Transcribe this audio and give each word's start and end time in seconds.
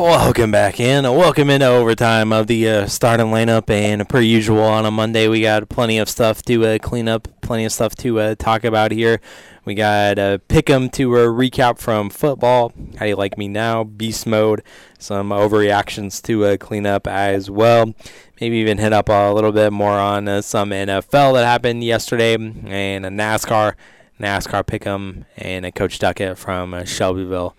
Welcome 0.00 0.50
back 0.50 0.80
in. 0.80 1.04
Welcome 1.04 1.50
into 1.50 1.66
overtime 1.66 2.32
of 2.32 2.46
the 2.46 2.66
uh, 2.66 2.86
starting 2.86 3.26
lineup. 3.26 3.68
And 3.68 4.08
per 4.08 4.22
usual, 4.22 4.62
on 4.62 4.86
a 4.86 4.90
Monday, 4.90 5.28
we 5.28 5.42
got 5.42 5.68
plenty 5.68 5.98
of 5.98 6.08
stuff 6.08 6.40
to 6.44 6.64
uh, 6.64 6.78
clean 6.78 7.06
up, 7.06 7.28
plenty 7.42 7.66
of 7.66 7.72
stuff 7.72 7.94
to 7.96 8.18
uh, 8.18 8.34
talk 8.34 8.64
about 8.64 8.92
here. 8.92 9.20
We 9.66 9.74
got 9.74 10.18
uh, 10.18 10.38
Pick'em 10.48 10.90
to 10.92 11.18
uh, 11.18 11.26
recap 11.26 11.78
from 11.78 12.08
football. 12.08 12.72
How 12.94 13.04
do 13.04 13.08
you 13.10 13.14
like 13.14 13.36
me 13.36 13.46
now? 13.46 13.84
Beast 13.84 14.26
mode. 14.26 14.62
Some 14.98 15.28
overreactions 15.28 16.22
to 16.22 16.46
uh, 16.46 16.56
clean 16.56 16.86
up 16.86 17.06
as 17.06 17.50
well. 17.50 17.94
Maybe 18.40 18.56
even 18.56 18.78
hit 18.78 18.94
up 18.94 19.10
a 19.10 19.34
little 19.34 19.52
bit 19.52 19.70
more 19.70 19.98
on 19.98 20.26
uh, 20.28 20.40
some 20.40 20.70
NFL 20.70 21.34
that 21.34 21.44
happened 21.44 21.84
yesterday 21.84 22.36
and 22.36 23.04
a 23.04 23.10
NASCAR, 23.10 23.74
NASCAR 24.18 24.64
Pick'em, 24.64 25.26
and 25.36 25.66
a 25.66 25.70
Coach 25.70 25.98
Duckett 25.98 26.38
from 26.38 26.86
Shelbyville 26.86 27.54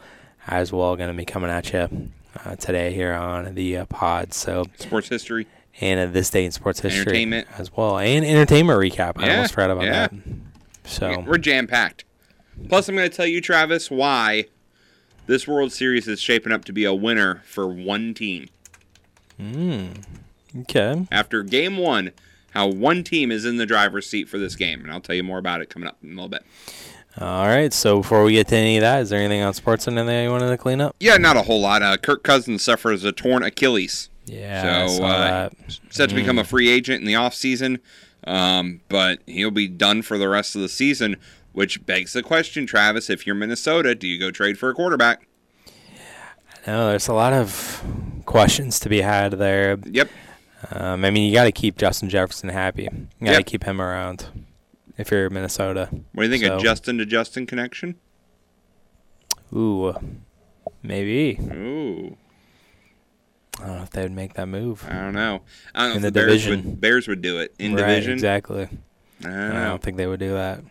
as 0.47 0.73
well. 0.73 0.95
Going 0.95 1.11
to 1.11 1.15
be 1.15 1.23
coming 1.23 1.51
at 1.51 1.71
you 1.71 2.11
uh, 2.45 2.55
today 2.55 2.93
here 2.93 3.13
on 3.13 3.53
the 3.55 3.77
uh, 3.77 3.85
pod. 3.85 4.33
So 4.33 4.65
Sports 4.77 5.09
history. 5.09 5.47
and 5.79 5.99
uh, 5.99 6.11
this 6.11 6.29
day 6.29 6.45
in 6.45 6.51
sports 6.51 6.79
history 6.79 7.01
Entertainment. 7.01 7.47
as 7.57 7.75
well, 7.75 7.97
and 7.97 8.25
entertainment 8.25 8.79
recap. 8.79 9.13
I 9.17 9.27
Yeah, 9.27 9.35
almost 9.35 9.53
forgot 9.53 9.71
about 9.71 9.85
yeah. 9.85 10.07
that. 10.07 10.13
So 10.85 11.23
We're 11.27 11.37
jam 11.37 11.67
packed. 11.67 12.05
Plus, 12.69 12.87
I'm 12.89 12.95
going 12.95 13.09
to 13.09 13.15
tell 13.15 13.25
you, 13.25 13.41
Travis, 13.41 13.89
why 13.89 14.45
this 15.27 15.47
World 15.47 15.71
Series 15.71 16.07
is 16.07 16.19
shaping 16.21 16.51
up 16.51 16.65
to 16.65 16.73
be 16.73 16.83
a 16.85 16.93
winner 16.93 17.41
for 17.45 17.67
one 17.67 18.13
team. 18.13 18.49
okay, 20.59 21.07
After 21.11 21.43
game 21.43 21.77
one, 21.77 22.11
how 22.51 22.67
one 22.67 23.03
team 23.03 23.31
is 23.31 23.45
in 23.45 23.57
the 23.57 23.65
driver's 23.65 24.07
seat 24.09 24.27
for 24.29 24.37
this 24.37 24.55
game. 24.55 24.81
And 24.81 24.91
I'll 24.91 25.01
tell 25.01 25.15
you 25.15 25.23
more 25.23 25.37
about 25.37 25.61
it 25.61 25.69
coming 25.69 25.87
up 25.87 25.97
in 26.03 26.09
a 26.09 26.13
little 26.13 26.29
bit. 26.29 26.43
All 27.19 27.47
right. 27.47 27.73
So 27.73 27.97
before 28.01 28.23
we 28.23 28.33
get 28.33 28.47
to 28.49 28.55
any 28.55 28.77
of 28.77 28.81
that, 28.81 29.01
is 29.01 29.09
there 29.09 29.19
anything 29.19 29.41
on 29.41 29.53
sports 29.53 29.87
and 29.87 29.97
anything 29.99 30.23
you 30.25 30.31
wanted 30.31 30.49
to 30.49 30.57
clean 30.57 30.79
up? 30.81 30.95
Yeah, 30.99 31.17
not 31.17 31.37
a 31.37 31.41
whole 31.43 31.61
lot. 31.61 31.81
Uh, 31.81 31.97
Kirk 31.97 32.23
Cousins 32.23 32.63
suffers 32.63 33.03
a 33.03 33.11
torn 33.11 33.43
Achilles. 33.43 34.09
Yeah, 34.25 34.87
So, 34.87 35.03
uh, 35.03 35.49
set 35.89 36.09
to 36.09 36.15
become 36.15 36.37
a 36.37 36.43
free 36.43 36.69
agent 36.69 37.01
in 37.01 37.07
the 37.07 37.13
offseason, 37.13 37.79
um, 38.25 38.79
but 38.87 39.19
he'll 39.25 39.51
be 39.51 39.67
done 39.67 40.03
for 40.03 40.17
the 40.17 40.29
rest 40.29 40.55
of 40.55 40.61
the 40.61 40.69
season, 40.69 41.17
which 41.51 41.85
begs 41.85 42.13
the 42.13 42.23
question, 42.23 42.65
Travis, 42.65 43.09
if 43.09 43.25
you're 43.25 43.35
Minnesota, 43.35 43.93
do 43.95 44.07
you 44.07 44.17
go 44.19 44.31
trade 44.31 44.57
for 44.57 44.69
a 44.69 44.73
quarterback? 44.73 45.27
No, 46.67 46.89
there's 46.89 47.07
a 47.07 47.13
lot 47.13 47.33
of 47.33 47.83
questions 48.25 48.79
to 48.81 48.89
be 48.89 49.01
had 49.01 49.33
there. 49.33 49.77
Yep. 49.83 50.09
Um, 50.71 51.03
I 51.03 51.09
mean, 51.09 51.27
you 51.27 51.33
got 51.33 51.45
to 51.45 51.51
keep 51.51 51.75
Justin 51.77 52.07
Jefferson 52.07 52.49
happy. 52.49 52.83
You 52.83 52.89
got 53.25 53.31
to 53.31 53.37
Yep. 53.39 53.45
keep 53.47 53.63
him 53.63 53.81
around 53.81 54.27
if 55.01 55.11
you're 55.11 55.29
Minnesota. 55.29 55.89
What 56.13 56.23
do 56.23 56.29
you 56.29 56.29
think 56.31 56.43
So- 56.43 56.55
of 56.57 56.63
Justin 56.63 56.97
to 56.99 57.05
Justin 57.05 57.45
connection? 57.45 57.95
Ooh, 59.53 59.93
maybe. 60.81 61.37
Ooh, 61.53 62.15
I 63.61 63.67
don't 63.67 63.75
know 63.77 63.83
if 63.83 63.89
they 63.89 64.03
would 64.03 64.11
make 64.13 64.33
that 64.35 64.47
move. 64.47 64.85
I 64.89 64.93
don't 64.93 65.13
know. 65.13 65.41
I 65.75 65.81
don't 65.83 65.89
know 65.89 65.91
In 65.91 65.97
if 65.97 66.01
the 66.01 66.07
the, 66.07 66.11
Bears 66.27 66.43
division. 66.45 66.65
would, 66.71 66.81
Bears 66.81 67.07
would 67.07 67.21
do 67.21 67.39
it 67.39 67.53
in 67.59 67.73
right, 67.75 67.81
division. 67.85 68.13
exactly. 68.13 68.69
I 69.23 69.27
don't 69.27 69.35
I 69.55 69.65
don't 69.65 69.81
think 69.81 69.97
they 69.97 70.07
would 70.07 70.19
do 70.19 70.31
that. 70.33 70.61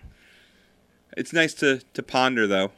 It's 1.17 1.33
nice 1.33 1.53
to, 1.55 1.81
to 1.94 2.03
ponder 2.03 2.47
though 2.47 2.70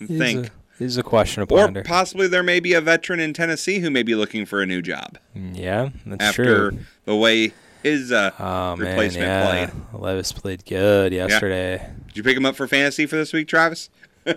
and 0.00 0.10
is 0.10 0.18
think. 0.18 0.46
a- 0.46 0.50
This 0.78 0.92
is 0.92 0.96
a 0.96 1.02
question 1.02 1.46
to 1.46 1.54
Or 1.54 1.64
ponder. 1.66 1.82
possibly 1.82 2.26
there 2.26 2.42
may 2.42 2.58
be 2.60 2.72
a 2.72 2.80
veteran 2.80 3.20
in 3.20 3.32
Tennessee 3.34 3.80
who 3.80 3.90
may 3.90 4.02
be 4.02 4.14
looking 4.14 4.46
for 4.46 4.62
a 4.62 4.66
new 4.66 4.80
job 4.80 5.18
mm, 5.36 5.56
yeah, 5.56 5.90
that's 6.06 6.24
after 6.24 6.70
true. 6.70 6.78
the 7.04 7.14
way 7.16 7.52
his 7.82 8.12
uh, 8.12 8.30
Oh 8.38 8.76
man, 8.76 8.88
replacement 8.88 9.26
yeah. 9.26 9.66
played. 9.66 10.00
Levis 10.02 10.32
played 10.32 10.64
good 10.64 11.12
yesterday. 11.12 11.90
Did 12.08 12.16
you 12.16 12.22
pick 12.22 12.36
him 12.36 12.46
up 12.46 12.56
for 12.56 12.66
fantasy 12.66 13.06
for 13.06 13.16
this 13.16 13.32
week, 13.32 13.48
Travis? 13.48 13.90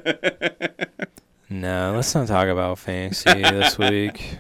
No, 1.50 1.94
let's 1.96 2.16
not 2.16 2.28
talk 2.28 2.48
about 2.48 2.80
fantasy 2.80 3.32
this 3.42 3.78
week. 3.78 4.40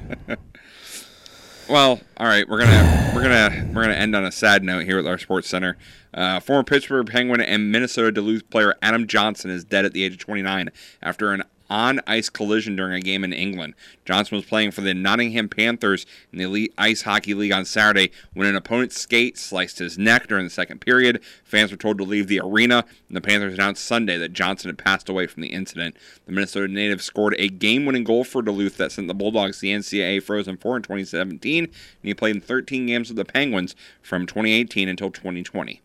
Well, 1.69 2.01
all 2.17 2.25
right, 2.25 2.47
we're 2.49 2.59
gonna 2.59 3.11
we're 3.13 3.21
gonna 3.21 3.69
we're 3.71 3.83
gonna 3.83 3.93
end 3.93 4.15
on 4.15 4.25
a 4.25 4.31
sad 4.31 4.63
note 4.63 4.85
here 4.85 4.97
with 4.97 5.05
our 5.05 5.19
Sports 5.19 5.47
Center. 5.47 5.77
Uh, 6.11 6.39
former 6.39 6.63
Pittsburgh 6.63 7.05
Penguin 7.05 7.39
and 7.41 7.71
Minnesota 7.71 8.11
Duluth 8.11 8.49
player 8.49 8.73
Adam 8.81 9.05
Johnson 9.05 9.51
is 9.51 9.63
dead 9.63 9.85
at 9.85 9.93
the 9.93 10.03
age 10.03 10.13
of 10.13 10.19
29 10.19 10.69
after 11.03 11.31
an 11.31 11.43
on-ice 11.69 12.29
collision 12.29 12.75
during 12.75 12.93
a 12.93 12.99
game 12.99 13.23
in 13.23 13.33
England. 13.33 13.73
Johnson 14.05 14.37
was 14.37 14.45
playing 14.45 14.71
for 14.71 14.81
the 14.81 14.93
Nottingham 14.93 15.49
Panthers 15.49 16.05
in 16.31 16.39
the 16.39 16.45
Elite 16.45 16.73
Ice 16.77 17.03
Hockey 17.03 17.33
League 17.33 17.51
on 17.51 17.65
Saturday 17.65 18.11
when 18.33 18.47
an 18.47 18.55
opponent's 18.55 18.99
skate 18.99 19.37
sliced 19.37 19.79
his 19.79 19.97
neck 19.97 20.27
during 20.27 20.45
the 20.45 20.49
second 20.49 20.81
period. 20.81 21.21
Fans 21.43 21.71
were 21.71 21.77
told 21.77 21.97
to 21.97 22.03
leave 22.03 22.27
the 22.27 22.39
arena, 22.39 22.85
and 23.07 23.15
the 23.15 23.21
Panthers 23.21 23.53
announced 23.53 23.85
Sunday 23.85 24.17
that 24.17 24.33
Johnson 24.33 24.69
had 24.69 24.77
passed 24.77 25.09
away 25.09 25.27
from 25.27 25.41
the 25.41 25.49
incident. 25.49 25.95
The 26.25 26.31
Minnesota 26.31 26.67
native 26.67 27.01
scored 27.01 27.35
a 27.37 27.49
game-winning 27.49 28.03
goal 28.03 28.23
for 28.23 28.41
Duluth 28.41 28.77
that 28.77 28.91
sent 28.91 29.07
the 29.07 29.13
Bulldogs 29.13 29.57
to 29.57 29.61
the 29.61 29.73
NCAA 29.73 30.21
Frozen 30.23 30.57
Four 30.57 30.77
in 30.77 30.83
2017, 30.83 31.65
and 31.65 31.73
he 32.01 32.13
played 32.13 32.35
in 32.35 32.41
13 32.41 32.87
games 32.87 33.09
with 33.09 33.17
the 33.17 33.25
Penguins 33.25 33.75
from 34.01 34.25
2018 34.25 34.87
until 34.87 35.11
2020. 35.11 35.81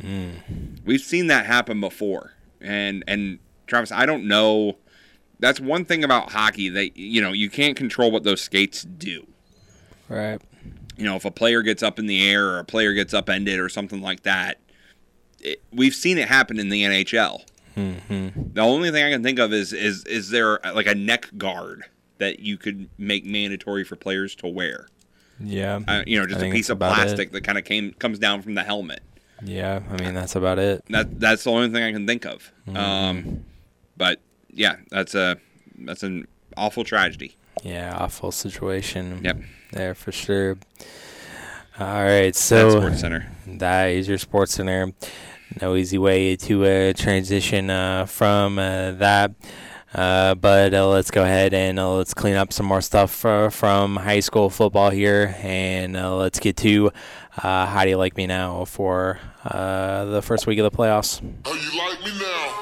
Hmm. 0.00 0.30
We've 0.84 1.00
seen 1.00 1.28
that 1.28 1.46
happen 1.46 1.80
before, 1.80 2.32
and 2.60 3.04
and 3.06 3.38
Travis, 3.66 3.92
I 3.92 4.06
don't 4.06 4.26
know. 4.26 4.76
That's 5.44 5.60
one 5.60 5.84
thing 5.84 6.04
about 6.04 6.32
hockey 6.32 6.70
that 6.70 6.96
you 6.96 7.20
know 7.20 7.32
you 7.32 7.50
can't 7.50 7.76
control 7.76 8.10
what 8.10 8.22
those 8.24 8.40
skates 8.40 8.82
do. 8.82 9.26
Right. 10.08 10.40
You 10.96 11.04
know, 11.04 11.16
if 11.16 11.26
a 11.26 11.30
player 11.30 11.60
gets 11.60 11.82
up 11.82 11.98
in 11.98 12.06
the 12.06 12.26
air 12.26 12.46
or 12.46 12.60
a 12.60 12.64
player 12.64 12.94
gets 12.94 13.12
upended 13.12 13.60
or 13.60 13.68
something 13.68 14.00
like 14.00 14.22
that, 14.22 14.58
it, 15.40 15.60
we've 15.70 15.94
seen 15.94 16.16
it 16.16 16.28
happen 16.28 16.58
in 16.58 16.70
the 16.70 16.82
NHL. 16.84 17.42
The 17.76 18.62
only 18.62 18.90
thing 18.90 19.04
I 19.04 19.10
can 19.10 19.22
think 19.22 19.38
of 19.38 19.52
is 19.52 19.74
is 19.74 20.04
is 20.04 20.30
there 20.30 20.60
like 20.74 20.86
a 20.86 20.94
neck 20.94 21.28
guard 21.36 21.84
that 22.16 22.40
you 22.40 22.56
could 22.56 22.88
make 22.96 23.26
mandatory 23.26 23.84
for 23.84 23.96
players 23.96 24.34
to 24.36 24.48
wear? 24.48 24.88
Yeah. 25.38 25.80
Uh, 25.86 26.04
you 26.06 26.18
know, 26.18 26.26
just 26.26 26.40
I 26.40 26.46
a 26.46 26.52
piece 26.52 26.70
of 26.70 26.78
about 26.78 26.92
it. 26.92 26.94
plastic 26.94 27.32
that 27.32 27.44
kind 27.44 27.58
of 27.58 27.64
came 27.64 27.92
comes 27.92 28.18
down 28.18 28.40
from 28.40 28.54
the 28.54 28.62
helmet. 28.62 29.02
Yeah. 29.42 29.80
I 29.90 30.02
mean, 30.02 30.14
that's 30.14 30.36
about 30.36 30.58
it. 30.58 30.86
That 30.88 31.20
that's 31.20 31.44
the 31.44 31.50
only 31.50 31.68
thing 31.68 31.82
I 31.82 31.92
can 31.92 32.06
think 32.06 32.24
of. 32.24 32.50
Mm-hmm. 32.66 32.76
Um, 32.78 33.44
but 33.98 34.20
yeah, 34.54 34.76
that's 34.90 35.14
a 35.14 35.36
that's 35.78 36.02
an 36.02 36.26
awful 36.56 36.84
tragedy. 36.84 37.36
Yeah. 37.62 37.96
Awful 37.98 38.32
situation. 38.32 39.20
Yep. 39.24 39.38
There 39.72 39.94
for 39.94 40.12
sure. 40.12 40.56
All 41.78 41.86
right. 42.04 42.26
That's 42.26 42.38
So 42.40 42.70
Sports 42.70 43.00
Center. 43.00 43.26
that 43.46 43.86
is 43.86 44.08
your 44.08 44.18
sports 44.18 44.54
center. 44.54 44.92
No 45.60 45.74
easy 45.76 45.98
way 45.98 46.36
to 46.36 46.64
uh, 46.64 46.92
transition 46.94 47.70
uh, 47.70 48.06
from 48.06 48.58
uh, 48.58 48.92
that. 48.92 49.32
Uh, 49.94 50.34
but 50.34 50.74
uh, 50.74 50.88
let's 50.88 51.12
go 51.12 51.22
ahead 51.22 51.54
and 51.54 51.78
uh, 51.78 51.92
let's 51.94 52.14
clean 52.14 52.34
up 52.34 52.52
some 52.52 52.66
more 52.66 52.80
stuff 52.80 53.24
uh, 53.24 53.48
from 53.48 53.94
high 53.96 54.18
school 54.18 54.50
football 54.50 54.90
here, 54.90 55.36
and 55.38 55.96
uh, 55.96 56.16
let's 56.16 56.40
get 56.40 56.56
to 56.56 56.90
uh, 57.40 57.64
how 57.66 57.84
do 57.84 57.90
you 57.90 57.96
like 57.96 58.16
me 58.16 58.26
now 58.26 58.64
for 58.64 59.20
uh, 59.44 60.04
the 60.06 60.20
first 60.20 60.48
week 60.48 60.58
of 60.58 60.64
the 60.70 60.76
playoffs. 60.76 61.20
How 61.46 61.52
you 61.54 61.78
like 61.78 62.00
me 62.04 62.10
now? 62.18 62.60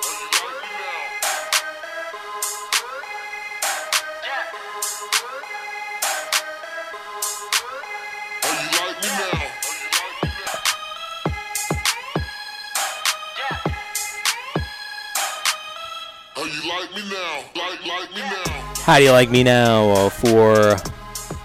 How 18.92 18.98
do 18.98 19.04
you 19.04 19.12
like 19.12 19.30
me 19.30 19.42
now 19.42 20.10
for 20.10 20.76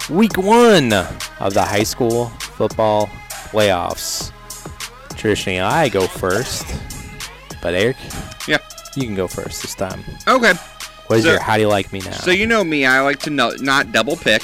week 0.10 0.38
one 0.38 0.92
of 1.40 1.54
the 1.54 1.62
high 1.64 1.84
school 1.84 2.26
football 2.42 3.08
playoffs? 3.54 4.34
Traditionally, 5.16 5.62
I 5.62 5.88
go 5.88 6.08
first, 6.08 6.66
but 7.62 7.74
Eric, 7.74 7.96
Yeah. 8.50 8.58
you 8.98 9.04
can 9.04 9.16
go 9.16 9.28
first 9.30 9.62
this 9.62 9.76
time. 9.76 10.04
Okay. 10.28 10.56
What 11.08 11.20
is 11.20 11.24
So- 11.24 11.32
your 11.32 11.40
how 11.40 11.56
do 11.56 11.62
you 11.62 11.70
like 11.70 11.94
me 11.94 12.02
now? 12.02 12.12
So 12.12 12.32
you 12.32 12.48
know 12.48 12.66
me, 12.66 12.86
I 12.86 13.00
like 13.00 13.20
to 13.22 13.30
no, 13.30 13.52
not 13.60 13.94
double 13.94 14.18
pick. 14.18 14.42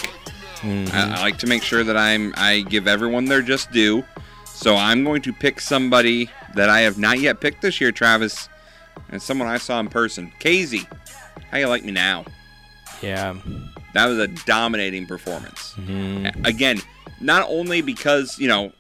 Mhm. 0.62 0.94
I, 0.94 1.18
I 1.18 1.22
like 1.24 1.38
to 1.40 1.48
make 1.48 1.62
sure 1.62 1.84
that 1.84 1.98
I'm 1.98 2.34
I 2.38 2.62
give 2.62 2.88
everyone 2.88 3.26
their 3.26 3.42
just 3.42 3.70
due. 3.74 4.06
So 4.46 4.78
I'm 4.78 5.04
going 5.04 5.22
to 5.24 5.34
pick 5.34 5.60
somebody 5.60 6.30
that 6.56 6.70
I 6.70 6.80
have 6.80 6.98
not 6.98 7.20
yet 7.20 7.42
picked 7.42 7.64
this 7.64 7.82
year, 7.82 7.92
Travis, 7.92 8.48
and 9.12 9.22
someone 9.22 9.50
I 9.50 9.58
saw 9.58 9.82
in 9.82 9.90
person. 9.90 10.32
Casey, 10.40 10.88
how 11.52 11.58
you 11.58 11.68
like 11.68 11.84
me 11.84 11.92
now? 11.92 12.24
Yeah. 13.04 13.36
That 13.94 14.08
was 14.08 14.18
a 14.18 14.28
dominating 14.28 15.06
performance. 15.06 15.76
Mhm. 15.80 16.48
Again, 16.48 16.82
not 17.22 17.46
only 17.48 17.82
because 17.82 18.40
you 18.40 18.48
know 18.48 18.72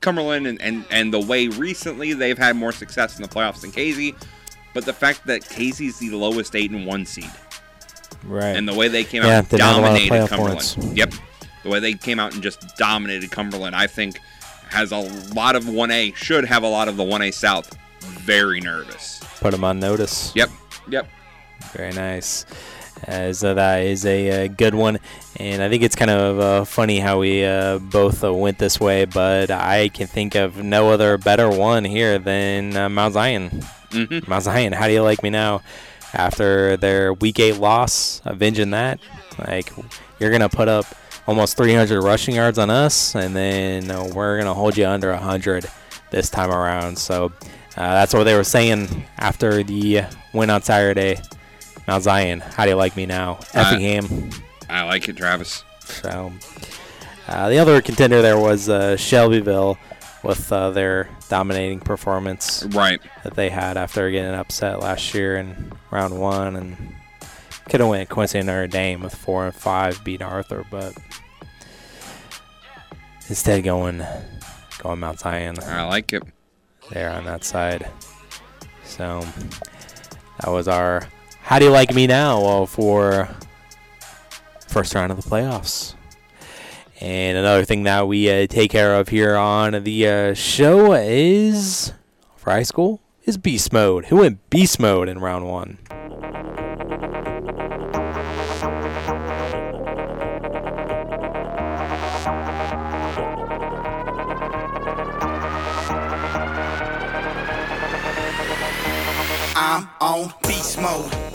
Cumberland 0.00 0.46
and, 0.46 0.60
and 0.62 0.84
and 0.90 1.12
the 1.12 1.20
way 1.20 1.48
recently 1.48 2.12
they've 2.12 2.38
had 2.38 2.54
more 2.56 2.72
success 2.72 3.16
in 3.16 3.22
the 3.22 3.28
playoffs 3.28 3.62
than 3.62 3.72
Casey, 3.72 4.14
but 4.74 4.84
the 4.84 4.92
fact 4.92 5.26
that 5.26 5.48
Casey's 5.48 5.98
the 5.98 6.10
lowest 6.10 6.54
eight 6.54 6.70
and 6.70 6.86
one 6.86 7.04
seed. 7.06 7.30
Right. 8.24 8.56
and 8.56 8.66
the 8.68 8.74
way 8.74 8.88
they 8.88 9.04
came 9.04 9.22
Yeah, 9.22 9.38
out 9.38 9.38
and 9.38 9.48
didn't 9.48 9.62
have 9.62 9.76
a 9.76 9.80
lot 9.80 9.92
of 9.92 9.96
dominated 10.08 10.28
Cumberland. 10.28 10.58
points. 10.76 10.76
Yep, 10.96 11.12
the 11.62 11.68
way 11.68 11.78
they 11.78 11.94
came 11.94 12.18
out 12.18 12.34
and 12.34 12.42
just 12.42 12.76
dominated 12.76 13.30
Cumberland, 13.30 13.76
I 13.76 13.86
think, 13.86 14.18
has 14.70 14.90
a 14.92 14.98
lot 15.34 15.54
of 15.54 15.64
1A. 15.64 16.14
Should 16.16 16.44
have 16.44 16.62
a 16.64 16.68
lot 16.68 16.88
of 16.88 16.96
the 16.96 17.04
1A 17.04 17.32
South 17.32 17.76
very 18.00 18.60
nervous. 18.60 19.20
Put 19.40 19.52
them 19.52 19.62
on 19.62 19.78
notice. 19.78 20.32
Yep, 20.34 20.50
yep. 20.90 21.08
Very 21.72 21.92
nice. 21.92 22.44
As 23.04 23.44
uh, 23.44 23.54
that 23.54 23.84
is 23.84 24.04
a, 24.04 24.44
uh 24.44 24.48
good 24.48 24.74
one. 24.74 24.98
And 25.36 25.62
I 25.62 25.68
think 25.68 25.82
it's 25.82 25.96
kind 25.96 26.10
of 26.10 26.40
uh, 26.40 26.64
funny 26.64 26.98
how 26.98 27.20
we 27.20 27.44
uh, 27.44 27.78
both 27.78 28.24
uh, 28.24 28.32
went 28.34 28.58
this 28.58 28.80
way, 28.80 29.04
but 29.04 29.50
I 29.50 29.88
can 29.88 30.06
think 30.06 30.34
of 30.34 30.62
no 30.62 30.90
other 30.90 31.18
better 31.18 31.48
one 31.48 31.84
here 31.84 32.18
than 32.18 32.76
uh, 32.76 32.88
Mount 32.88 33.14
Zion. 33.14 33.50
Mm-hmm. 33.90 34.28
Mount 34.28 34.44
Zion, 34.44 34.72
how 34.72 34.86
do 34.86 34.92
you 34.92 35.02
like 35.02 35.22
me 35.22 35.30
now? 35.30 35.62
After 36.12 36.76
their 36.76 37.12
Week 37.12 37.38
8 37.38 37.56
loss, 37.56 38.22
avenging 38.24 38.70
that, 38.70 38.98
like 39.46 39.70
you're 40.18 40.30
gonna 40.30 40.48
put 40.48 40.66
up 40.68 40.86
almost 41.26 41.56
300 41.58 42.02
rushing 42.02 42.34
yards 42.34 42.58
on 42.58 42.70
us, 42.70 43.14
and 43.14 43.36
then 43.36 43.90
uh, 43.90 44.08
we're 44.14 44.38
gonna 44.38 44.54
hold 44.54 44.76
you 44.76 44.86
under 44.86 45.10
100 45.10 45.66
this 46.10 46.30
time 46.30 46.50
around. 46.50 46.98
So 46.98 47.26
uh, 47.76 47.92
that's 47.92 48.14
what 48.14 48.24
they 48.24 48.34
were 48.34 48.44
saying 48.44 49.04
after 49.18 49.62
the 49.62 50.04
win 50.32 50.50
on 50.50 50.62
Saturday. 50.62 51.20
Mount 51.88 52.04
Zion, 52.04 52.40
how 52.40 52.64
do 52.64 52.70
you 52.70 52.76
like 52.76 52.96
me 52.96 53.06
now? 53.06 53.38
Effingham. 53.54 54.30
I 54.68 54.84
like 54.84 55.08
it, 55.08 55.16
Travis. 55.16 55.64
So 55.80 56.30
uh, 57.26 57.48
the 57.48 57.58
other 57.58 57.80
contender 57.80 58.20
there 58.20 58.38
was 58.38 58.68
uh, 58.68 58.96
Shelbyville 58.98 59.78
with 60.22 60.52
uh, 60.52 60.70
their 60.70 61.08
dominating 61.30 61.80
performance 61.80 62.64
Right. 62.70 63.00
that 63.24 63.34
they 63.34 63.48
had 63.48 63.76
after 63.78 64.10
getting 64.10 64.34
upset 64.34 64.80
last 64.80 65.14
year 65.14 65.38
in 65.38 65.72
round 65.90 66.18
one, 66.20 66.56
and 66.56 66.76
could 67.70 67.80
have 67.80 67.88
went 67.88 68.08
Quincy 68.10 68.42
Notre 68.42 68.66
Dame 68.66 69.00
with 69.00 69.14
four 69.14 69.46
and 69.46 69.54
five, 69.54 70.04
beat 70.04 70.20
Arthur, 70.20 70.66
but 70.70 70.94
instead 73.28 73.64
going 73.64 74.04
going 74.82 75.00
Mount 75.00 75.20
Zion 75.20 75.56
I 75.64 75.84
like 75.84 76.12
it. 76.12 76.22
there 76.90 77.10
on 77.10 77.24
that 77.24 77.44
side. 77.44 77.88
So 78.84 79.24
that 80.40 80.50
was 80.50 80.68
our 80.68 81.06
how 81.48 81.58
do 81.58 81.64
you 81.64 81.70
like 81.70 81.94
me 81.94 82.06
now 82.06 82.66
for 82.66 83.26
first 84.66 84.94
round 84.94 85.10
of 85.10 85.16
the 85.16 85.26
playoffs. 85.26 85.94
And 87.00 87.38
another 87.38 87.64
thing 87.64 87.84
that 87.84 88.06
we 88.06 88.30
uh, 88.30 88.46
take 88.46 88.70
care 88.70 88.96
of 88.96 89.08
here 89.08 89.34
on 89.34 89.82
the 89.82 90.06
uh, 90.06 90.34
show 90.34 90.92
is 90.92 91.94
for 92.36 92.50
high 92.50 92.64
school 92.64 93.00
is 93.24 93.38
beast 93.38 93.72
mode. 93.72 94.04
Who 94.06 94.16
went 94.16 94.50
beast 94.50 94.78
mode 94.78 95.08
in 95.08 95.20
round 95.20 95.48
one? 95.48 95.78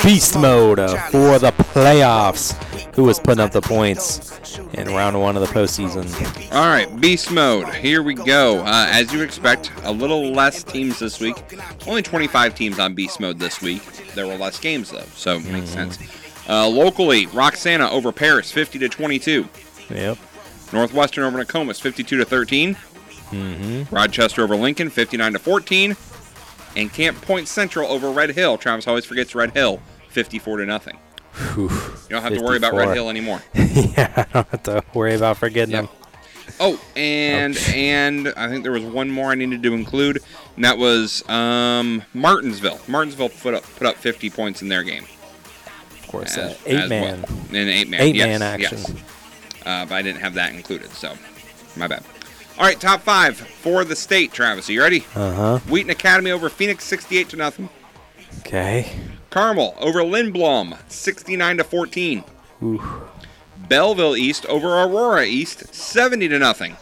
Beast 0.03 0.37
mode 0.37 0.79
uh, 0.79 0.97
for 1.09 1.39
the 1.39 1.51
playoffs. 1.51 2.51
Who 2.95 3.05
was 3.05 3.19
putting 3.19 3.39
up 3.39 3.51
the 3.51 3.61
points 3.61 4.37
in 4.73 4.87
round 4.89 5.19
one 5.19 5.37
of 5.37 5.41
the 5.41 5.47
postseason? 5.47 6.05
All 6.53 6.67
right, 6.67 6.99
beast 6.99 7.31
mode. 7.31 7.73
Here 7.73 8.03
we 8.03 8.13
go. 8.13 8.59
Uh, 8.59 8.87
as 8.91 9.13
you 9.13 9.21
expect, 9.21 9.71
a 9.83 9.91
little 9.91 10.31
less 10.31 10.61
teams 10.61 10.99
this 10.99 11.21
week. 11.21 11.37
Only 11.87 12.01
25 12.01 12.53
teams 12.53 12.79
on 12.79 12.93
beast 12.93 13.21
mode 13.21 13.39
this 13.39 13.61
week. 13.61 13.81
There 14.13 14.27
were 14.27 14.35
less 14.35 14.59
games 14.59 14.91
though, 14.91 15.05
so 15.15 15.37
it 15.37 15.45
makes 15.45 15.69
sense. 15.69 15.97
Uh, 16.49 16.67
locally, 16.67 17.27
Roxana 17.27 17.89
over 17.89 18.11
Paris, 18.11 18.51
50 18.51 18.79
to 18.79 18.89
22. 18.89 19.47
Yep. 19.89 20.17
Northwestern 20.73 21.23
over 21.23 21.37
Nokomis, 21.37 21.79
52 21.79 22.17
to 22.17 22.25
13. 22.25 22.75
Mm-hmm. 22.75 23.95
Rochester 23.95 24.43
over 24.43 24.57
Lincoln, 24.57 24.89
59 24.89 25.33
to 25.33 25.39
14. 25.39 25.95
And 26.75 26.91
Camp 26.91 27.21
Point 27.21 27.47
Central 27.47 27.87
over 27.89 28.11
Red 28.11 28.31
Hill. 28.31 28.57
Travis 28.57 28.87
always 28.87 29.05
forgets 29.05 29.33
Red 29.35 29.51
Hill, 29.51 29.79
54 30.13 30.57
to 30.57 30.65
nothing. 30.65 30.97
You 31.57 31.69
don't 32.09 32.21
have 32.21 32.33
to 32.33 32.41
worry 32.43 32.57
about 32.57 32.73
Red 32.73 32.93
Hill 32.93 33.09
anymore. 33.09 33.41
yeah, 33.53 34.13
I 34.17 34.23
don't 34.33 34.47
have 34.49 34.63
to 34.63 34.83
worry 34.93 35.15
about 35.15 35.37
forgetting 35.37 35.73
Yep. 35.73 35.85
them. 35.85 35.95
Oh, 36.59 36.79
and 36.95 37.57
and 37.73 38.27
I 38.37 38.47
think 38.49 38.63
there 38.63 38.71
was 38.71 38.83
one 38.83 39.09
more 39.09 39.31
I 39.31 39.35
needed 39.35 39.63
to 39.63 39.73
include, 39.73 40.19
and 40.55 40.63
that 40.65 40.77
was 40.77 41.27
um, 41.29 42.03
Martinsville. 42.13 42.79
Martinsville 42.87 43.29
put 43.29 43.53
up 43.55 43.63
put 43.77 43.87
up 43.87 43.95
50 43.95 44.29
points 44.29 44.61
in 44.61 44.67
their 44.67 44.83
game. 44.83 45.05
Of 46.01 46.07
course, 46.07 46.37
as- 46.37 46.51
uh, 46.53 46.57
eight 46.67 46.89
man. 46.89 47.21
well. 47.21 47.39
In 47.61 47.67
eight 47.67 47.89
man. 47.89 48.01
Eight 48.01 48.15
yes, 48.15 48.27
man 48.27 48.41
action. 48.43 48.77
Yes. 48.77 48.91
Uh, 49.65 49.85
but 49.85 49.95
I 49.95 50.01
didn't 50.03 50.19
have 50.21 50.35
that 50.35 50.53
included, 50.53 50.91
so 50.91 51.15
my 51.75 51.87
bad. 51.87 52.03
All 52.59 52.65
right, 52.65 52.79
top 52.79 53.01
five 53.01 53.37
for 53.37 53.83
the 53.83 53.95
state. 53.95 54.31
Travis, 54.33 54.69
are 54.69 54.73
you 54.73 54.81
ready? 54.81 55.05
Uh 55.15 55.33
huh. 55.33 55.59
Wheaton 55.69 55.89
Academy 55.89 56.29
over 56.29 56.49
Phoenix, 56.49 56.83
68 56.83 57.29
to 57.29 57.37
nothing. 57.37 57.69
Okay. 58.39 58.91
Carmel 59.33 59.73
over 59.79 60.01
Lindblom, 60.01 60.77
69 60.91 61.57
to 61.57 61.63
14. 61.63 62.23
Belleville 63.67 64.15
East 64.15 64.45
over 64.45 64.67
Aurora 64.67 65.25
East, 65.25 65.73
70 65.73 66.27
to 66.27 66.37
nothing. 66.37 66.77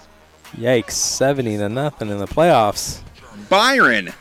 Yikes! 0.58 0.92
Seventy 0.92 1.56
to 1.56 1.70
nothing 1.70 2.10
in 2.10 2.18
the 2.18 2.28
playoffs. 2.28 3.00
Byron 3.48 4.12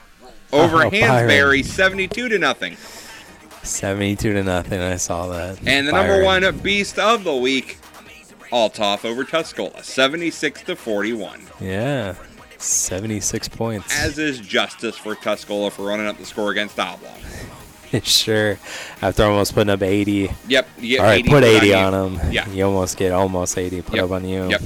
over 0.53 0.85
Oh, 0.85 0.91
Hansberry, 0.91 1.65
72 1.65 2.29
to 2.29 2.39
nothing. 2.39 2.77
Seventy-two 3.65 4.33
to 4.35 4.45
nothing. 4.45 4.81
I 4.81 4.95
saw 4.95 5.27
that. 5.27 5.59
And 5.67 5.89
the 5.89 5.93
number 5.93 6.23
one 6.23 6.57
beast 6.59 7.01
of 7.01 7.25
the 7.25 7.35
week, 7.35 7.79
Althoff 8.53 9.05
over 9.05 9.25
Tuscola, 9.25 9.83
76 9.83 10.63
to 10.63 10.77
41. 10.77 11.41
Yeah. 11.61 12.15
Seventy-six 12.59 13.49
points. 13.49 13.93
As 14.01 14.19
is 14.19 14.39
justice 14.39 14.97
for 14.97 15.17
Tuscola 15.17 15.73
for 15.73 15.83
running 15.83 16.07
up 16.07 16.17
the 16.17 16.25
score 16.27 16.53
against 16.53 16.79
Oblong. 16.79 17.19
sure. 18.03 18.59
After 19.03 19.25
almost 19.25 19.55
putting 19.55 19.71
up 19.71 19.83
eighty. 19.83 20.31
Yep. 20.49 20.69
You 20.79 20.89
get 20.89 21.01
All 21.01 21.07
right, 21.07 21.19
80 21.21 21.23
put 21.29 21.35
put 21.35 21.45
eighty 21.45 21.67
you. 21.69 21.75
on 21.75 21.95
him. 22.19 22.33
Yeah. 22.33 22.49
You 22.51 22.65
almost 22.67 22.97
get 22.97 23.13
almost 23.13 23.57
eighty 23.59 23.83
put 23.83 23.97
Yep. 23.97 24.05
up 24.05 24.11
on 24.13 24.29
you. 24.29 24.49
Yep. 24.51 24.63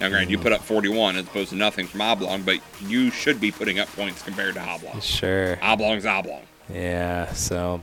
Now, 0.00 0.08
granted, 0.10 0.30
you 0.30 0.38
put 0.38 0.52
up 0.52 0.60
41 0.62 1.16
as 1.16 1.24
opposed 1.24 1.50
to 1.50 1.56
nothing 1.56 1.88
from 1.88 2.00
Oblong, 2.02 2.42
but 2.42 2.60
you 2.80 3.10
should 3.10 3.40
be 3.40 3.50
putting 3.50 3.80
up 3.80 3.88
points 3.96 4.22
compared 4.22 4.54
to 4.54 4.60
Oblong. 4.60 5.00
Sure. 5.00 5.58
Oblong's 5.60 6.06
Oblong. 6.06 6.42
Yeah. 6.72 7.32
So. 7.32 7.82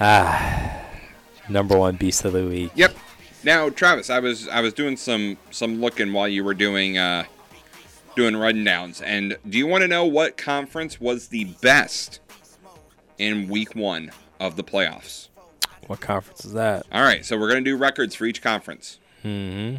Ah. 0.00 0.80
Number 1.48 1.76
one 1.76 1.96
beast 1.96 2.24
of 2.24 2.32
the 2.32 2.46
week. 2.46 2.70
Yep. 2.74 2.96
Now, 3.42 3.68
Travis, 3.68 4.10
I 4.10 4.20
was 4.20 4.48
I 4.48 4.60
was 4.60 4.72
doing 4.72 4.96
some 4.96 5.36
some 5.50 5.80
looking 5.80 6.12
while 6.12 6.28
you 6.28 6.42
were 6.44 6.54
doing 6.54 6.96
uh, 6.98 7.24
doing 8.16 8.34
rundowns, 8.34 9.02
and 9.04 9.36
do 9.48 9.58
you 9.58 9.66
want 9.66 9.82
to 9.82 9.88
know 9.88 10.04
what 10.06 10.36
conference 10.38 11.00
was 11.00 11.28
the 11.28 11.44
best 11.60 12.20
in 13.18 13.48
Week 13.48 13.74
One 13.74 14.10
of 14.40 14.56
the 14.56 14.64
playoffs? 14.64 15.28
What 15.86 16.00
conference 16.00 16.44
is 16.44 16.52
that? 16.54 16.86
All 16.92 17.02
right, 17.02 17.24
so 17.24 17.38
we're 17.38 17.48
gonna 17.48 17.60
do 17.60 17.76
records 17.76 18.14
for 18.14 18.24
each 18.24 18.40
conference. 18.42 18.98
hmm 19.22 19.76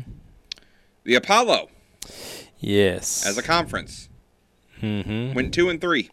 The 1.04 1.16
Apollo, 1.16 1.70
Yes. 2.60 3.26
as 3.26 3.38
a 3.38 3.44
conference, 3.44 4.10
hmm 4.80 5.34
went 5.34 5.54
two 5.54 5.70
and 5.70 5.80
three. 5.82 6.10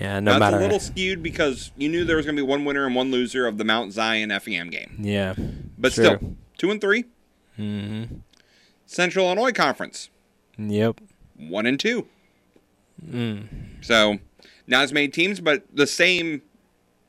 Yeah. 0.00 0.18
No 0.18 0.32
That's 0.32 0.40
matter. 0.40 0.56
a 0.56 0.60
little 0.60 0.80
skewed 0.80 1.22
because 1.22 1.70
you 1.76 1.88
knew 1.88 2.04
there 2.04 2.16
was 2.16 2.26
gonna 2.26 2.34
be 2.36 2.42
one 2.42 2.64
winner 2.64 2.84
and 2.84 2.94
one 2.96 3.12
loser 3.12 3.46
of 3.46 3.58
the 3.58 3.64
Mount 3.64 3.92
Zion 3.92 4.30
FEM 4.30 4.70
game, 4.70 4.96
Yeah. 5.00 5.34
but 5.78 5.92
Sure. 5.92 6.16
still 6.16 6.36
two 6.58 6.70
and 6.72 6.80
three. 6.80 7.04
hmm 7.56 8.04
Central 8.86 9.26
Illinois 9.26 9.52
Conference, 9.52 10.10
Yep. 10.58 11.00
one 11.36 11.64
and 11.66 11.78
two. 11.78 12.08
Mm. 13.04 13.46
So 13.84 14.18
not 14.66 14.82
as 14.84 14.92
many 14.92 15.08
teams, 15.08 15.40
but 15.40 15.64
the 15.72 15.86
same, 15.86 16.42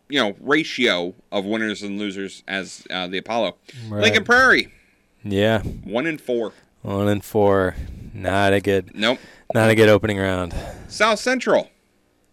you 0.10 0.20
know, 0.20 0.36
ratio 0.40 1.14
of 1.32 1.46
winners 1.46 1.82
and 1.82 1.98
losers 2.00 2.44
as 2.48 2.86
uh, 2.90 3.08
the 3.08 3.18
Apollo. 3.18 3.56
Right. 3.90 4.02
Lincoln 4.04 4.24
Prairie, 4.24 4.72
Yeah. 5.24 5.62
one 5.62 6.06
and 6.08 6.20
four. 6.20 6.54
One 6.82 7.08
and 7.08 7.24
four. 7.24 7.76
Not 8.14 8.54
a 8.54 8.62
good. 8.62 8.92
Nope. 8.96 9.20
Not 9.54 9.70
a 9.70 9.76
good 9.76 9.90
opening 9.90 10.18
round. 10.18 10.54
South 10.88 11.20
Central, 11.20 11.70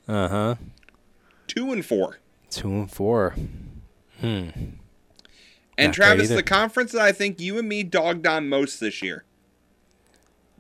Uh 0.07 0.29
huh. 0.29 0.55
two 1.47 1.73
and 1.73 1.85
four. 1.85 2.19
Two 2.51 2.69
and 2.69 2.91
four. 2.91 3.35
Hmm. 4.21 4.49
And 5.79 5.89
Not 5.89 5.95
Travis, 5.95 6.29
the 6.29 6.43
conference 6.43 6.93
that 6.93 7.01
I 7.01 7.13
think 7.13 7.41
you 7.41 7.59
and 7.59 7.67
me 7.69 7.83
dogged 7.83 8.27
on 8.27 8.49
most 8.49 8.79
this 8.79 9.03
year. 9.03 9.25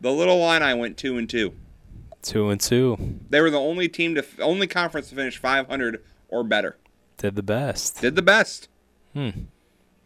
The 0.01 0.11
Little 0.11 0.37
Illini 0.43 0.75
went 0.79 0.97
two 0.97 1.17
and 1.19 1.29
two. 1.29 1.53
Two 2.23 2.51
and 2.51 2.61
two. 2.61 3.19
They 3.31 3.41
were 3.41 3.51
the 3.51 3.59
only 3.61 3.89
team 3.89 4.15
to 4.15 4.25
only 4.41 4.67
conference 4.67 5.09
to 5.09 5.15
finish 5.15 5.39
500 5.39 6.03
or 6.29 6.45
better. 6.45 6.77
Did 7.19 7.35
the 7.35 7.43
best. 7.43 8.01
Did 8.01 8.15
the 8.15 8.23
best. 8.23 8.69
Hmm. 9.13 9.31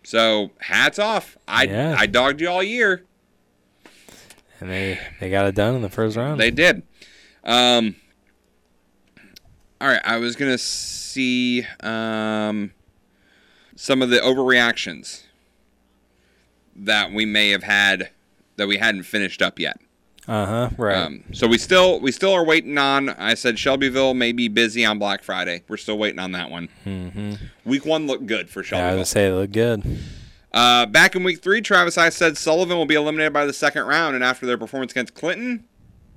So 0.02 0.50
hats 0.61 0.99
off. 0.99 1.37
I 1.46 1.64
Yeah. 1.64 1.96
I 1.99 2.06
dogged 2.06 2.40
you 2.40 2.49
all 2.49 2.62
year. 2.62 3.04
And 4.61 4.70
they 4.70 4.99
they 5.20 5.30
got 5.30 5.46
it 5.46 5.54
done 5.54 5.75
in 5.75 5.82
the 5.82 5.90
first 5.90 6.16
round. 6.16 6.40
They 6.40 6.50
did. 6.50 6.82
Um, 7.44 7.96
all 9.80 9.88
right, 9.88 10.00
I 10.04 10.16
was 10.16 10.37
gonna 10.37 10.58
see 10.58 11.66
um, 11.80 12.73
some 13.76 14.00
of 14.00 14.08
the 14.08 14.18
overreactions 14.18 15.25
that 16.75 17.12
we 17.12 17.26
may 17.26 17.50
have 17.50 17.62
had 17.62 18.11
that 18.56 18.66
we 18.66 18.78
hadn't 18.78 19.02
finished 19.02 19.42
up 19.42 19.58
yet. 19.58 19.78
Uh 20.28 20.45
huh. 20.47 20.71
Right. 20.76 20.97
Um, 20.97 21.23
so 21.33 21.47
we 21.47 21.56
still 21.59 22.00
we 22.00 22.11
still 22.11 22.33
are 22.33 22.45
waiting 22.45 22.76
on. 22.78 23.11
I 23.11 23.35
said 23.35 23.59
Shelbyville 23.59 24.14
may 24.14 24.33
be 24.33 24.49
busy 24.49 24.85
on 24.85 24.99
Black 24.99 25.23
Friday. 25.23 25.62
We're 25.68 25.76
still 25.76 25.99
waiting 25.99 26.18
on 26.18 26.33
that 26.33 26.50
one. 26.50 26.68
Mm-hmm. 26.85 27.35
Week 27.64 27.87
one 27.87 28.06
looked 28.09 28.26
good 28.26 28.49
for 28.50 28.59
I 28.59 28.62
was 28.62 28.66
Shelbyville. 28.68 28.92
gonna 28.95 29.04
say 29.06 29.26
it 29.28 29.33
looked 29.35 29.52
good. 29.52 29.99
Uh, 30.52 30.87
back 30.87 31.14
in 31.14 31.23
week 31.23 31.42
three, 31.42 31.61
Travis, 31.61 31.97
I 31.99 32.09
said 32.09 32.37
Sullivan 32.37 32.76
will 32.76 32.87
be 32.87 32.95
eliminated 32.95 33.33
by 33.33 33.45
the 33.47 33.52
second 33.52 33.85
round, 33.87 34.14
and 34.14 34.25
after 34.25 34.47
their 34.47 34.56
performance 34.59 34.90
against 34.92 35.14
Clinton, 35.14 35.64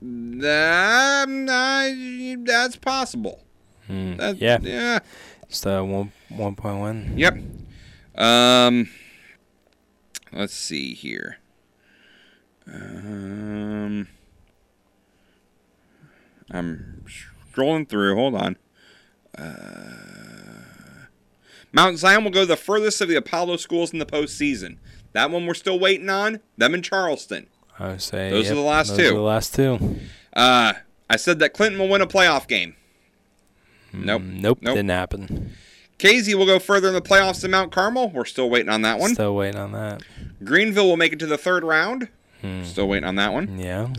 that, 0.01 1.27
uh, 1.27 2.41
that's 2.45 2.77
possible. 2.77 3.43
That- 3.89 4.37
yeah. 4.37 4.57
Yeah. 4.61 4.99
Just 5.49 5.63
the 5.63 5.83
one 5.83 6.11
one 6.29 6.55
point 6.55 6.79
one. 6.79 7.13
Yep. 7.17 7.37
Um. 8.15 8.89
Let's 10.31 10.53
see 10.53 10.93
here. 10.93 11.37
Um. 12.73 14.07
I'm 16.51 17.05
scrolling 17.53 17.87
through. 17.87 18.15
Hold 18.15 18.35
on. 18.35 18.57
Uh, 19.37 21.05
Mount 21.71 21.97
Zion 21.99 22.23
will 22.23 22.31
go 22.31 22.45
the 22.45 22.57
furthest 22.57 23.01
of 23.01 23.07
the 23.07 23.15
Apollo 23.15 23.57
schools 23.57 23.93
in 23.93 23.99
the 23.99 24.05
postseason. 24.05 24.77
That 25.13 25.29
one 25.31 25.45
we're 25.45 25.53
still 25.53 25.79
waiting 25.79 26.09
on. 26.09 26.39
Them 26.57 26.73
in 26.73 26.81
Charleston. 26.81 27.47
I 27.77 27.89
would 27.89 28.01
say 28.01 28.31
Those 28.31 28.51
are 28.51 28.55
the 28.55 28.61
last 28.61 28.89
those 28.89 28.97
two. 28.97 29.09
Are 29.09 29.13
the 29.13 29.21
last 29.21 29.55
two. 29.55 29.99
Uh, 30.33 30.73
I 31.09 31.15
said 31.15 31.39
that 31.39 31.53
Clinton 31.53 31.79
will 31.79 31.87
win 31.89 32.01
a 32.01 32.07
playoff 32.07 32.47
game. 32.47 32.75
Nope. 33.93 34.21
Nope, 34.23 34.59
Nope. 34.61 34.75
didn't 34.75 34.89
happen. 34.89 35.51
Casey 35.97 36.33
will 36.35 36.45
go 36.45 36.59
further 36.59 36.87
in 36.87 36.93
the 36.93 37.01
playoffs 37.01 37.41
than 37.41 37.51
Mount 37.51 37.71
Carmel. 37.71 38.09
We're 38.09 38.25
still 38.25 38.49
waiting 38.49 38.69
on 38.69 38.81
that 38.83 38.99
one. 38.99 39.13
Still 39.13 39.35
waiting 39.35 39.59
on 39.59 39.71
that. 39.73 40.01
Greenville 40.43 40.87
will 40.87 40.97
make 40.97 41.13
it 41.13 41.19
to 41.19 41.25
the 41.27 41.37
third 41.37 41.63
round. 41.63 42.09
Still 42.63 42.87
waiting 42.87 43.07
on 43.07 43.15
that 43.15 43.33
one. 43.33 43.59
Yeah. 43.59 43.89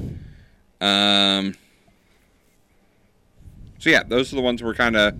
Um. 0.80 1.54
So 3.78 3.90
yeah, 3.90 4.02
those 4.02 4.32
are 4.32 4.36
the 4.36 4.42
ones 4.42 4.62
we're 4.62 4.74
kind 4.74 4.96
of 4.96 5.14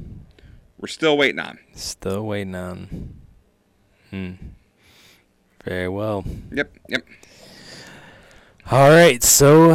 we're 0.78 0.88
still 0.88 1.16
waiting 1.18 1.38
on. 1.38 1.58
Still 1.74 2.24
waiting 2.26 2.54
on. 2.54 3.14
Hmm. 4.10 4.32
Very 5.64 5.88
well. 5.88 6.24
Yep, 6.52 6.74
yep. 6.88 7.06
All 8.70 8.88
right, 8.88 9.22
so 9.22 9.68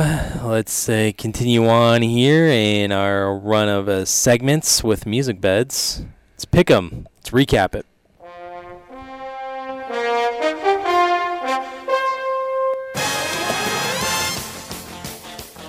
let's 0.43 0.87
uh, 0.89 1.11
continue 1.17 1.67
on 1.67 2.01
here 2.01 2.45
in 2.47 2.91
our 2.91 3.37
run 3.37 3.67
of 3.67 3.89
uh, 3.89 4.05
segments 4.05 4.83
with 4.83 5.05
music 5.05 5.41
beds. 5.41 6.05
Let's 6.33 6.45
pick 6.45 6.71
'em. 6.71 7.07
Let's 7.17 7.29
recap 7.31 7.75
it. 7.75 7.85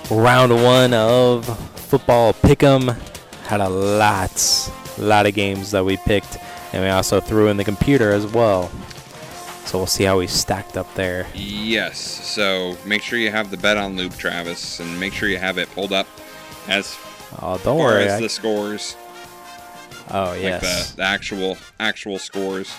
Round 0.09 0.63
one 0.63 0.93
of 0.93 1.45
football 1.75 2.31
pick 2.33 2.63
'em 2.63 2.95
had 3.47 3.59
a 3.59 3.67
lot, 3.69 4.69
lot 4.97 5.25
of 5.25 5.33
games 5.33 5.71
that 5.71 5.83
we 5.83 5.97
picked, 5.97 6.37
and 6.71 6.81
we 6.83 6.89
also 6.89 7.19
threw 7.19 7.47
in 7.49 7.57
the 7.57 7.63
computer 7.65 8.11
as 8.13 8.25
well. 8.25 8.71
So 9.65 9.77
we'll 9.77 9.87
see 9.87 10.05
how 10.05 10.17
we 10.17 10.27
stacked 10.27 10.77
up 10.77 10.93
there. 10.95 11.27
Yes. 11.33 11.97
So 11.99 12.77
make 12.85 13.01
sure 13.03 13.19
you 13.19 13.31
have 13.31 13.51
the 13.51 13.57
bet 13.57 13.75
on 13.75 13.97
loop, 13.97 14.15
Travis, 14.17 14.79
and 14.79 14.97
make 14.97 15.11
sure 15.13 15.27
you 15.27 15.37
have 15.39 15.57
it 15.57 15.69
pulled 15.75 15.91
up 15.91 16.07
as 16.69 16.95
Oh, 17.41 17.57
don't 17.57 17.63
far 17.63 17.75
worry. 17.77 18.05
as 18.07 18.13
I- 18.13 18.21
the 18.21 18.29
scores, 18.29 18.95
oh 20.11 20.29
like 20.31 20.41
yes. 20.41 20.91
the, 20.91 20.97
the 20.97 21.03
actual 21.03 21.57
actual 21.81 22.17
scores. 22.17 22.71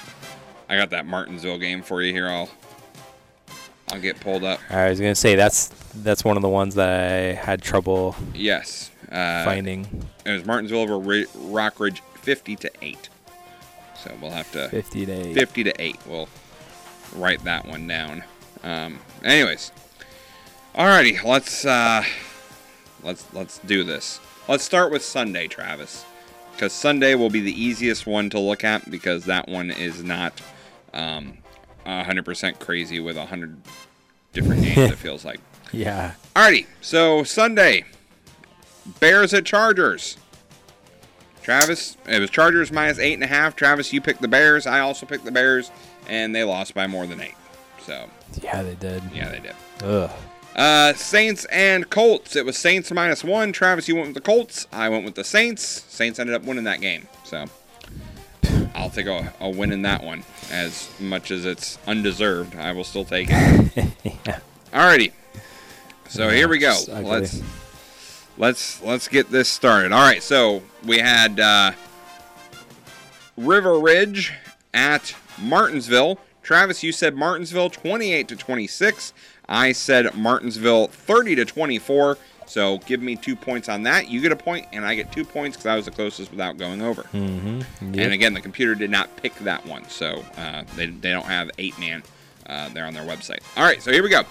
I 0.71 0.77
got 0.79 0.89
that 0.91 1.05
Martinsville 1.07 1.59
game 1.59 1.83
for 1.83 2.01
you 2.03 2.13
here. 2.15 2.29
I'll 2.29 2.49
I'll 3.93 4.01
get 4.01 4.19
pulled 4.21 4.45
up. 4.45 4.61
I 4.71 4.89
was 4.89 4.99
gonna 4.99 5.15
say 5.15 5.35
that's 5.35 5.69
that's 6.03 6.25
one 6.25 6.37
of 6.37 6.43
the 6.43 6.49
ones 6.49 6.75
that 6.77 6.89
I 6.89 7.33
had 7.35 7.63
trouble 7.63 8.15
Yes. 8.35 8.91
Uh, 9.11 9.45
finding. 9.45 9.87
It 10.27 10.33
was 10.33 10.45
Martinsville 10.45 10.81
over 10.81 10.99
Ri- 10.99 11.27
Rockridge, 11.37 12.01
fifty 12.15 12.57
to 12.57 12.71
eight. 12.83 13.09
So 14.05 14.13
we'll 14.21 14.31
have 14.31 14.51
to 14.53 14.69
Fifty 14.69 15.07
to 15.07 15.13
eight. 15.13 15.35
50 15.35 15.65
to 15.65 15.83
8. 15.83 15.97
We'll 16.07 16.29
write 17.17 17.43
that 17.45 17.67
one 17.67 17.87
down. 17.87 18.23
Um, 18.63 19.01
anyways. 19.25 19.73
Alrighty, 20.75 21.23
let's 21.25 21.65
uh 21.65 22.05
let's 23.03 23.25
let's 23.33 23.59
do 23.59 23.83
this. 23.83 24.21
Let's 24.47 24.63
start 24.63 24.93
with 24.93 25.03
Sunday, 25.05 25.49
Travis. 25.49 26.05
Because 26.53 26.73
Sunday 26.73 27.15
will 27.15 27.31
be 27.31 27.41
the 27.41 27.61
easiest 27.61 28.07
one 28.07 28.31
to 28.31 28.39
look 28.39 28.63
at 28.65 28.91
because 28.91 29.25
that 29.25 29.49
one 29.49 29.71
is 29.71 30.03
not 30.05 30.41
um 30.93 31.39
100% 31.87 32.59
crazy 32.59 33.01
with 33.01 33.17
100 33.17 33.57
different 34.35 34.63
games, 34.63 34.93
it 34.93 34.99
feels 34.99 35.25
like. 35.25 35.41
Yeah. 35.73 36.15
Alrighty, 36.35 36.67
so 36.81 37.25
Sunday, 37.25 37.85
Bears 39.01 39.35
at 39.35 39.45
Chargers. 39.45 40.17
Travis, 41.43 41.97
it 42.07 42.21
was 42.21 42.31
Chargers 42.31 42.71
minus 42.71 42.99
eight 42.99 43.15
and 43.15 43.23
a 43.25 43.27
half. 43.27 43.57
Travis, 43.57 43.93
you 43.93 44.01
picked 44.01 44.21
the 44.21 44.29
Bears. 44.29 44.67
I 44.67 44.81
also 44.81 45.07
picked 45.07 45.25
the 45.25 45.31
Bears, 45.33 45.71
and 46.09 46.35
they 46.35 46.45
lost 46.45 46.75
by 46.75 46.87
more 46.87 47.07
than 47.07 47.21
eight. 47.21 47.35
So 47.85 48.09
Yeah, 48.43 48.63
they 48.63 48.75
did. 48.75 49.03
yeah, 49.15 49.31
they 49.31 49.41
did. 49.41 49.55
Ugh. 49.83 50.11
Uh, 50.55 50.93
Saints 50.95 51.45
and 51.47 51.89
Colts. 51.89 52.35
It 52.37 52.45
was 52.45 52.59
Saints 52.59 52.91
minus 52.93 53.23
one. 53.25 53.53
Travis, 53.53 53.89
you 53.89 53.95
went 53.95 54.09
with 54.09 54.15
the 54.15 54.21
Colts. 54.21 54.67
I 54.73 54.89
went 54.89 55.05
with 55.05 55.15
the 55.15 55.25
Saints. 55.25 55.63
Saints 55.89 56.19
ended 56.19 56.35
up 56.35 56.43
winning 56.45 56.65
that 56.65 56.81
game. 56.81 57.07
So 57.25 57.45
I'll 58.75 58.91
take 58.91 59.07
a, 59.07 59.33
a 59.41 59.49
win 59.49 59.73
in 59.73 59.83
that 59.83 60.03
one. 60.03 60.25
As 60.51 60.89
much 61.01 61.31
as 61.31 61.45
it's 61.47 61.79
undeserved, 61.87 62.57
I 62.57 62.73
will 62.73 62.85
still 62.85 63.05
take 63.05 63.29
it. 63.31 63.93
yeah. 64.27 64.41
Alrighty. 64.73 65.13
So 66.09 66.31
here 66.31 66.49
we 66.49 66.59
go. 66.59 66.77
Let's 66.89 67.43
let's 68.37 68.83
let's 68.83 69.09
get 69.09 69.31
this 69.31 69.49
started. 69.49 69.93
All 69.93 70.03
right. 70.03 70.23
So 70.23 70.63
we 70.85 70.99
had 70.99 71.39
uh, 71.39 71.73
River 73.37 73.79
Ridge 73.79 74.33
at 74.73 75.15
Martinsville. 75.41 76.19
Travis, 76.43 76.83
you 76.83 76.93
said 76.93 77.15
Martinsville 77.15 77.69
28 77.69 78.29
to 78.29 78.37
26. 78.37 79.13
I 79.51 79.73
said 79.73 80.15
Martinsville 80.15 80.89
30 80.89 81.37
to 81.37 81.45
24. 81.45 82.17
So 82.47 82.79
give 82.79 83.03
me 83.03 83.15
two 83.17 83.37
points 83.37 83.69
on 83.69 83.83
that. 83.83 84.09
You 84.09 84.23
get 84.23 84.33
a 84.33 84.37
point, 84.37 84.67
and 84.73 84.85
I 84.85 84.95
get 84.95 85.13
two 85.13 85.25
points 85.25 85.57
because 85.57 85.67
I 85.67 85.77
was 85.77 85.85
the 85.85 85.91
closest 85.91 86.31
without 86.31 86.57
going 86.57 86.81
over. 86.81 87.03
Mm-hmm. 87.03 87.61
And 87.81 88.13
again, 88.13 88.33
the 88.33 88.41
computer 88.41 88.75
did 88.75 88.91
not 88.91 89.15
pick 89.17 89.35
that 89.41 89.67
one, 89.67 89.87
so 89.91 90.25
uh, 90.39 90.65
they, 90.75 90.87
they 90.87 91.11
don't 91.11 91.27
have 91.27 91.51
eight 91.59 91.79
man 91.79 92.03
uh, 92.47 92.71
there 92.71 92.87
on 92.87 92.95
their 92.95 93.05
website. 93.05 93.41
All 93.57 93.65
right, 93.65 93.83
so 93.83 93.93
here 93.93 94.03
we 94.03 94.09
go. 94.09 94.23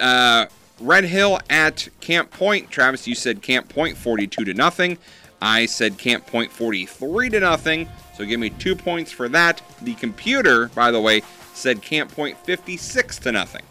Uh, 0.00 0.46
Red 0.80 1.04
Hill 1.04 1.38
at 1.48 1.88
Camp 2.00 2.30
Point. 2.30 2.70
Travis, 2.70 3.06
you 3.06 3.14
said 3.14 3.42
Camp 3.42 3.68
Point 3.68 3.96
42 3.96 4.44
to 4.44 4.54
nothing. 4.54 4.98
I 5.42 5.66
said 5.66 5.98
Camp 5.98 6.26
Point 6.26 6.50
43 6.50 7.30
to 7.30 7.40
nothing. 7.40 7.88
So 8.16 8.24
give 8.26 8.40
me 8.40 8.50
two 8.50 8.76
points 8.76 9.10
for 9.12 9.28
that. 9.30 9.62
The 9.82 9.94
computer, 9.94 10.68
by 10.68 10.90
the 10.90 11.00
way, 11.00 11.22
said 11.54 11.80
Camp 11.82 12.10
Point 12.14 12.36
56 12.38 13.18
to 13.20 13.32
nothing. 13.32 13.62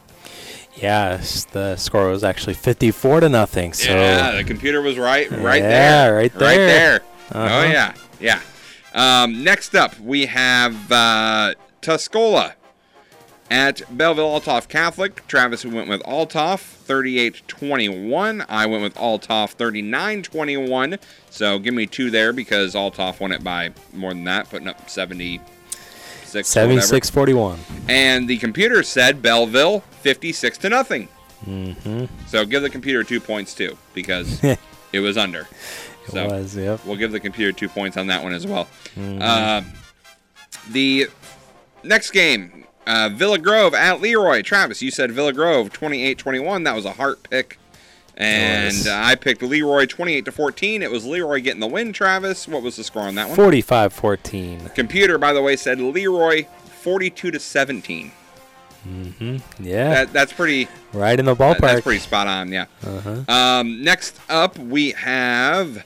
Yes, 0.75 1.46
the 1.46 1.75
score 1.75 2.08
was 2.10 2.24
actually 2.24 2.54
fifty-four 2.54 3.20
to 3.20 3.28
nothing. 3.28 3.74
So 3.74 3.89
yeah, 3.89 4.32
the 4.38 4.44
computer 4.46 4.82
was 4.82 4.98
right, 4.98 5.30
right 5.30 5.62
Yeah, 5.62 5.70
there, 5.70 6.16
right 6.16 6.34
right 6.36 6.39
there. 6.39 6.58
there. 6.58 7.01
Uh-huh. 7.32 7.56
Oh 7.60 7.63
yeah, 7.70 7.94
yeah. 8.22 8.39
Um, 8.94 9.44
next 9.44 9.75
up, 9.75 10.00
we 10.00 10.25
have 10.28 10.89
uh, 10.92 11.56
Tuscola 11.82 12.54
at 13.50 13.82
Belleville 13.98 14.39
Althoff 14.39 14.68
Catholic. 14.68 15.25
Travis 15.27 15.65
went 15.65 15.89
with 15.89 16.01
Althoff 16.03 16.62
38-21. 16.86 18.46
I 18.48 18.65
went 18.65 18.84
with 18.84 18.96
Althoff 18.96 19.56
39-21. 19.56 21.00
So 21.29 21.60
give 21.60 21.74
me 21.74 21.86
two 21.88 22.12
there 22.12 22.32
because 22.34 22.75
Althoff 22.75 23.20
won 23.20 23.32
it 23.32 23.44
by 23.44 23.72
more 23.94 24.13
than 24.13 24.24
that, 24.25 24.50
putting 24.50 24.68
up 24.68 24.89
76. 24.89 25.41
or 25.41 26.36
whatever. 26.36 26.44
seventy-six 26.44 27.10
forty-one. 27.10 27.60
And 27.88 28.27
the 28.27 28.38
computer 28.38 28.84
said 28.84 29.22
Belleville 29.22 29.79
56 30.01 30.58
to 30.60 30.70
nothing. 30.70 31.08
Mm-hmm. 31.46 32.06
So 32.27 32.46
give 32.46 32.62
the 32.62 32.70
computer 32.70 33.03
two 33.03 33.20
points 33.20 33.53
too 33.56 33.77
because 33.94 34.44
It 34.44 34.60
it 34.94 35.00
was 35.00 35.18
under. 35.18 35.48
So 36.10 36.27
was. 36.27 36.56
Yep. 36.58 36.86
we'll 36.86 36.98
give 36.98 37.12
the 37.12 37.20
computer 37.20 37.51
two 37.51 37.70
points 37.70 37.96
on 37.98 38.08
that 38.08 38.22
one 38.24 38.34
as 38.34 38.46
well. 38.46 38.68
Mhm. 38.98 39.22
Uh, 39.22 39.62
the 40.72 41.08
next 41.84 42.12
game, 42.12 42.65
uh, 42.89 43.10
Villa 43.13 43.38
Grove 43.38 43.74
at 43.74 44.01
Leroy. 44.01 44.41
Travis, 44.41 44.81
you 44.81 44.91
said 44.91 45.12
Villa 45.12 45.31
Grove 45.31 45.72
28-21. 45.72 46.65
That 46.65 46.75
was 46.75 46.86
a 46.86 46.93
heart 46.93 47.24
pick. 47.29 47.58
And 48.17 48.65
was. 48.75 48.88
uh, 48.88 49.00
I 49.01 49.15
picked 49.15 49.41
Leroy 49.41 49.86
28 49.86 50.25
to 50.25 50.31
14. 50.34 50.81
It 50.81 50.91
was 50.91 51.05
Leroy 51.05 51.39
getting 51.39 51.62
the 51.62 51.67
win. 51.67 51.93
Travis, 51.93 52.48
what 52.50 52.62
was 52.62 52.75
the 52.75 52.84
score 52.84 53.03
on 53.03 53.15
that 53.15 53.29
one? 53.29 53.38
45-14. 53.38 54.75
Computer, 54.75 55.17
by 55.17 55.31
the 55.31 55.41
way, 55.41 55.55
said 55.55 55.79
Leroy 55.79 56.43
42 56.81 57.31
to 57.31 57.39
17. 57.39 58.12
Mm-hmm. 58.88 59.38
Yeah. 59.63 59.89
That, 59.89 60.13
that's 60.13 60.34
pretty. 60.34 60.67
right 60.93 61.17
in 61.19 61.25
the 61.25 61.36
that- 61.36 61.58
ballpark. 61.58 61.62
that's 61.62 61.81
pretty 61.81 62.00
spot 62.00 62.27
on. 62.27 62.51
Yeah. 62.51 62.65
Uh-huh. 62.86 63.24
Um, 63.27 63.84
next 63.84 64.19
up, 64.29 64.58
we 64.58 64.91
have 64.91 65.86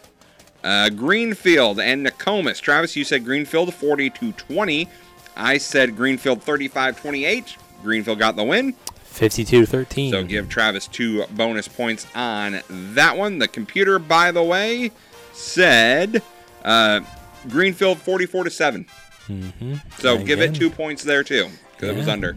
uh, 0.63 0.89
Greenfield 0.89 1.79
and 1.79 2.03
Nokomis. 2.05 2.60
Travis, 2.62 2.95
you 2.95 3.03
said 3.03 3.25
Greenfield 3.25 3.74
40 3.74 4.10
to 4.12 4.31
20. 4.31 4.88
I 5.36 5.58
said 5.58 5.96
Greenfield 5.96 6.44
35 6.44 7.00
28. 7.00 7.58
Greenfield 7.82 8.20
got 8.20 8.36
the 8.36 8.44
win. 8.44 8.74
52 9.04 9.66
13. 9.66 10.12
So 10.12 10.24
give 10.24 10.50
Travis 10.50 10.88
two 10.88 11.25
bonus 11.32 11.68
points 11.68 12.08
on 12.16 12.62
that 12.70 13.16
one. 13.16 13.38
The 13.38 13.48
computer, 13.48 14.00
by 14.00 14.32
the 14.32 14.42
way, 14.42 14.92
said 15.34 16.22
uh, 16.63 17.02
Greenfield 17.50 18.00
44 18.00 18.46
to 18.46 18.50
7. 18.50 18.86
mm-hmm. 19.28 19.75
So 20.00 20.18
give 20.18 20.42
it 20.42 20.56
two 20.56 20.70
points 20.70 21.04
there 21.04 21.24
too, 21.24 21.48
because 21.72 21.90
it 21.90 21.96
was 21.96 22.08
under. 22.08 22.36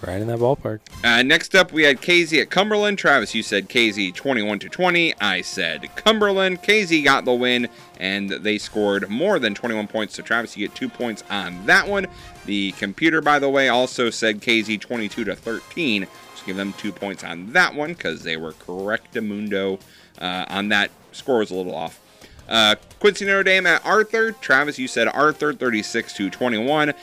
Right 0.00 0.20
in 0.20 0.28
that 0.28 0.38
ballpark. 0.38 0.78
Uh, 1.02 1.22
next 1.22 1.56
up, 1.56 1.72
we 1.72 1.82
had 1.82 2.00
Casey 2.00 2.40
at 2.40 2.50
Cumberland. 2.50 2.98
Travis, 2.98 3.34
you 3.34 3.42
said 3.42 3.68
Casey 3.68 4.12
21 4.12 4.60
to 4.60 4.68
20. 4.68 5.14
I 5.20 5.40
said 5.40 5.88
Cumberland. 5.96 6.62
Casey 6.62 7.02
got 7.02 7.24
the 7.24 7.34
win, 7.34 7.68
and 7.98 8.30
they 8.30 8.58
scored 8.58 9.08
more 9.08 9.38
than 9.38 9.54
21 9.54 9.88
points. 9.88 10.14
So 10.14 10.22
Travis, 10.22 10.56
you 10.56 10.66
get 10.66 10.76
two 10.76 10.88
points 10.88 11.24
on 11.30 11.66
that 11.66 11.86
one. 11.86 12.06
The 12.46 12.72
computer, 12.72 13.20
by 13.20 13.38
the 13.38 13.48
way, 13.48 13.68
also 13.68 14.10
said 14.10 14.40
Casey 14.40 14.78
22 14.78 15.24
to 15.24 15.36
13. 15.36 16.06
So 16.36 16.46
give 16.46 16.56
them 16.56 16.72
two 16.74 16.92
points 16.92 17.24
on 17.24 17.52
that 17.52 17.74
one 17.74 17.92
because 17.92 18.22
they 18.22 18.36
were 18.36 18.52
correct. 18.52 19.12
correctamundo 19.12 19.80
uh, 20.20 20.46
on 20.48 20.68
that. 20.68 20.90
Score 21.12 21.38
was 21.38 21.50
a 21.50 21.54
little 21.54 21.74
off. 21.74 22.00
Uh, 22.48 22.76
Quincy 23.00 23.26
Notre 23.26 23.42
Dame 23.42 23.66
at 23.66 23.84
Arthur. 23.84 24.32
Travis, 24.32 24.78
you 24.78 24.88
said 24.88 25.08
Arthur 25.08 25.52
36 25.52 26.12
to 26.14 26.30
21. 26.30 26.94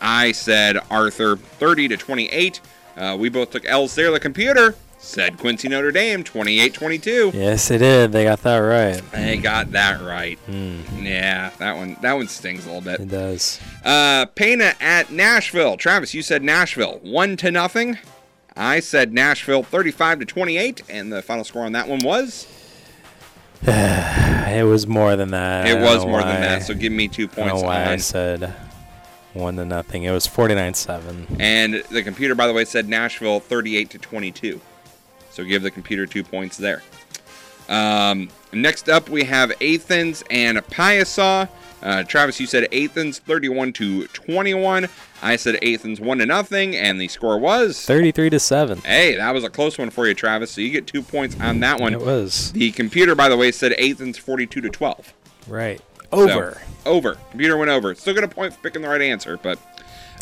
I 0.00 0.32
said 0.32 0.78
Arthur 0.90 1.36
30 1.36 1.88
to 1.88 1.96
28. 1.96 2.60
Uh, 2.96 3.16
we 3.18 3.28
both 3.28 3.50
took 3.50 3.64
L's 3.64 3.94
there. 3.94 4.10
The 4.10 4.20
computer 4.20 4.74
said 5.02 5.36
Quincy 5.36 5.68
Notre 5.68 5.90
Dame 5.92 6.24
28 6.24 6.72
22. 6.72 7.32
Yes, 7.34 7.70
it 7.70 7.78
did. 7.78 8.12
They 8.12 8.24
got 8.24 8.42
that 8.42 8.58
right. 8.58 9.02
They 9.12 9.36
got 9.36 9.72
that 9.72 10.00
right. 10.00 10.38
Hmm. 10.40 10.80
Yeah, 11.04 11.50
that 11.58 11.76
one 11.76 11.96
that 12.00 12.12
one 12.14 12.28
stings 12.28 12.64
a 12.64 12.68
little 12.68 12.80
bit. 12.80 13.00
It 13.00 13.08
does. 13.08 13.60
Uh, 13.84 14.26
Pana 14.26 14.74
at 14.80 15.10
Nashville. 15.10 15.76
Travis, 15.76 16.14
you 16.14 16.22
said 16.22 16.42
Nashville 16.42 17.00
one 17.02 17.36
to 17.38 17.50
nothing. 17.50 17.98
I 18.56 18.80
said 18.80 19.12
Nashville 19.12 19.62
35 19.62 20.20
to 20.20 20.24
28, 20.26 20.82
and 20.90 21.10
the 21.10 21.22
final 21.22 21.42
score 21.42 21.64
on 21.64 21.72
that 21.72 21.88
one 21.88 22.00
was 22.00 22.46
It 23.66 24.64
was 24.66 24.86
more 24.86 25.16
than 25.16 25.30
that. 25.30 25.66
It 25.66 25.80
was 25.80 26.04
more 26.04 26.20
than 26.22 26.40
that. 26.42 26.62
So 26.62 26.74
give 26.74 26.92
me 26.92 27.08
two 27.08 27.24
I 27.24 27.26
don't 27.26 27.34
points 27.34 27.62
know 27.62 27.68
why 27.68 27.84
I 27.86 27.96
said 27.96 28.52
one 29.32 29.56
to 29.56 29.64
nothing. 29.64 30.02
It 30.02 30.10
was 30.10 30.26
49-7. 30.26 31.38
And 31.40 31.74
the 31.90 32.02
computer, 32.02 32.34
by 32.34 32.46
the 32.46 32.52
way, 32.52 32.64
said 32.66 32.88
Nashville 32.88 33.40
38 33.40 33.88
to 33.90 33.98
22. 33.98 34.60
So 35.32 35.44
give 35.44 35.62
the 35.62 35.70
computer 35.70 36.06
two 36.06 36.22
points 36.22 36.56
there. 36.56 36.82
Um, 37.68 38.28
next 38.52 38.88
up, 38.88 39.08
we 39.08 39.24
have 39.24 39.52
Athens 39.60 40.22
and 40.30 40.58
Piasa. 40.58 41.48
Uh, 41.82 42.04
Travis, 42.04 42.38
you 42.38 42.46
said 42.46 42.72
Athens 42.72 43.18
31 43.18 43.72
to 43.74 44.06
21. 44.08 44.88
I 45.22 45.36
said 45.36 45.62
Athens 45.64 46.00
1 46.00 46.18
to 46.18 46.26
nothing, 46.26 46.76
and 46.76 47.00
the 47.00 47.08
score 47.08 47.38
was. 47.38 47.84
33 47.84 48.30
to 48.30 48.38
7. 48.38 48.78
Hey, 48.78 49.16
that 49.16 49.32
was 49.32 49.42
a 49.42 49.50
close 49.50 49.78
one 49.78 49.90
for 49.90 50.06
you, 50.06 50.14
Travis. 50.14 50.50
So 50.52 50.60
you 50.60 50.70
get 50.70 50.86
two 50.86 51.02
points 51.02 51.38
on 51.40 51.60
that 51.60 51.80
one. 51.80 51.92
It 51.94 52.00
was. 52.00 52.52
The 52.52 52.70
computer, 52.72 53.14
by 53.14 53.28
the 53.28 53.36
way, 53.36 53.50
said 53.52 53.72
Athens 53.72 54.18
42 54.18 54.60
to 54.60 54.68
12. 54.68 55.14
Right. 55.48 55.80
So, 56.12 56.20
Over. 56.28 56.60
over. 56.84 57.14
Computer 57.30 57.56
went 57.56 57.70
over. 57.70 57.94
Still 57.94 58.14
got 58.14 58.24
a 58.24 58.28
point 58.28 58.52
for 58.52 58.60
picking 58.60 58.82
the 58.82 58.88
right 58.88 59.00
answer, 59.00 59.38
but. 59.38 59.58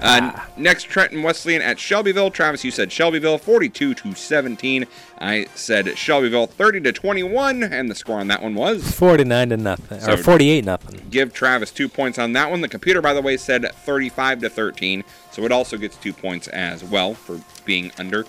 Uh, 0.02 0.32
Ah. 0.34 0.48
Next, 0.56 0.84
Trenton 0.84 1.22
Wesclin 1.22 1.60
at 1.60 1.78
Shelbyville. 1.78 2.30
Travis, 2.30 2.64
you 2.64 2.70
said 2.70 2.90
Shelbyville 2.90 3.38
42 3.38 3.94
to 3.94 4.14
17. 4.14 4.86
I 5.20 5.46
said 5.54 5.96
Shelbyville 5.98 6.46
30 6.46 6.80
to 6.82 6.92
21, 6.92 7.62
and 7.62 7.90
the 7.90 7.94
score 7.94 8.18
on 8.18 8.28
that 8.28 8.42
one 8.42 8.54
was. 8.54 8.90
49 8.92 9.50
to 9.50 9.56
nothing. 9.56 10.00
So- 10.00 10.12
or 10.14 10.16
48 10.16 10.64
nothing. 10.64 11.02
Give 11.10 11.32
Travis 11.32 11.70
two 11.70 11.88
points 11.88 12.18
on 12.18 12.32
that 12.32 12.50
one. 12.50 12.60
The 12.62 12.68
computer, 12.68 13.00
by 13.02 13.12
the 13.14 13.22
way, 13.22 13.36
said 13.36 13.70
35 13.84 14.40
to 14.40 14.48
13, 14.50 15.04
so 15.30 15.44
it 15.44 15.52
also 15.52 15.76
gets 15.76 15.96
two 15.96 16.12
points 16.12 16.48
as 16.48 16.82
well 16.82 17.14
for 17.14 17.40
being 17.64 17.92
under. 17.98 18.24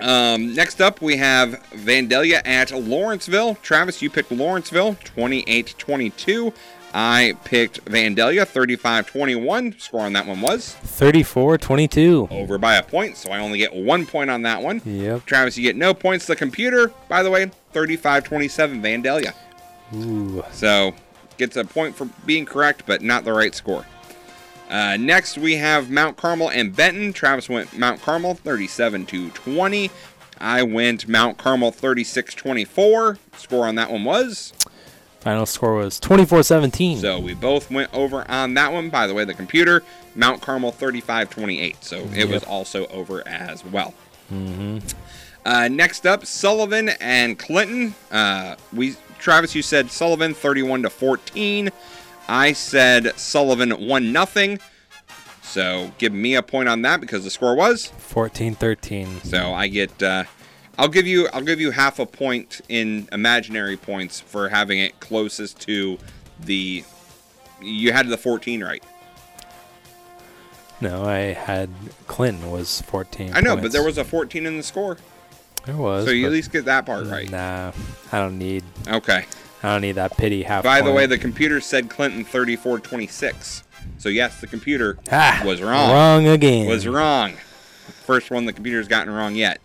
Um, 0.00 0.54
next 0.54 0.80
up, 0.80 1.00
we 1.02 1.16
have 1.16 1.60
Vandalia 1.74 2.40
at 2.46 2.70
Lawrenceville. 2.70 3.56
Travis, 3.62 4.00
you 4.00 4.08
picked 4.10 4.30
Lawrenceville 4.30 4.96
28 5.04 5.74
22. 5.76 6.52
I 6.94 7.34
picked 7.44 7.84
Vandalia 7.84 8.46
35 8.46 9.06
21. 9.06 9.78
Score 9.78 10.00
on 10.00 10.14
that 10.14 10.26
one 10.26 10.40
was 10.40 10.76
34-22. 10.84 12.30
over 12.30 12.58
by 12.58 12.76
a 12.76 12.82
point, 12.82 13.16
so 13.16 13.30
I 13.30 13.38
only 13.38 13.58
get 13.58 13.74
one 13.74 14.06
point 14.06 14.30
on 14.30 14.42
that 14.42 14.62
one. 14.62 14.80
Yep. 14.84 15.26
Travis, 15.26 15.56
you 15.56 15.62
get 15.62 15.76
no 15.76 15.92
points. 15.92 16.26
The 16.26 16.36
computer, 16.36 16.92
by 17.08 17.22
the 17.22 17.30
way, 17.30 17.50
35 17.72 18.24
27 18.24 18.82
Vandalia. 18.82 19.34
Ooh. 19.94 20.42
So 20.52 20.94
gets 21.36 21.56
a 21.56 21.64
point 21.64 21.94
for 21.94 22.06
being 22.26 22.44
correct, 22.44 22.84
but 22.86 23.02
not 23.02 23.24
the 23.24 23.32
right 23.32 23.54
score. 23.54 23.84
Uh, 24.68 24.96
next, 24.98 25.38
we 25.38 25.56
have 25.56 25.90
Mount 25.90 26.16
Carmel 26.16 26.50
and 26.50 26.74
Benton. 26.76 27.12
Travis 27.12 27.48
went 27.48 27.76
Mount 27.78 28.02
Carmel 28.02 28.34
37 28.34 29.06
to 29.06 29.30
20. 29.30 29.90
I 30.40 30.62
went 30.62 31.08
Mount 31.08 31.38
Carmel 31.38 31.70
36 31.70 32.34
24. 32.34 33.18
Score 33.36 33.66
on 33.66 33.74
that 33.76 33.90
one 33.90 34.04
was. 34.04 34.52
Final 35.20 35.46
score 35.46 35.74
was 35.74 35.98
24-17. 36.00 37.00
So 37.00 37.18
we 37.18 37.34
both 37.34 37.70
went 37.70 37.92
over 37.92 38.24
on 38.30 38.54
that 38.54 38.72
one. 38.72 38.88
By 38.88 39.06
the 39.06 39.14
way, 39.14 39.24
the 39.24 39.34
computer, 39.34 39.82
Mount 40.14 40.40
Carmel 40.40 40.70
35 40.72 41.30
28. 41.30 41.84
So 41.84 42.08
it 42.14 42.28
was 42.28 42.44
also 42.44 42.86
over 42.86 43.26
as 43.26 43.64
well. 43.64 43.94
Uh, 45.44 45.68
next 45.68 46.06
up, 46.06 46.24
Sullivan 46.24 46.90
and 47.00 47.38
Clinton. 47.38 47.94
Uh, 48.10 48.56
we 48.72 48.96
Travis, 49.18 49.54
you 49.54 49.62
said 49.62 49.90
Sullivan 49.90 50.34
31 50.34 50.82
to 50.82 50.90
14. 50.90 51.70
I 52.28 52.52
said 52.52 53.18
Sullivan 53.18 53.70
1 53.70 54.12
nothing. 54.12 54.60
So 55.42 55.92
give 55.98 56.12
me 56.12 56.34
a 56.34 56.42
point 56.42 56.68
on 56.68 56.82
that 56.82 57.00
because 57.00 57.24
the 57.24 57.30
score 57.30 57.56
was. 57.56 57.90
14-13. 58.12 59.24
So 59.24 59.54
I 59.54 59.66
get 59.68 60.02
uh, 60.02 60.24
I'll 60.78 60.88
give 60.88 61.06
you 61.06 61.28
I'll 61.32 61.42
give 61.42 61.60
you 61.60 61.72
half 61.72 61.98
a 61.98 62.06
point 62.06 62.60
in 62.68 63.08
imaginary 63.10 63.76
points 63.76 64.20
for 64.20 64.48
having 64.48 64.78
it 64.78 64.98
closest 65.00 65.60
to 65.62 65.98
the 66.40 66.84
you 67.60 67.92
had 67.92 68.08
the 68.08 68.16
14 68.16 68.62
right. 68.62 68.82
No, 70.80 71.04
I 71.04 71.32
had 71.32 71.68
Clinton 72.06 72.52
was 72.52 72.82
14 72.82 73.32
I 73.34 73.40
know, 73.40 73.56
but 73.56 73.72
there 73.72 73.82
was 73.82 73.98
a 73.98 74.04
14 74.04 74.46
in 74.46 74.56
the 74.56 74.62
score. 74.62 74.96
There 75.66 75.76
was. 75.76 76.04
So 76.04 76.12
you 76.12 76.24
at 76.26 76.32
least 76.32 76.52
get 76.52 76.64
that 76.66 76.86
part 76.86 77.06
right. 77.08 77.28
Nah, 77.28 77.72
I 78.12 78.18
don't 78.18 78.38
need 78.38 78.62
Okay. 78.86 79.24
I 79.60 79.72
don't 79.72 79.80
need 79.82 79.96
that 79.96 80.16
pity 80.16 80.44
half 80.44 80.62
By 80.62 80.80
the 80.80 80.92
way, 80.92 81.06
the 81.06 81.18
computer 81.18 81.60
said 81.60 81.90
Clinton 81.90 82.24
34 82.24 82.78
26. 82.78 83.64
So 83.98 84.08
yes, 84.08 84.40
the 84.40 84.46
computer 84.46 84.96
ah, 85.10 85.42
was 85.44 85.60
wrong. 85.60 85.90
Wrong 85.90 86.28
again. 86.28 86.68
Was 86.68 86.86
wrong. 86.86 87.32
First 88.04 88.30
one 88.30 88.44
the 88.44 88.52
computer's 88.52 88.86
gotten 88.86 89.12
wrong 89.12 89.34
yet. 89.34 89.60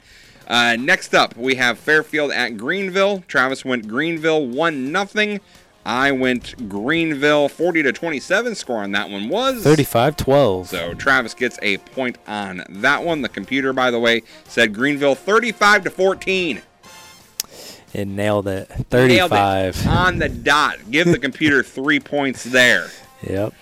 Uh, 0.48 0.76
next 0.78 1.14
up, 1.14 1.36
we 1.38 1.56
have 1.56 1.80
Fairfield 1.80 2.32
at 2.32 2.58
Greenville. 2.58 3.24
Travis 3.28 3.64
went 3.64 3.88
Greenville 3.88 4.46
1 4.46 4.92
nothing. 4.92 5.40
I 5.86 6.12
went 6.12 6.70
Greenville 6.70 7.50
40 7.50 7.84
to 7.84 7.92
27. 7.92 8.56
Score 8.56 8.78
on 8.84 8.92
that 8.94 9.10
one 9.10 9.28
was 9.28 9.66
35-12. 9.66 10.68
So 10.68 10.94
Travis 10.94 11.34
gets 11.34 11.60
a 11.62 11.78
point 11.78 12.18
on 12.26 12.64
that 12.70 13.04
one. 13.04 13.22
The 13.22 13.30
computer, 13.30 13.74
by 13.74 13.92
the 13.92 14.00
way, 14.00 14.24
said 14.46 14.74
Greenville 14.74 15.16
35 15.16 15.84
to 15.86 15.90
14. 15.90 16.62
It 17.94 18.08
nailed 18.08 18.48
it. 18.48 18.70
Nailed 18.70 19.32
35. 19.32 19.76
it 19.76 19.88
on 19.88 20.20
the 20.20 20.30
dot. 20.30 20.78
Give 20.90 21.08
the 21.08 21.20
computer 21.20 21.62
three 21.64 22.00
points 22.00 22.44
there. 22.44 22.88
Yep. 23.22 23.54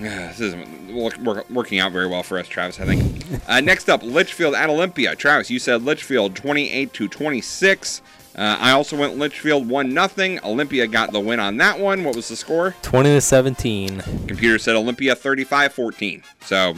This 0.00 0.40
isn't 0.40 0.94
work, 0.94 1.16
work, 1.18 1.50
working 1.50 1.78
out 1.78 1.92
very 1.92 2.06
well 2.06 2.22
for 2.22 2.38
us, 2.38 2.48
Travis. 2.48 2.80
I 2.80 2.84
think. 2.86 3.24
Uh, 3.48 3.60
next 3.60 3.88
up, 3.88 4.02
Litchfield 4.02 4.54
at 4.54 4.70
Olympia. 4.70 5.14
Travis, 5.14 5.50
you 5.50 5.58
said 5.58 5.82
Litchfield 5.82 6.34
28 6.36 6.92
to 6.94 7.08
26. 7.08 8.02
Uh, 8.36 8.56
I 8.60 8.70
also 8.72 8.96
went 8.96 9.18
Litchfield 9.18 9.68
one 9.68 9.92
nothing. 9.92 10.38
Olympia 10.44 10.86
got 10.86 11.12
the 11.12 11.20
win 11.20 11.40
on 11.40 11.56
that 11.58 11.78
one. 11.78 12.04
What 12.04 12.16
was 12.16 12.28
the 12.28 12.36
score? 12.36 12.74
20 12.82 13.10
to 13.10 13.20
17. 13.20 14.00
Computer 14.28 14.58
said 14.58 14.76
Olympia 14.76 15.14
35-14. 15.16 16.22
So 16.42 16.74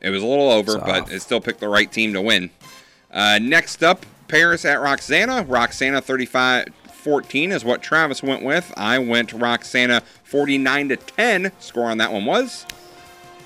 it 0.00 0.10
was 0.10 0.22
a 0.22 0.26
little 0.26 0.50
over, 0.50 0.76
It's 0.76 0.84
but 0.84 1.02
off. 1.02 1.12
it 1.12 1.20
still 1.20 1.40
picked 1.40 1.60
the 1.60 1.68
right 1.68 1.90
team 1.92 2.12
to 2.14 2.22
win. 2.22 2.50
Uh, 3.12 3.38
next 3.40 3.82
up, 3.84 4.04
Paris 4.28 4.64
at 4.64 4.80
Roxana. 4.80 5.42
Roxana 5.42 6.00
35-14 7.06 7.52
is 7.52 7.64
what 7.64 7.82
Travis 7.82 8.22
went 8.22 8.42
with. 8.42 8.72
I 8.76 8.98
went 8.98 9.32
Roxana 9.32 10.02
49 10.24 10.90
to 10.90 10.96
10. 10.96 11.52
Score 11.60 11.90
on 11.90 11.98
that 11.98 12.12
one 12.12 12.24
was. 12.24 12.66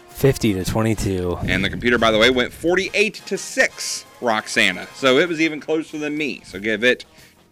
50 0.08 0.54
to 0.54 0.64
22. 0.64 1.38
And 1.46 1.64
the 1.64 1.70
computer, 1.70 1.98
by 1.98 2.10
the 2.10 2.18
way, 2.18 2.30
went 2.30 2.52
48 2.52 3.14
to 3.26 3.38
6, 3.38 4.06
Roxana. 4.20 4.86
So 4.94 5.18
it 5.18 5.28
was 5.28 5.40
even 5.40 5.60
closer 5.60 5.98
than 5.98 6.16
me. 6.16 6.42
So 6.44 6.58
give 6.58 6.84
it 6.84 7.04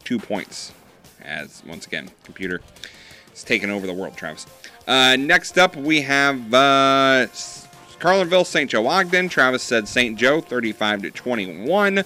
two 0.04 0.18
points. 0.18 0.72
As, 1.22 1.62
once 1.66 1.86
again, 1.86 2.10
computer 2.24 2.60
is 3.34 3.44
taking 3.44 3.70
over 3.70 3.86
the 3.86 3.92
world, 3.94 4.16
Travis. 4.16 4.46
Uh, 4.86 5.16
next 5.16 5.58
up, 5.58 5.76
we 5.76 6.02
have 6.02 6.54
uh, 6.54 7.26
Carlinville, 7.98 8.46
St. 8.46 8.70
Joe 8.70 8.86
Ogden. 8.86 9.28
Travis 9.28 9.62
said 9.62 9.88
St. 9.88 10.18
Joe, 10.18 10.40
35 10.40 11.02
to 11.02 11.10
21. 11.10 12.04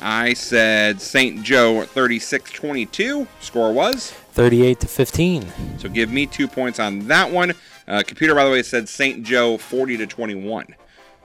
I 0.00 0.34
said 0.34 1.00
St. 1.00 1.42
Joe, 1.42 1.84
36 1.84 2.50
22. 2.52 3.26
Score 3.40 3.72
was. 3.72 4.10
38 4.10 4.80
to 4.80 4.86
15. 4.86 5.52
So 5.78 5.88
give 5.88 6.10
me 6.10 6.26
two 6.26 6.46
points 6.46 6.78
on 6.78 7.08
that 7.08 7.30
one. 7.30 7.54
Uh, 7.86 8.02
computer, 8.06 8.34
by 8.34 8.44
the 8.44 8.50
way, 8.50 8.62
said 8.62 8.88
St. 8.88 9.24
Joe 9.24 9.58
40 9.58 9.96
to 9.98 10.06
21. 10.06 10.74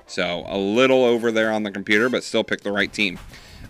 So 0.08 0.44
a 0.48 0.58
little 0.58 1.04
over 1.04 1.32
there 1.32 1.52
on 1.52 1.64
the 1.64 1.72
computer, 1.72 2.10
but 2.10 2.24
still 2.24 2.44
picked 2.44 2.64
the 2.64 2.72
right 2.72 2.92
team. 2.92 3.20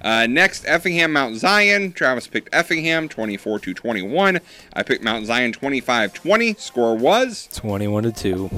Uh, 0.03 0.27
next, 0.27 0.65
Effingham 0.67 1.13
Mount 1.13 1.37
Zion. 1.37 1.93
Travis 1.93 2.27
picked 2.27 2.49
Effingham 2.53 3.07
24 3.07 3.59
to 3.59 3.73
21. 3.73 4.39
I 4.73 4.83
picked 4.83 5.03
Mount 5.03 5.25
Zion 5.25 5.53
25 5.53 6.13
20. 6.13 6.53
Score 6.55 6.95
was. 6.95 7.47
21 7.53 8.03
to 8.03 8.11
2. 8.11 8.49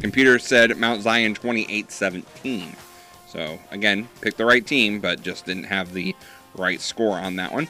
Computer 0.00 0.38
said 0.38 0.76
Mount 0.76 1.02
Zion 1.02 1.34
28 1.34 1.90
17. 1.90 2.76
So 3.32 3.58
again, 3.70 4.08
picked 4.20 4.36
the 4.36 4.44
right 4.44 4.64
team, 4.64 5.00
but 5.00 5.22
just 5.22 5.46
didn't 5.46 5.64
have 5.64 5.94
the 5.94 6.14
right 6.54 6.78
score 6.82 7.18
on 7.18 7.36
that 7.36 7.50
one. 7.50 7.66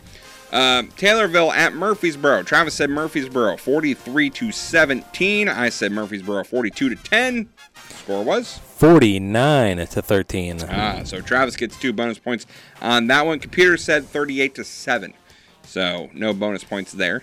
Uh, 0.50 0.82
Taylorville 0.96 1.52
at 1.52 1.72
Murphysboro. 1.72 2.44
Travis 2.44 2.74
said 2.74 2.90
Murphysboro 2.90 3.58
43 3.58 4.28
to 4.30 4.50
17. 4.50 5.48
I 5.48 5.68
said 5.68 5.92
Murphysboro 5.92 6.44
42 6.44 6.88
to 6.90 6.96
10. 6.96 7.48
Score 7.90 8.24
was 8.24 8.58
49 8.58 9.76
to 9.76 10.02
13. 10.02 10.64
Ah, 10.68 11.02
so 11.04 11.20
Travis 11.20 11.56
gets 11.56 11.78
two 11.78 11.92
bonus 11.92 12.18
points 12.18 12.44
on 12.80 13.06
that 13.06 13.24
one. 13.24 13.38
Computer 13.38 13.76
said 13.76 14.04
38 14.04 14.56
to 14.56 14.64
7. 14.64 15.14
So 15.62 16.10
no 16.12 16.34
bonus 16.34 16.64
points 16.64 16.90
there 16.90 17.22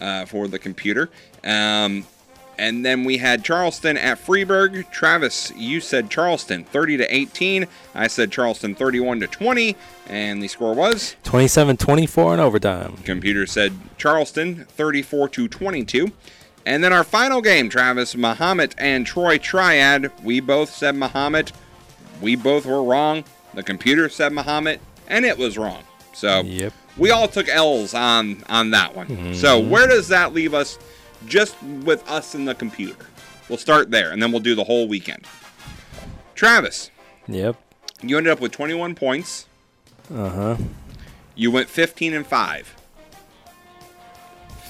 uh, 0.00 0.26
for 0.26 0.46
the 0.46 0.58
computer. 0.58 1.08
Um, 1.42 2.06
and 2.58 2.84
then 2.84 3.04
we 3.04 3.18
had 3.18 3.44
Charleston 3.44 3.96
at 3.96 4.18
Freeburg. 4.18 4.90
Travis, 4.90 5.52
you 5.56 5.80
said 5.80 6.10
Charleston 6.10 6.64
30 6.64 6.98
to 6.98 7.14
18. 7.14 7.66
I 7.94 8.08
said 8.08 8.32
Charleston 8.32 8.74
31 8.74 9.20
to 9.20 9.26
20. 9.28 9.76
And 10.08 10.42
the 10.42 10.48
score 10.48 10.74
was 10.74 11.16
27 11.24 11.76
24 11.76 12.34
in 12.34 12.40
overtime. 12.40 12.96
Computer 13.04 13.46
said 13.46 13.72
Charleston 13.96 14.64
34 14.70 15.28
to 15.30 15.48
22. 15.48 16.10
And 16.66 16.82
then 16.82 16.92
our 16.92 17.04
final 17.04 17.40
game, 17.40 17.68
Travis, 17.68 18.14
Mahomet 18.14 18.74
and 18.76 19.06
Troy 19.06 19.38
Triad. 19.38 20.10
We 20.22 20.40
both 20.40 20.70
said 20.70 20.94
Mahomet. 20.94 21.52
We 22.20 22.36
both 22.36 22.66
were 22.66 22.82
wrong. 22.82 23.24
The 23.54 23.62
computer 23.62 24.08
said 24.08 24.32
Mahomet, 24.32 24.78
and 25.06 25.24
it 25.24 25.38
was 25.38 25.56
wrong. 25.56 25.82
So 26.12 26.42
Yep. 26.42 26.72
we 26.96 27.10
all 27.10 27.28
took 27.28 27.48
L's 27.48 27.94
on 27.94 28.42
on 28.48 28.70
that 28.72 28.94
one. 28.94 29.34
So 29.34 29.60
mm-hmm. 29.60 29.70
where 29.70 29.86
does 29.86 30.08
that 30.08 30.34
leave 30.34 30.52
us? 30.52 30.78
Just 31.26 31.60
with 31.62 32.08
us 32.08 32.34
and 32.34 32.46
the 32.46 32.54
computer. 32.54 33.06
We'll 33.48 33.58
start 33.58 33.90
there, 33.90 34.10
and 34.12 34.22
then 34.22 34.30
we'll 34.30 34.40
do 34.40 34.54
the 34.54 34.64
whole 34.64 34.86
weekend. 34.88 35.26
Travis, 36.34 36.90
Yep. 37.26 37.56
you 38.02 38.16
ended 38.16 38.32
up 38.32 38.40
with 38.40 38.52
21 38.52 38.94
points. 38.94 39.46
Uh 40.14 40.28
huh. 40.30 40.56
You 41.34 41.50
went 41.50 41.68
15 41.68 42.14
and 42.14 42.26
five. 42.26 42.74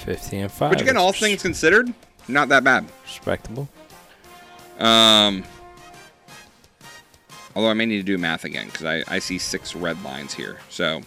15 0.04 0.40
and 0.42 0.52
5. 0.52 0.70
Which 0.70 0.80
again, 0.80 0.96
all 0.96 1.12
things 1.12 1.42
considered, 1.42 1.92
not 2.28 2.48
that 2.48 2.64
bad. 2.64 2.86
Respectable. 3.04 3.68
Um, 4.78 5.44
although 7.54 7.68
I 7.68 7.74
may 7.74 7.84
need 7.86 7.96
to 7.98 8.02
do 8.04 8.16
math 8.16 8.44
again 8.44 8.66
because 8.66 8.84
I, 8.84 9.02
I 9.08 9.18
see 9.18 9.38
six 9.38 9.74
red 9.74 10.02
lines 10.04 10.32
here. 10.34 10.58
So 10.70 11.00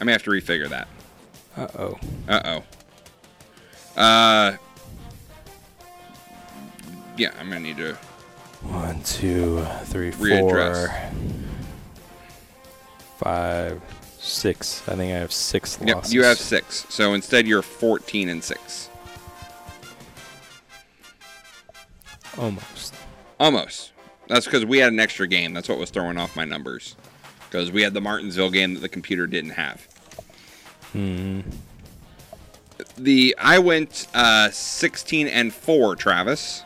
I 0.00 0.04
may 0.04 0.12
have 0.12 0.22
to 0.22 0.30
refigure 0.30 0.68
that. 0.68 0.88
Uh 1.56 1.66
oh. 1.78 1.98
Uh 2.28 2.40
oh. 2.44 2.62
Uh, 3.96 4.56
yeah, 7.16 7.32
I'm 7.38 7.48
gonna 7.48 7.60
need 7.60 7.76
to. 7.78 7.94
One, 8.62 9.02
two, 9.02 9.64
three, 9.84 10.10
four, 10.10 10.26
Readdress. 10.28 11.12
five, 13.18 13.80
six. 14.18 14.82
I 14.88 14.96
think 14.96 15.12
I 15.14 15.18
have 15.18 15.32
six 15.32 15.78
Yep, 15.84 15.96
losses. 15.96 16.14
you 16.14 16.22
have 16.24 16.38
six. 16.38 16.86
So 16.88 17.14
instead, 17.14 17.46
you're 17.46 17.62
14 17.62 18.28
and 18.28 18.42
six. 18.44 18.88
Almost. 22.38 22.94
Almost. 23.38 23.92
That's 24.28 24.44
because 24.46 24.64
we 24.64 24.78
had 24.78 24.92
an 24.92 25.00
extra 25.00 25.26
game. 25.26 25.52
That's 25.52 25.68
what 25.68 25.78
was 25.78 25.90
throwing 25.90 26.16
off 26.16 26.36
my 26.36 26.44
numbers. 26.44 26.96
Because 27.48 27.72
we 27.72 27.82
had 27.82 27.94
the 27.94 28.00
Martinsville 28.00 28.50
game 28.50 28.74
that 28.74 28.80
the 28.80 28.88
computer 28.88 29.26
didn't 29.26 29.50
have. 29.50 29.80
Hmm. 30.92 31.40
The 33.00 33.34
I 33.38 33.58
went 33.58 34.08
uh, 34.12 34.50
16 34.50 35.26
and 35.26 35.54
four, 35.54 35.96
Travis, 35.96 36.62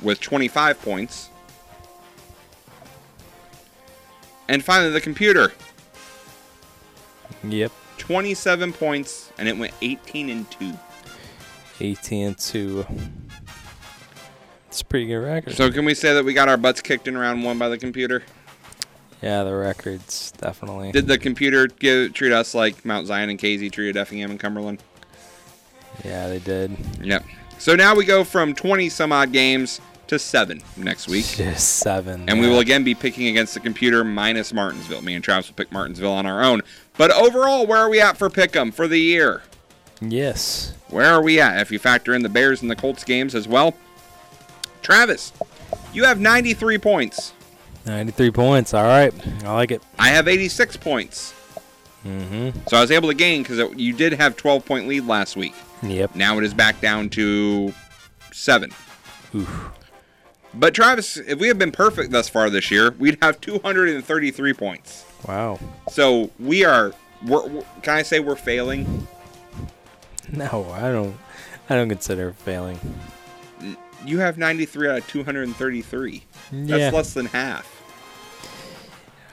with 0.00 0.20
25 0.20 0.80
points. 0.80 1.28
And 4.48 4.64
finally, 4.64 4.90
the 4.92 5.00
computer, 5.00 5.52
Yep. 7.42 7.72
27 7.98 8.72
points, 8.72 9.32
and 9.38 9.48
it 9.48 9.58
went 9.58 9.74
18 9.82 10.30
and 10.30 10.48
two. 10.52 10.72
18 11.80 12.26
and 12.28 12.38
2. 12.38 12.86
It's 14.68 14.82
a 14.82 14.84
pretty 14.84 15.06
good 15.06 15.16
record. 15.16 15.54
So 15.54 15.70
can 15.72 15.84
we 15.84 15.94
say 15.94 16.14
that 16.14 16.24
we 16.24 16.32
got 16.32 16.48
our 16.48 16.56
butts 16.56 16.80
kicked 16.80 17.08
in 17.08 17.18
round 17.18 17.42
one 17.42 17.58
by 17.58 17.68
the 17.68 17.76
computer? 17.76 18.22
Yeah, 19.26 19.42
the 19.42 19.54
records 19.54 20.32
definitely. 20.38 20.92
Did 20.92 21.08
the 21.08 21.18
computer 21.18 21.66
give, 21.66 22.12
treat 22.14 22.32
us 22.32 22.54
like 22.54 22.84
Mount 22.84 23.08
Zion 23.08 23.28
and 23.28 23.38
Casey 23.38 23.70
treated 23.70 23.96
Effingham 23.96 24.30
and 24.30 24.38
Cumberland? 24.38 24.82
yeah, 26.04 26.28
they 26.28 26.38
did. 26.38 26.76
Yep. 27.02 27.24
So 27.58 27.74
now 27.74 27.94
we 27.94 28.04
go 28.04 28.22
from 28.22 28.54
20 28.54 28.88
some 28.88 29.12
odd 29.12 29.32
games 29.32 29.80
to 30.06 30.18
seven 30.18 30.62
next 30.76 31.08
week. 31.08 31.26
Just 31.26 31.78
seven. 31.78 32.28
And 32.28 32.38
we 32.38 32.48
will 32.48 32.60
again 32.60 32.84
be 32.84 32.94
picking 32.94 33.26
against 33.26 33.54
the 33.54 33.60
computer 33.60 34.04
minus 34.04 34.52
Martinsville. 34.52 35.02
Me 35.02 35.14
and 35.14 35.24
Travis 35.24 35.48
will 35.48 35.56
pick 35.56 35.72
Martinsville 35.72 36.12
on 36.12 36.26
our 36.26 36.44
own. 36.44 36.62
But 36.96 37.10
overall, 37.10 37.66
where 37.66 37.78
are 37.78 37.88
we 37.88 38.00
at 38.00 38.16
for 38.16 38.30
Pick'em 38.30 38.72
for 38.72 38.86
the 38.86 39.00
year? 39.00 39.42
Yes. 40.00 40.74
Where 40.88 41.12
are 41.12 41.22
we 41.22 41.40
at 41.40 41.60
if 41.60 41.72
you 41.72 41.80
factor 41.80 42.14
in 42.14 42.22
the 42.22 42.28
Bears 42.28 42.62
and 42.62 42.70
the 42.70 42.76
Colts 42.76 43.02
games 43.02 43.34
as 43.34 43.48
well? 43.48 43.74
Travis, 44.82 45.32
you 45.92 46.04
have 46.04 46.20
93 46.20 46.78
points. 46.78 47.32
93 47.86 48.30
points. 48.32 48.74
All 48.74 48.84
right. 48.84 49.12
I 49.44 49.52
like 49.52 49.70
it. 49.70 49.82
I 49.98 50.08
have 50.08 50.28
86 50.28 50.76
points. 50.76 51.32
Mm-hmm. 52.04 52.58
So 52.68 52.76
I 52.76 52.80
was 52.80 52.90
able 52.90 53.08
to 53.08 53.14
gain 53.14 53.42
because 53.42 53.58
you 53.76 53.92
did 53.92 54.12
have 54.14 54.36
12 54.36 54.64
point 54.64 54.86
lead 54.88 55.06
last 55.06 55.36
week. 55.36 55.54
Yep. 55.82 56.14
Now 56.14 56.38
it 56.38 56.44
is 56.44 56.54
back 56.54 56.80
down 56.80 57.08
to 57.10 57.72
seven. 58.32 58.70
Oof. 59.34 59.70
But 60.54 60.74
Travis, 60.74 61.18
if 61.18 61.38
we 61.38 61.48
had 61.48 61.58
been 61.58 61.72
perfect 61.72 62.10
thus 62.12 62.28
far 62.28 62.48
this 62.48 62.70
year, 62.70 62.92
we'd 62.92 63.18
have 63.20 63.40
233 63.40 64.52
points. 64.54 65.04
Wow. 65.26 65.58
So 65.90 66.30
we 66.38 66.64
are. 66.64 66.92
We're, 67.24 67.42
can 67.82 67.94
I 67.96 68.02
say 68.02 68.20
we're 68.20 68.36
failing? 68.36 69.06
No, 70.32 70.66
I 70.72 70.90
don't. 70.92 71.16
I 71.68 71.74
don't 71.74 71.88
consider 71.88 72.32
failing. 72.32 72.78
You 74.04 74.18
have 74.18 74.38
93 74.38 74.88
out 74.88 74.98
of 74.98 75.06
233. 75.08 76.24
Yeah. 76.52 76.64
That's 76.64 76.94
less 76.94 77.14
than 77.14 77.26
half. 77.26 77.75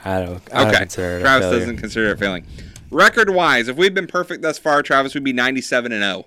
I 0.05 0.19
don't. 0.21 0.41
I 0.53 0.57
don't 0.59 0.67
Okay. 0.69 0.77
consider 0.79 1.15
it 1.17 1.17
a 1.17 1.21
Travis 1.21 1.51
doesn't 1.51 1.77
consider 1.77 2.11
it 2.11 2.19
failing. 2.19 2.45
Record 2.91 3.29
wise, 3.29 3.67
if 3.67 3.75
we'd 3.77 3.93
been 3.93 4.07
perfect 4.07 4.41
thus 4.41 4.57
far, 4.59 4.83
Travis 4.83 5.13
would 5.13 5.23
be 5.23 5.33
97 5.33 5.91
and 5.91 6.03
0. 6.03 6.25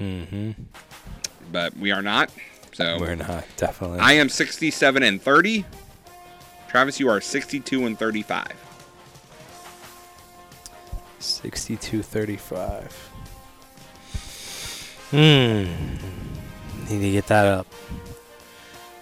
Mm-hmm. 0.00 0.50
But 1.52 1.76
we 1.76 1.90
are 1.92 2.02
not. 2.02 2.30
So 2.72 2.98
We're 3.00 3.14
not 3.16 3.44
definitely. 3.56 3.98
I 4.00 4.12
am 4.14 4.28
67 4.28 5.02
and 5.02 5.20
30. 5.20 5.64
Travis, 6.68 7.00
you 7.00 7.08
are 7.08 7.20
62 7.20 7.84
and 7.86 7.98
35. 7.98 8.46
62-35. 11.18 12.92
Hmm. 15.10 16.88
Need 16.88 17.00
to 17.00 17.10
get 17.12 17.26
that 17.26 17.46
up. 17.46 17.66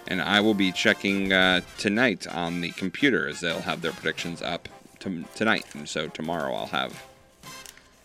And 0.09 0.21
I 0.21 0.39
will 0.41 0.55
be 0.55 0.71
checking 0.71 1.31
uh, 1.33 1.61
tonight 1.77 2.25
on 2.27 2.61
the 2.61 2.71
computer 2.71 3.27
as 3.27 3.41
they'll 3.41 3.61
have 3.61 3.81
their 3.81 3.91
predictions 3.91 4.41
up 4.41 4.67
to, 4.99 5.23
tonight. 5.35 5.65
And 5.73 5.87
so 5.87 6.07
tomorrow 6.07 6.53
I'll 6.55 6.65
have 6.67 7.03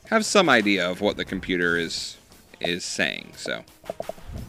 have 0.09 0.25
some 0.27 0.51
idea 0.51 0.89
of 0.89 1.01
what 1.01 1.17
the 1.17 1.25
computer 1.25 1.77
is 1.79 2.17
is 2.61 2.85
saying. 2.85 3.33
So 3.37 3.65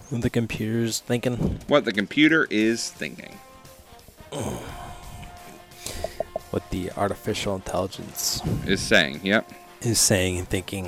What 0.09 0.21
the 0.21 0.29
computer's 0.29 0.99
thinking. 0.99 1.59
what 1.67 1.85
the 1.85 1.93
computer 1.93 2.45
is 2.49 2.89
thinking. 2.91 3.39
What 6.51 6.69
the 6.71 6.89
artificial 6.91 7.55
intelligence 7.55 8.41
Is 8.65 8.79
saying. 8.81 9.21
Yep. 9.23 9.51
is 9.81 9.99
saying 9.99 10.37
and 10.37 10.47
thinking. 10.47 10.85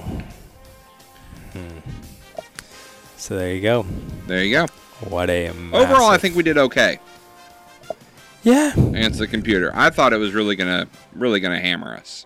Hmm. 1.52 1.80
So 3.18 3.36
there 3.38 3.54
you 3.54 3.62
go. 3.62 3.86
There 4.28 4.44
you 4.46 4.52
go. 4.54 4.66
What 5.02 5.30
a 5.30 5.50
Overall, 5.50 6.10
I 6.10 6.18
think 6.18 6.36
we 6.36 6.44
did 6.44 6.58
okay 6.58 7.00
yeah. 8.48 8.74
against 8.74 9.20
the 9.20 9.28
computer. 9.28 9.72
I 9.76 9.90
thought 9.90 10.14
it 10.14 10.18
was 10.18 10.34
really 10.34 10.56
gonna 10.56 10.88
really 11.14 11.40
gonna 11.40 11.60
hammer 11.60 11.94
us. 11.94 12.26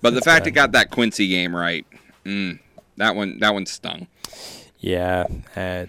But 0.00 0.14
the 0.14 0.20
fact 0.20 0.44
bad. 0.44 0.48
it 0.48 0.52
got 0.52 0.72
that 0.72 0.90
Quincy 0.90 1.26
game 1.26 1.54
right, 1.54 1.84
mm, 2.24 2.58
that 2.96 3.16
one 3.16 3.38
that 3.40 3.52
one 3.52 3.66
stung. 3.66 4.06
Yeah. 4.78 5.24
Uh, 5.56 5.86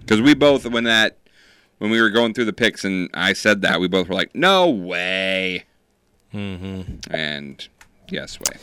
Because 0.00 0.20
we 0.20 0.34
both, 0.34 0.66
when 0.66 0.84
that, 0.84 1.16
when 1.78 1.90
we 1.90 2.00
were 2.00 2.10
going 2.10 2.34
through 2.34 2.46
the 2.46 2.52
picks 2.52 2.84
and 2.84 3.08
I 3.14 3.32
said 3.32 3.62
that, 3.62 3.80
we 3.80 3.86
both 3.86 4.08
were 4.08 4.14
like, 4.14 4.34
"No 4.34 4.68
way!" 4.68 5.64
mm-hmm. 6.34 7.14
And 7.14 7.66
yes, 8.08 8.38
way. 8.40 8.58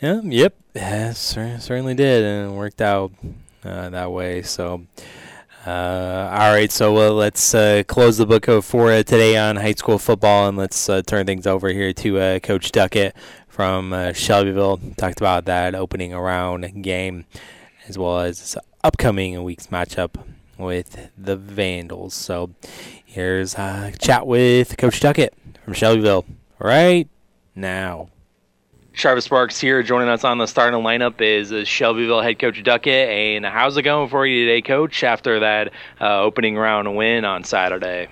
Yeah. 0.00 0.20
Yep. 0.22 0.54
Yeah, 0.74 1.12
cer- 1.12 1.58
certainly 1.58 1.94
did, 1.94 2.22
and 2.22 2.52
it 2.52 2.56
worked 2.56 2.80
out 2.80 3.12
uh, 3.64 3.90
that 3.90 4.12
way. 4.12 4.42
So, 4.42 4.86
Uh, 5.66 6.28
all 6.30 6.52
right, 6.52 6.70
so 6.70 6.96
uh, 6.96 7.10
let's 7.10 7.52
uh, 7.52 7.82
close 7.88 8.18
the 8.18 8.24
book 8.24 8.46
for 8.62 8.92
uh, 8.92 9.02
today 9.02 9.36
on 9.36 9.56
high 9.56 9.72
school 9.72 9.98
football, 9.98 10.46
and 10.48 10.56
let's 10.56 10.88
uh, 10.88 11.02
turn 11.02 11.26
things 11.26 11.44
over 11.44 11.70
here 11.70 11.92
to 11.92 12.20
uh, 12.20 12.38
Coach 12.38 12.70
Duckett 12.70 13.16
from 13.48 13.92
Shelbyville. 14.14 14.78
Talked 14.96 15.18
about 15.18 15.44
that 15.46 15.74
opening 15.74 16.14
around 16.14 16.82
game, 16.82 17.24
as 17.88 17.98
well 17.98 18.20
as 18.20 18.56
upcoming 18.84 19.42
week's 19.42 19.66
matchup 19.66 20.24
with 20.56 21.10
the 21.18 21.34
Vandals. 21.34 22.14
So 22.14 22.50
here's 23.04 23.54
a 23.54 23.92
chat 23.98 24.24
with 24.24 24.76
Coach 24.76 25.00
Duckett 25.00 25.34
from 25.64 25.74
Shelbyville 25.74 26.26
right 26.60 27.08
now. 27.56 28.10
Travis 28.96 29.26
Sparks 29.26 29.60
here. 29.60 29.82
Joining 29.82 30.08
us 30.08 30.24
on 30.24 30.38
the 30.38 30.46
starting 30.46 30.80
lineup 30.80 31.20
is 31.20 31.52
uh, 31.52 31.66
Shelbyville 31.66 32.22
head 32.22 32.38
coach 32.38 32.62
Duckett. 32.62 33.10
And 33.10 33.44
how's 33.44 33.76
it 33.76 33.82
going 33.82 34.08
for 34.08 34.26
you 34.26 34.46
today, 34.46 34.62
coach, 34.62 35.04
after 35.04 35.40
that 35.40 35.70
uh, 36.00 36.22
opening 36.22 36.56
round 36.56 36.96
win 36.96 37.26
on 37.26 37.44
Saturday? 37.44 38.08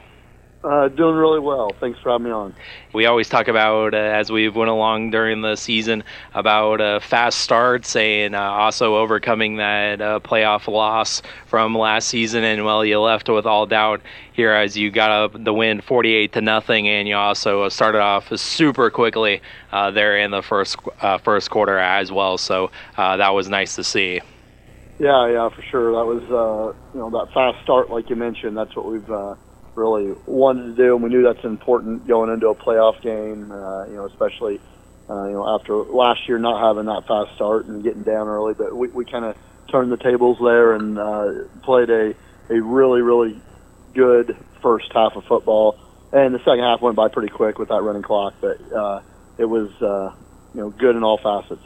Uh, 0.64 0.88
doing 0.88 1.14
really 1.14 1.40
well. 1.40 1.70
Thanks 1.78 1.98
for 2.00 2.10
having 2.10 2.24
me 2.24 2.30
on. 2.30 2.54
We 2.94 3.04
always 3.04 3.28
talk 3.28 3.48
about, 3.48 3.92
uh, 3.92 3.98
as 3.98 4.32
we've 4.32 4.56
went 4.56 4.70
along 4.70 5.10
during 5.10 5.42
the 5.42 5.56
season, 5.56 6.02
about 6.32 6.80
uh, 6.80 7.00
fast 7.00 7.40
starts 7.40 7.94
and 7.96 8.34
uh, 8.34 8.40
also 8.40 8.96
overcoming 8.96 9.56
that 9.56 10.00
uh, 10.00 10.20
playoff 10.20 10.66
loss 10.66 11.20
from 11.44 11.76
last 11.76 12.08
season. 12.08 12.44
And 12.44 12.64
well, 12.64 12.82
you 12.82 12.98
left 12.98 13.28
with 13.28 13.44
all 13.44 13.66
doubt 13.66 14.00
here 14.32 14.52
as 14.52 14.74
you 14.74 14.90
got 14.90 15.10
up 15.10 15.44
the 15.44 15.52
win 15.52 15.82
48 15.82 16.32
to 16.32 16.40
nothing, 16.40 16.88
and 16.88 17.06
you 17.06 17.14
also 17.14 17.68
started 17.68 18.00
off 18.00 18.34
super 18.34 18.88
quickly 18.88 19.42
uh, 19.70 19.90
there 19.90 20.16
in 20.16 20.30
the 20.30 20.40
first 20.40 20.78
first 21.22 21.50
quarter 21.50 21.78
as 21.78 22.10
well. 22.10 22.38
So 22.38 22.70
that 22.96 23.34
was 23.34 23.50
nice 23.50 23.76
to 23.76 23.84
see. 23.84 24.22
Yeah, 24.98 25.28
yeah, 25.28 25.50
for 25.50 25.60
sure. 25.70 25.92
That 25.92 26.06
was 26.06 26.74
you 26.94 27.00
know 27.00 27.10
that 27.10 27.34
fast 27.34 27.62
start, 27.62 27.90
like 27.90 28.08
you 28.08 28.16
mentioned. 28.16 28.56
That's 28.56 28.74
what 28.74 28.86
we've 28.86 29.10
really 29.76 30.14
wanted 30.26 30.64
to 30.64 30.74
do, 30.74 30.94
and 30.94 31.02
we 31.02 31.10
knew 31.10 31.22
that's 31.22 31.44
important 31.44 32.06
going 32.06 32.30
into 32.30 32.48
a 32.48 32.54
playoff 32.54 33.00
game. 33.02 33.50
Uh, 33.50 33.86
you 33.86 33.94
know, 33.94 34.06
especially 34.06 34.60
uh, 35.08 35.26
you 35.26 35.32
know 35.32 35.54
after 35.54 35.74
last 35.76 36.28
year 36.28 36.38
not 36.38 36.60
having 36.60 36.86
that 36.86 37.06
fast 37.06 37.34
start 37.34 37.66
and 37.66 37.82
getting 37.82 38.02
down 38.02 38.28
early, 38.28 38.54
but 38.54 38.74
we, 38.74 38.88
we 38.88 39.04
kind 39.04 39.24
of 39.24 39.36
turned 39.70 39.90
the 39.90 39.96
tables 39.96 40.38
there 40.42 40.74
and 40.74 40.98
uh, 40.98 41.32
played 41.62 41.90
a 41.90 42.14
a 42.50 42.60
really 42.60 43.02
really 43.02 43.40
good 43.94 44.36
first 44.62 44.92
half 44.92 45.16
of 45.16 45.24
football, 45.24 45.78
and 46.12 46.34
the 46.34 46.38
second 46.40 46.60
half 46.60 46.80
went 46.80 46.96
by 46.96 47.08
pretty 47.08 47.28
quick 47.28 47.58
with 47.58 47.68
that 47.68 47.82
running 47.82 48.02
clock, 48.02 48.34
but 48.40 48.60
uh, 48.72 49.00
it 49.38 49.44
was 49.44 49.70
uh, 49.82 50.14
you 50.54 50.60
know 50.60 50.70
good 50.70 50.96
in 50.96 51.02
all 51.02 51.18
facets. 51.18 51.62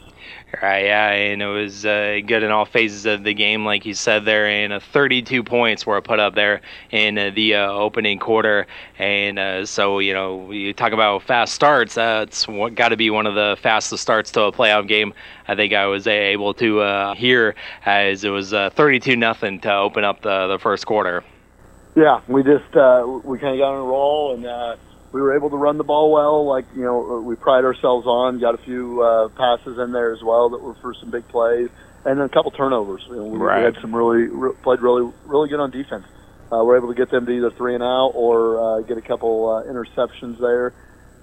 Right, 0.61 0.85
yeah, 0.85 1.11
and 1.11 1.41
it 1.43 1.47
was 1.47 1.85
uh, 1.85 2.19
good 2.25 2.41
in 2.41 2.49
all 2.49 2.65
phases 2.65 3.05
of 3.05 3.23
the 3.23 3.35
game, 3.35 3.65
like 3.65 3.85
you 3.85 3.93
said 3.93 4.25
there. 4.25 4.47
And 4.47 4.73
uh, 4.73 4.79
32 4.79 5.43
points 5.43 5.85
were 5.85 6.01
put 6.01 6.19
up 6.19 6.33
there 6.33 6.61
in 6.89 7.17
uh, 7.19 7.29
the 7.35 7.55
uh, 7.55 7.71
opening 7.71 8.17
quarter, 8.17 8.65
and 8.97 9.37
uh, 9.37 9.65
so 9.67 9.99
you 9.99 10.13
know 10.13 10.51
you 10.51 10.73
talk 10.73 10.91
about 10.91 11.21
fast 11.21 11.53
starts. 11.53 11.93
That's 11.93 12.47
got 12.73 12.89
to 12.89 12.97
be 12.97 13.11
one 13.11 13.27
of 13.27 13.35
the 13.35 13.57
fastest 13.61 14.01
starts 14.01 14.31
to 14.31 14.43
a 14.43 14.51
playoff 14.51 14.87
game. 14.87 15.13
I 15.47 15.55
think 15.55 15.73
I 15.73 15.85
was 15.85 16.07
able 16.07 16.55
to 16.55 16.81
uh, 16.81 17.13
hear 17.13 17.53
as 17.85 18.23
it 18.23 18.29
was 18.29 18.49
32 18.51 19.15
nothing 19.15 19.59
to 19.61 19.73
open 19.73 20.03
up 20.03 20.23
the 20.23 20.47
the 20.47 20.57
first 20.57 20.87
quarter. 20.87 21.23
Yeah, 21.95 22.21
we 22.27 22.41
just 22.41 22.65
we 23.23 23.37
kind 23.37 23.53
of 23.53 23.59
got 23.59 23.73
on 23.73 23.79
a 23.79 23.83
roll 23.83 24.33
and 24.33 24.79
we 25.11 25.21
were 25.21 25.35
able 25.35 25.49
to 25.49 25.57
run 25.57 25.77
the 25.77 25.83
ball 25.83 26.11
well, 26.11 26.45
like 26.45 26.65
you 26.75 26.83
know 26.83 27.21
we 27.21 27.35
pride 27.35 27.65
ourselves 27.65 28.05
on. 28.05 28.39
Got 28.39 28.55
a 28.55 28.59
few 28.59 29.01
uh, 29.01 29.29
passes 29.29 29.77
in 29.77 29.91
there 29.91 30.13
as 30.13 30.21
well 30.21 30.49
that 30.49 30.61
were 30.61 30.75
for 30.75 30.93
some 30.93 31.09
big 31.09 31.27
plays, 31.27 31.69
and 32.05 32.19
then 32.19 32.25
a 32.25 32.29
couple 32.29 32.51
turnovers. 32.51 33.03
You 33.09 33.15
know, 33.15 33.25
we, 33.25 33.37
right. 33.37 33.59
we 33.59 33.65
had 33.65 33.81
some 33.81 33.95
really 33.95 34.27
re- 34.27 34.53
played 34.61 34.81
really 34.81 35.11
really 35.25 35.49
good 35.49 35.59
on 35.59 35.71
defense. 35.71 36.05
Uh, 36.51 36.63
we're 36.63 36.77
able 36.77 36.87
to 36.87 36.95
get 36.95 37.11
them 37.11 37.25
to 37.25 37.31
either 37.31 37.51
three 37.51 37.75
and 37.75 37.83
out 37.83 38.11
or 38.15 38.59
uh, 38.59 38.81
get 38.81 38.97
a 38.97 39.01
couple 39.01 39.49
uh, 39.49 39.63
interceptions 39.71 40.39
there. 40.39 40.73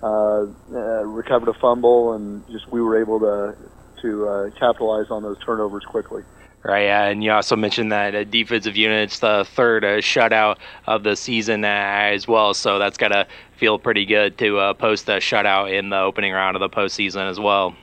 Uh, 0.02 0.46
uh, 0.72 1.04
recovered 1.04 1.48
a 1.48 1.54
fumble, 1.54 2.12
and 2.12 2.46
just 2.50 2.70
we 2.70 2.80
were 2.80 3.00
able 3.00 3.18
to 3.20 3.56
to 4.02 4.28
uh, 4.28 4.50
capitalize 4.50 5.10
on 5.10 5.22
those 5.22 5.38
turnovers 5.44 5.84
quickly. 5.84 6.22
Right, 6.66 6.86
yeah, 6.86 7.04
and 7.04 7.22
you 7.22 7.30
also 7.30 7.54
mentioned 7.54 7.92
that 7.92 8.14
uh, 8.16 8.24
defensive 8.24 8.76
unit's 8.76 9.20
the 9.20 9.46
third 9.48 9.84
uh, 9.84 9.98
shutout 9.98 10.56
of 10.86 11.04
the 11.04 11.14
season 11.14 11.64
uh, 11.64 11.68
as 11.68 12.26
well, 12.26 12.54
so 12.54 12.80
that's 12.80 12.96
got 12.96 13.08
to 13.08 13.28
feel 13.56 13.78
pretty 13.78 14.04
good 14.04 14.38
to 14.38 14.58
uh, 14.58 14.74
post 14.74 15.08
a 15.08 15.12
shutout 15.12 15.72
in 15.76 15.90
the 15.90 15.98
opening 15.98 16.32
round 16.32 16.56
of 16.56 16.60
the 16.60 16.68
postseason 16.68 17.28
as 17.28 17.40
well. 17.40 17.74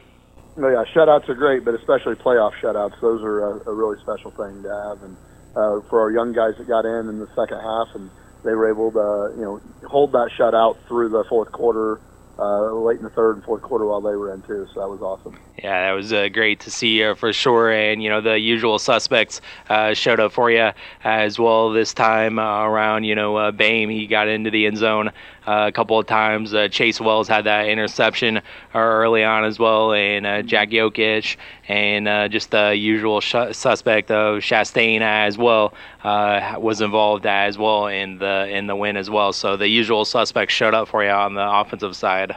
Oh 0.57 0.67
yeah, 0.69 0.83
shutouts 0.93 1.27
are 1.29 1.35
great, 1.35 1.65
but 1.65 1.73
especially 1.73 2.15
playoff 2.15 2.53
shutouts. 2.61 2.99
Those 3.01 3.23
are 3.23 3.57
a, 3.57 3.69
a 3.71 3.73
really 3.73 3.99
special 4.01 4.31
thing 4.31 4.61
to 4.63 4.69
have, 4.69 5.03
and 5.03 5.17
uh, 5.55 5.81
for 5.89 6.01
our 6.01 6.11
young 6.11 6.31
guys 6.33 6.55
that 6.57 6.67
got 6.67 6.85
in 6.85 7.09
in 7.09 7.19
the 7.19 7.27
second 7.35 7.59
half, 7.59 7.87
and 7.95 8.09
they 8.43 8.53
were 8.53 8.69
able 8.69 8.91
to 8.91 9.35
you 9.37 9.43
know 9.43 9.61
hold 9.87 10.11
that 10.11 10.29
shutout 10.37 10.77
through 10.87 11.09
the 11.09 11.23
fourth 11.23 11.51
quarter 11.51 11.99
uh, 12.39 12.71
late 12.73 12.97
in 12.97 13.03
the 13.03 13.09
third 13.09 13.35
and 13.35 13.43
fourth 13.43 13.61
quarter 13.61 13.85
while 13.85 14.01
they 14.01 14.15
were 14.15 14.33
in 14.33 14.41
too. 14.41 14.67
So 14.73 14.81
that 14.81 14.87
was 14.87 15.01
awesome. 15.01 15.37
Yeah, 15.57 15.87
that 15.87 15.91
was 15.93 16.11
uh, 16.11 16.29
great 16.29 16.59
to 16.61 16.71
see 16.71 17.03
uh, 17.03 17.13
for 17.15 17.31
sure. 17.31 17.71
And 17.71 18.01
you 18.01 18.09
know 18.09 18.21
the 18.21 18.39
usual 18.39 18.79
suspects 18.79 19.39
uh, 19.69 19.93
showed 19.93 20.19
up 20.19 20.31
for 20.31 20.49
you 20.49 20.71
as 21.03 21.37
well 21.37 21.71
this 21.71 21.93
time 21.93 22.39
uh, 22.39 22.63
around. 22.65 23.03
You 23.03 23.15
know, 23.15 23.35
uh, 23.35 23.51
Bame 23.51 23.89
he 23.89 24.07
got 24.07 24.27
into 24.27 24.49
the 24.49 24.65
end 24.65 24.77
zone 24.77 25.11
a 25.45 25.71
couple 25.71 25.99
of 25.99 26.05
times. 26.07 26.53
Chase 26.71 26.99
Wells 26.99 27.27
had 27.27 27.45
that 27.45 27.67
interception 27.67 28.41
early 28.73 29.23
on 29.23 29.43
as 29.43 29.59
well, 29.59 29.93
and 29.93 30.47
Jack 30.47 30.69
Jokic 30.69 31.37
and 31.67 32.31
just 32.31 32.51
the 32.51 32.75
usual 32.75 33.21
sh- 33.21 33.51
suspect 33.51 34.11
of 34.11 34.39
Chastain 34.39 35.01
as 35.01 35.37
well 35.37 35.73
was 36.03 36.81
involved 36.81 37.25
as 37.25 37.57
well 37.57 37.87
in 37.87 38.17
the 38.17 38.47
in 38.49 38.67
the 38.67 38.75
win 38.75 38.97
as 38.97 39.09
well. 39.09 39.33
So 39.33 39.57
the 39.57 39.67
usual 39.67 40.05
suspects 40.05 40.53
showed 40.53 40.73
up 40.73 40.87
for 40.87 41.03
you 41.03 41.09
on 41.09 41.33
the 41.35 41.47
offensive 41.47 41.95
side. 41.95 42.35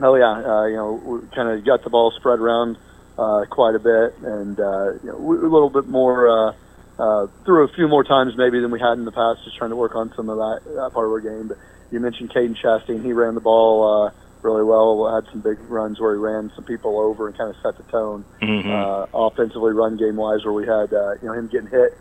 Oh 0.00 0.16
yeah, 0.16 0.32
uh, 0.32 0.66
you 0.66 0.76
know, 0.76 0.92
we 1.04 1.20
kind 1.34 1.48
of 1.48 1.64
got 1.64 1.84
the 1.84 1.90
ball 1.90 2.10
spread 2.10 2.40
around 2.40 2.76
uh, 3.16 3.44
quite 3.48 3.76
a 3.76 3.78
bit, 3.78 4.18
and 4.22 4.58
uh, 4.58 4.92
you 4.94 5.12
know, 5.12 5.16
a 5.16 5.48
little 5.48 5.70
bit 5.70 5.86
more 5.86 6.28
uh, 6.28 6.52
uh, 6.98 7.26
through 7.44 7.64
a 7.64 7.68
few 7.68 7.86
more 7.86 8.02
times 8.02 8.36
maybe 8.36 8.60
than 8.60 8.70
we 8.70 8.80
had 8.80 8.94
in 8.94 9.04
the 9.04 9.12
past, 9.12 9.44
just 9.44 9.56
trying 9.56 9.70
to 9.70 9.76
work 9.76 9.94
on 9.94 10.12
some 10.14 10.28
of 10.28 10.38
that, 10.38 10.62
that 10.74 10.92
part 10.92 11.06
of 11.06 11.12
our 11.12 11.20
game. 11.20 11.48
But 11.48 11.58
you 11.94 12.00
mentioned 12.00 12.30
Caden 12.30 12.56
Chastain; 12.60 13.04
he 13.04 13.12
ran 13.12 13.34
the 13.34 13.40
ball 13.40 14.06
uh, 14.06 14.10
really 14.42 14.64
well. 14.64 15.14
Had 15.14 15.30
some 15.30 15.40
big 15.40 15.58
runs 15.70 16.00
where 16.00 16.14
he 16.14 16.18
ran 16.18 16.50
some 16.54 16.64
people 16.64 16.98
over 16.98 17.28
and 17.28 17.38
kind 17.38 17.50
of 17.50 17.56
set 17.62 17.76
the 17.76 17.90
tone 17.90 18.24
mm-hmm. 18.42 18.70
uh, 18.70 19.06
offensively, 19.26 19.72
run 19.72 19.96
game 19.96 20.16
wise, 20.16 20.44
where 20.44 20.52
we 20.52 20.66
had 20.66 20.92
uh, 20.92 21.14
you 21.22 21.28
know 21.28 21.32
him 21.32 21.48
getting 21.48 21.70
hit. 21.70 21.96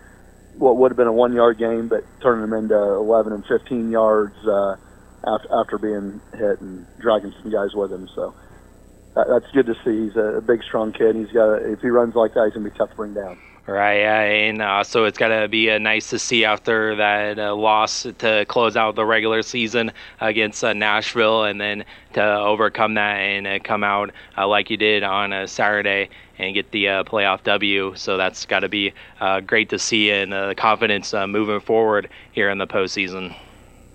What 0.58 0.78
would 0.78 0.92
have 0.92 0.98
been 0.98 1.08
a 1.08 1.14
one 1.14 1.34
yard 1.34 1.58
game, 1.58 1.88
but 1.88 2.04
turning 2.22 2.50
them 2.50 2.54
into 2.54 2.76
11 2.76 3.34
and 3.34 3.46
15 3.46 3.92
yards. 3.92 4.36
Uh, 4.46 4.76
after, 5.26 5.48
after 5.52 5.78
being 5.78 6.22
hit 6.34 6.60
and 6.62 6.86
dragging 7.00 7.34
some 7.42 7.52
guys 7.52 7.74
with 7.74 7.92
him. 7.92 8.10
So 8.16 8.34
that, 9.16 9.28
that's 9.28 9.52
good 9.54 9.66
to 9.68 9.76
see. 9.84 10.06
He's 10.06 10.16
a, 10.16 10.38
a 10.38 10.42
big, 10.42 10.64
strong 10.64 10.92
kid. 10.92 11.16
He's 11.16 11.32
got 11.32 11.50
a, 11.50 11.72
if 11.72 11.82
he 11.82 11.90
runs 11.90 12.16
like 12.16 12.34
that, 12.34 12.46
he's 12.46 12.54
gonna 12.54 12.70
be 12.70 12.78
tough 12.78 12.90
to 12.92 12.96
bring 12.96 13.14
down. 13.14 13.38
Right, 13.66 14.02
and 14.02 14.62
uh, 14.62 14.84
so 14.84 15.06
it's 15.06 15.18
to 15.18 15.48
be 15.48 15.72
uh, 15.72 15.78
nice 15.78 16.10
to 16.10 16.20
see 16.20 16.44
after 16.44 16.98
that 16.98 17.40
uh, 17.40 17.56
loss 17.56 18.04
to 18.18 18.46
close 18.50 18.76
out 18.76 18.96
the 18.96 19.06
regular 19.06 19.42
season 19.42 19.94
against 20.20 20.66
uh, 20.66 20.74
Nashville, 20.74 21.46
and 21.46 21.62
then 21.62 21.86
to 22.14 22.22
overcome 22.22 22.96
that 22.96 23.16
and 23.16 23.48
uh, 23.48 23.60
come 23.64 23.86
out 23.86 24.12
uh, 24.38 24.46
like 24.46 24.70
you 24.70 24.76
did 24.76 25.04
on 25.04 25.32
a 25.32 25.48
Saturday 25.48 26.10
and 26.38 26.54
get 26.54 26.72
the 26.72 26.86
playoff 27.06 27.44
W. 27.44 27.94
So 27.96 28.18
that's 28.18 28.46
got 28.46 28.62
to 28.62 28.70
be 28.70 28.94
great 29.46 29.70
to 29.70 29.80
see 29.80 30.12
and 30.12 30.34
the 30.34 30.56
confidence 30.58 31.14
moving 31.14 31.62
forward 31.62 32.10
here 32.34 32.50
in 32.50 32.58
the 32.58 32.68
postseason 32.68 33.34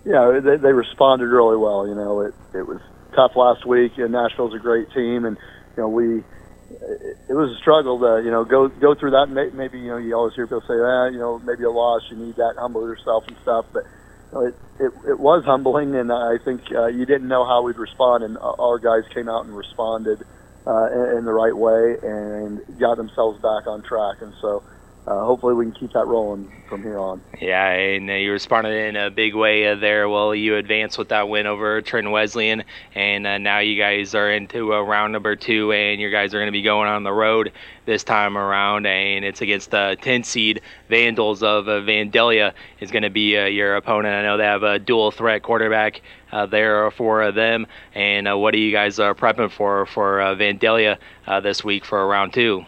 yeah, 0.09 0.40
they, 0.42 0.57
they 0.57 0.72
responded 0.72 1.26
really 1.26 1.59
well. 1.59 1.87
You 1.87 1.94
know, 1.94 2.20
it 2.20 2.35
it 2.54 2.66
was 2.66 2.81
tough 3.14 3.37
last 3.37 3.66
week, 3.66 3.98
and 3.98 4.11
Nashville's 4.11 4.54
a 4.54 4.59
great 4.59 4.90
team, 4.92 5.26
and 5.26 5.37
you 5.76 5.83
know 5.83 5.88
we 5.88 6.24
it 6.70 7.33
was 7.33 7.50
a 7.50 7.59
struggle 7.61 7.98
to 8.00 8.22
you 8.24 8.31
know 8.31 8.44
go 8.44 8.68
go 8.68 8.94
through 8.94 9.12
that. 9.12 9.26
Maybe 9.26 9.78
you 9.78 9.88
know 9.88 9.96
you 9.96 10.14
always 10.14 10.35
hear 10.35 10.46
people 10.46 10.61
say, 10.62 10.74
ah, 10.74 11.07
you 11.07 11.18
know, 11.18 11.38
maybe 11.38 11.64
a 11.64 11.70
loss, 11.70 12.02
you 12.11 12.16
need 12.16 12.37
that, 12.37 12.54
humble 12.59 12.87
yourself 12.87 13.24
and 13.26 13.37
stuff. 13.42 13.66
But 13.72 13.85
you 13.85 14.38
know, 14.38 14.46
it, 14.46 14.54
it 14.78 14.92
it 15.11 15.20
was 15.20 15.44
humbling, 15.44 15.94
and 15.94 16.12
I 16.12 16.38
think 16.38 16.62
uh, 16.72 16.87
you 16.87 17.07
didn't 17.07 17.28
know 17.28 17.46
how 17.46 17.62
we'd 17.62 17.78
respond, 17.78 18.24
and 18.24 18.37
our 18.38 18.78
guys 18.78 19.04
came 19.14 19.28
out 19.28 19.46
and 19.46 19.57
responded 19.57 20.22
uh, 20.66 20.88
in, 20.92 21.18
in 21.18 21.24
the 21.24 21.33
right 21.33 21.57
way 21.57 21.96
and 22.02 22.61
got 22.78 22.96
themselves 22.96 23.40
back 23.40 23.66
on 23.66 23.83
track, 23.83 24.20
and 24.20 24.35
so 24.40 24.62
uh, 25.09 25.25
hopefully 25.25 25.55
we 25.55 25.64
can 25.64 25.73
keep 25.73 25.92
that 25.92 26.07
rolling 26.07 26.53
from 26.68 26.83
here 26.83 26.99
on. 26.99 27.23
Yeah, 27.40 27.71
and 27.71 28.11
uh, 28.11 28.14
you 28.14 28.31
responded 28.31 28.88
in 28.88 28.94
a 28.94 29.11
big 29.11 29.35
way 29.35 29.66
uh, 29.66 29.75
there. 29.75 30.07
Well, 30.07 30.35
you 30.35 30.57
advanced 30.57 30.99
with 30.99 31.09
that 31.09 31.31
win 31.31 31.47
over 31.47 31.81
Trenton 31.81 32.12
Wesclin, 32.12 32.64
and 32.94 33.27
uh, 33.27 33.38
now 33.38 33.61
you 33.61 33.79
guys 33.81 34.14
are 34.14 34.31
into 34.31 34.71
round 34.71 35.14
number 35.14 35.35
two, 35.35 35.73
and 35.73 35.99
you 35.99 36.11
guys 36.11 36.35
are 36.35 36.38
going 36.38 36.49
to 36.49 36.53
be 36.53 36.61
going 36.61 36.88
on 36.88 37.05
the 37.05 37.12
road 37.12 37.53
this 37.87 38.05
time 38.05 38.37
around, 38.37 38.85
and 38.85 39.25
it's 39.25 39.40
against 39.40 39.71
the 39.71 39.97
10 40.03 40.25
seed 40.25 40.61
Vandals 40.90 41.42
of 41.42 41.68
uh, 41.68 41.81
Vandalia 41.81 42.53
is 42.81 42.90
going 42.90 43.03
to 43.03 43.11
be 43.11 43.38
uh, 43.38 43.47
your 43.47 43.77
opponent. 43.77 44.14
I 44.14 44.23
know 44.23 44.37
they 44.37 44.44
have 44.44 44.62
a 44.62 44.79
dual 44.79 45.11
threat 45.11 45.42
quarterback 45.42 46.03
there 46.51 46.90
for 46.90 47.33
them, 47.33 47.66
and 47.94 48.27
what 48.38 48.53
are 48.53 48.59
you 48.59 48.73
guys 48.73 48.99
prepping 48.99 49.51
for 49.51 49.87
for 49.87 50.18
Vandalia 50.37 50.99
this 51.42 51.64
week 51.64 51.87
for 51.87 52.07
round 52.07 52.35
two? 52.35 52.66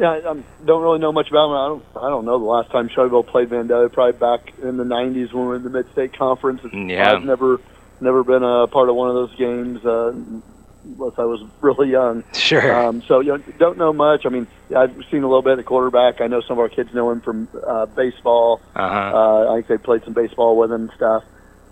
Yeah, 0.00 0.12
I 0.12 0.22
um, 0.22 0.44
don't 0.64 0.82
really 0.82 0.98
know 0.98 1.12
much 1.12 1.28
about 1.28 1.48
them. 1.48 1.56
I 1.56 1.68
don't. 1.68 2.04
I 2.06 2.08
don't 2.08 2.24
know 2.24 2.38
the 2.38 2.44
last 2.46 2.70
time 2.70 2.88
Shelbyville 2.88 3.22
played 3.22 3.50
Vandalia. 3.50 3.92
Probably 3.92 4.18
back 4.18 4.58
in 4.62 4.78
the 4.78 4.84
'90s 4.84 5.30
when 5.30 5.42
we 5.42 5.48
were 5.48 5.56
in 5.56 5.62
the 5.62 5.68
Mid-State 5.68 6.14
Conference. 6.14 6.62
Yeah. 6.72 7.12
I've 7.12 7.22
never, 7.22 7.60
never 8.00 8.24
been 8.24 8.42
a 8.42 8.66
part 8.66 8.88
of 8.88 8.96
one 8.96 9.10
of 9.10 9.14
those 9.14 9.34
games 9.36 9.84
uh, 9.84 10.14
unless 10.84 11.18
I 11.18 11.24
was 11.24 11.44
really 11.60 11.90
young. 11.90 12.24
Sure. 12.32 12.74
Um, 12.74 13.02
so 13.02 13.20
you 13.20 13.36
know, 13.36 13.44
don't 13.58 13.76
know 13.76 13.92
much. 13.92 14.24
I 14.24 14.30
mean, 14.30 14.46
I've 14.74 14.94
seen 15.10 15.22
a 15.22 15.28
little 15.28 15.42
bit 15.42 15.58
of 15.58 15.66
quarterback. 15.66 16.22
I 16.22 16.28
know 16.28 16.40
some 16.40 16.52
of 16.52 16.60
our 16.60 16.70
kids 16.70 16.94
know 16.94 17.10
him 17.10 17.20
from 17.20 17.48
uh, 17.66 17.84
baseball. 17.84 18.62
Uh 18.74 18.88
huh. 18.88 19.12
Uh, 19.14 19.52
I 19.52 19.56
think 19.56 19.66
they 19.66 19.76
played 19.76 20.04
some 20.04 20.14
baseball 20.14 20.56
with 20.56 20.72
him 20.72 20.88
and 20.88 20.92
stuff. 20.96 21.24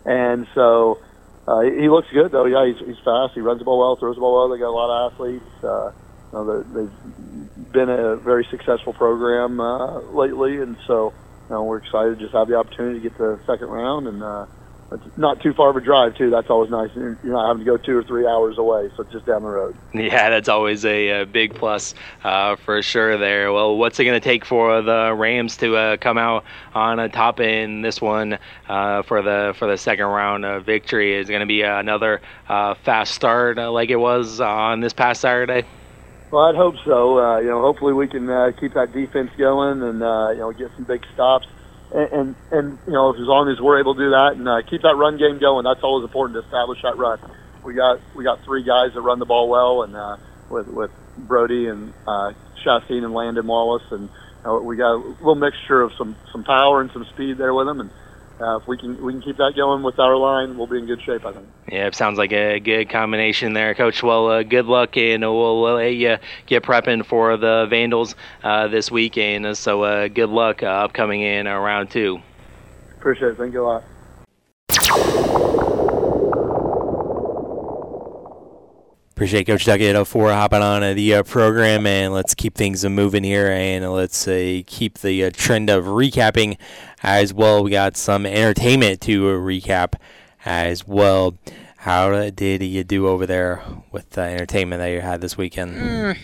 And 0.05 0.47
so 0.55 1.01
uh, 1.47 1.61
he 1.61 1.81
he 1.81 1.89
looks 1.89 2.09
good, 2.13 2.31
though. 2.31 2.45
Yeah, 2.45 2.67
he's, 2.67 2.87
he's 2.87 3.03
fast. 3.03 3.33
He 3.33 3.41
runs 3.41 3.61
the 3.61 3.65
ball 3.65 3.79
well, 3.79 3.97
throws 3.97 4.17
the 4.17 4.21
ball 4.21 4.37
well. 4.37 4.49
They 4.51 4.59
got 4.59 4.69
a 4.69 4.71
lot 4.71 5.07
of 5.07 5.13
athletes. 5.15 5.65
Uh, 5.65 5.93
they've 6.33 7.73
been 7.73 7.89
a 7.89 8.17
very 8.17 8.45
successful 8.51 8.93
program 8.93 9.61
uh, 9.61 10.01
lately, 10.01 10.59
and 10.59 10.77
so 10.87 11.13
you 11.49 11.55
know, 11.55 11.65
we're 11.65 11.79
excited 11.79 12.19
to 12.19 12.25
just 12.25 12.35
have 12.35 12.49
the 12.49 12.57
opportunity 12.57 13.01
to 13.01 13.09
get 13.09 13.17
the 13.17 13.41
second 13.47 13.69
round. 13.69 14.07
And 14.07 14.23
uh, 14.23 14.47
it's 14.93 15.19
not 15.19 15.41
too 15.41 15.55
far 15.55 15.71
of 15.71 15.77
a 15.77 15.81
drive, 15.81 16.17
too. 16.17 16.29
That's 16.31 16.51
always 16.51 16.71
nice. 16.71 16.91
You're 16.95 17.17
not 17.25 17.49
having 17.49 17.65
to 17.65 17.71
go 17.71 17.77
two 17.79 17.97
or 17.97 18.03
three 18.03 18.27
hours 18.27 18.59
away, 18.59 18.91
so 18.97 19.05
just 19.05 19.25
down 19.25 19.43
the 19.43 19.49
road. 19.49 19.77
Yeah, 19.95 20.31
that's 20.31 20.49
always 20.49 20.85
a, 20.85 21.23
uh 21.23 21.25
big 21.25 21.55
plus 21.55 21.95
uh, 22.23 22.57
for 22.57 22.83
sure 22.83 23.17
there. 23.17 23.53
Well, 23.53 23.77
what's 23.77 23.99
it 23.99 24.05
going 24.05 24.21
to 24.21 24.25
take 24.25 24.45
for 24.45 24.83
the 24.83 25.15
Rams 25.15 25.57
to 25.59 25.77
uh, 25.77 25.97
come 25.97 26.19
out 26.19 26.45
on 26.75 26.99
a 26.99 27.09
top 27.09 27.41
in 27.41 27.83
this 27.83 28.01
one 28.01 28.39
uh, 28.69 29.03
for 29.03 29.23
the 29.23 29.55
for 29.59 29.67
the 29.67 29.77
second 29.77 30.07
round 30.07 30.65
victory? 30.65 31.15
Is 31.15 31.29
it 31.29 31.33
going 31.33 31.41
to 31.41 31.47
be 31.47 31.63
another 31.63 32.21
uh, 32.49 32.75
fast 32.75 33.15
start 33.15 33.59
uh, 33.59 33.73
like 33.73 33.91
it 33.91 33.97
was 33.97 34.41
on 34.41 34.81
this 34.81 34.93
past 34.93 35.23
Saturday? 35.23 35.67
Well, 36.31 36.45
I'd 36.45 36.57
hope 36.57 36.75
so. 36.85 37.19
Uh, 37.19 37.39
you 37.41 37.49
know, 37.49 37.63
hopefully 37.63 37.95
we 37.95 38.07
can 38.07 38.29
uh, 38.29 38.53
keep 38.59 38.75
that 38.75 38.93
defense 38.93 39.31
going 39.39 39.83
and 39.83 40.03
uh, 40.03 40.31
you 40.31 40.39
know 40.39 40.53
get 40.53 40.71
some 40.77 40.85
big 40.85 41.05
stops, 41.15 41.47
and, 41.91 42.13
and 42.13 42.37
and 42.51 42.79
you 42.87 42.93
know 42.93 43.13
as 43.15 43.21
long 43.21 43.49
as 43.49 43.59
we're 43.61 43.81
able 43.81 43.95
to 43.95 44.01
do 44.01 44.11
that 44.11 44.33
and 44.37 44.47
uh, 44.47 44.61
keep 44.69 44.83
that 44.83 44.97
run 44.97 45.17
game 45.17 45.39
going, 45.39 45.65
that's 45.65 45.83
always 45.83 46.05
important 46.05 46.35
to 46.37 46.45
establish 46.45 46.83
that 46.83 46.99
run. 46.99 47.19
We 47.65 47.75
got 47.75 48.01
we 48.15 48.25
got 48.25 48.45
three 48.45 48.63
guys 48.63 48.93
that 48.93 49.01
run 49.01 49.19
the 49.19 49.25
ball 49.27 49.49
well, 49.49 49.83
and 49.85 49.97
uh, 49.97 50.17
with 50.51 50.69
with 50.69 50.91
Brody 51.17 51.67
and 51.67 51.95
uh, 52.07 52.33
Chastain 52.63 53.05
and 53.05 53.15
Landon 53.15 53.47
Wallace, 53.47 53.91
and 53.91 54.11
uh, 54.45 54.59
we 54.63 54.77
got 54.77 54.97
a 54.97 54.97
little 54.99 55.35
mixture 55.35 55.81
of 55.81 55.93
some 55.95 56.15
some 56.31 56.45
power 56.45 56.83
and 56.83 56.91
some 56.93 57.07
speed 57.07 57.39
there 57.39 57.55
with 57.55 57.67
them, 57.67 57.81
and 57.81 57.91
uh, 58.41 58.57
if 58.57 58.67
we 58.67 58.77
can 58.77 59.03
we 59.03 59.13
can 59.13 59.23
keep 59.23 59.37
that 59.39 59.55
going 59.57 59.83
with 59.83 59.99
our 59.99 60.17
line, 60.17 60.57
we'll 60.57 60.67
be 60.67 60.79
in 60.79 60.87
good 60.87 61.03
shape. 61.03 61.25
I 61.25 61.33
think. 61.33 61.47
Yeah, 61.71 61.87
it 61.87 61.95
sounds 61.95 62.19
like 62.19 62.33
a 62.33 62.61
good 62.61 62.89
combination 62.89 63.53
there, 63.53 63.75
Coach. 63.75 64.03
Well, 64.03 64.29
uh, 64.29 64.43
good 64.43 64.67
luck, 64.67 64.97
and 64.97 65.23
we'll 65.23 65.63
let 65.63 65.95
you 65.95 66.19
get 66.47 66.63
prepping 66.63 67.05
for 67.05 67.37
the 67.37 67.67
Vandals 67.69 68.15
uh, 68.43 68.69
this 68.69 68.91
weekend. 68.91 69.57
So, 69.57 69.83
uh, 69.83 70.09
good 70.09 70.31
luck 70.31 70.63
uh, 70.63 70.67
upcoming 70.67 71.23
in 71.23 71.47
uh, 71.47 71.59
round 71.59 71.91
two. 71.91 72.21
Appreciate 72.97 73.33
it. 73.33 73.37
Thank 73.37 73.53
you 73.53 73.65
a 73.65 73.83
lot. 74.79 75.65
Appreciate 79.19 79.49
Coach 79.49 79.65
Duckett 79.65 80.07
for 80.07 80.31
hopping 80.31 80.63
on 80.63 80.95
the 80.95 81.15
uh, 81.17 81.25
program, 81.25 81.89
and 81.89 82.15
let's 82.15 82.37
keep 82.37 82.55
things 82.55 82.85
moving 82.85 83.25
here, 83.25 83.51
and 83.51 83.93
let's 83.93 84.29
uh, 84.29 84.63
keep 84.65 84.99
the 84.99 85.25
uh, 85.25 85.31
trend 85.35 85.69
of 85.69 85.87
recapping 85.87 86.57
as 87.03 87.35
well. 87.35 87.65
We 87.65 87.73
got 87.73 87.97
some 87.97 88.25
entertainment 88.25 89.01
to 89.01 89.31
uh, 89.31 89.33
recap 89.33 89.95
as 90.45 90.87
well. 90.87 91.35
How 91.79 92.31
did 92.31 92.63
you 92.63 92.85
do 92.85 93.09
over 93.09 93.27
there 93.27 93.61
with 93.91 94.11
the 94.11 94.21
entertainment 94.21 94.79
that 94.79 94.87
you 94.87 95.01
had 95.01 95.21
this 95.21 95.37
weekend? 95.37 96.17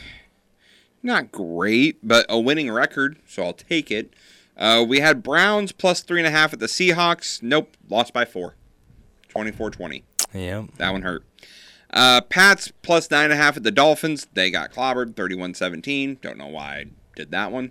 Not 1.02 1.32
great, 1.32 1.98
but 2.00 2.24
a 2.28 2.38
winning 2.38 2.70
record, 2.70 3.16
so 3.26 3.42
I'll 3.42 3.54
take 3.54 3.90
it. 3.90 4.14
Uh, 4.56 4.84
we 4.86 5.00
had 5.00 5.24
Browns 5.24 5.72
plus 5.72 6.00
three 6.00 6.20
and 6.20 6.28
a 6.28 6.30
half 6.30 6.52
at 6.52 6.60
the 6.60 6.66
Seahawks. 6.66 7.42
Nope, 7.42 7.76
lost 7.90 8.12
by 8.12 8.24
four. 8.24 8.54
24-20. 9.34 10.04
Yeah, 10.32 10.66
That 10.76 10.92
one 10.92 11.02
hurt. 11.02 11.24
Uh, 11.94 12.20
Pats 12.20 12.72
plus 12.82 13.10
nine 13.10 13.24
and 13.24 13.32
a 13.32 13.36
half 13.36 13.56
at 13.56 13.62
the 13.62 13.70
Dolphins. 13.70 14.26
They 14.34 14.50
got 14.50 14.72
clobbered, 14.72 15.14
31-17. 15.14 16.20
Don't 16.20 16.36
know 16.36 16.48
why 16.48 16.62
I 16.64 16.84
did 17.14 17.30
that 17.30 17.52
one. 17.52 17.70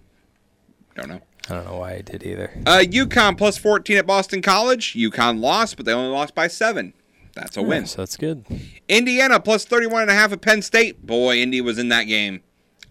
Don't 0.96 1.10
know. 1.10 1.22
I 1.50 1.56
don't 1.56 1.66
know 1.66 1.80
why 1.80 1.96
I 1.96 2.02
did 2.02 2.24
either. 2.24 2.52
Uh, 2.66 2.84
UConn 2.86 3.38
plus 3.38 3.58
14 3.58 3.98
at 3.98 4.08
Boston 4.08 4.42
College. 4.42 4.94
UConn 4.94 5.42
lost, 5.42 5.76
but 5.76 5.86
they 5.86 5.92
only 5.92 6.10
lost 6.10 6.34
by 6.34 6.48
seven. 6.48 6.94
That's 7.36 7.58
a 7.58 7.62
win. 7.62 7.86
So 7.86 7.98
that's 7.98 8.16
good. 8.16 8.46
Indiana 8.88 9.40
plus 9.40 9.66
31 9.66 10.04
and 10.04 10.12
a 10.12 10.14
half 10.14 10.32
at 10.32 10.42
Penn 10.42 10.62
State. 10.62 11.06
Boy, 11.06 11.38
Indy 11.38 11.60
was 11.60 11.78
in 11.78 11.90
that 11.90 12.04
game. 12.04 12.44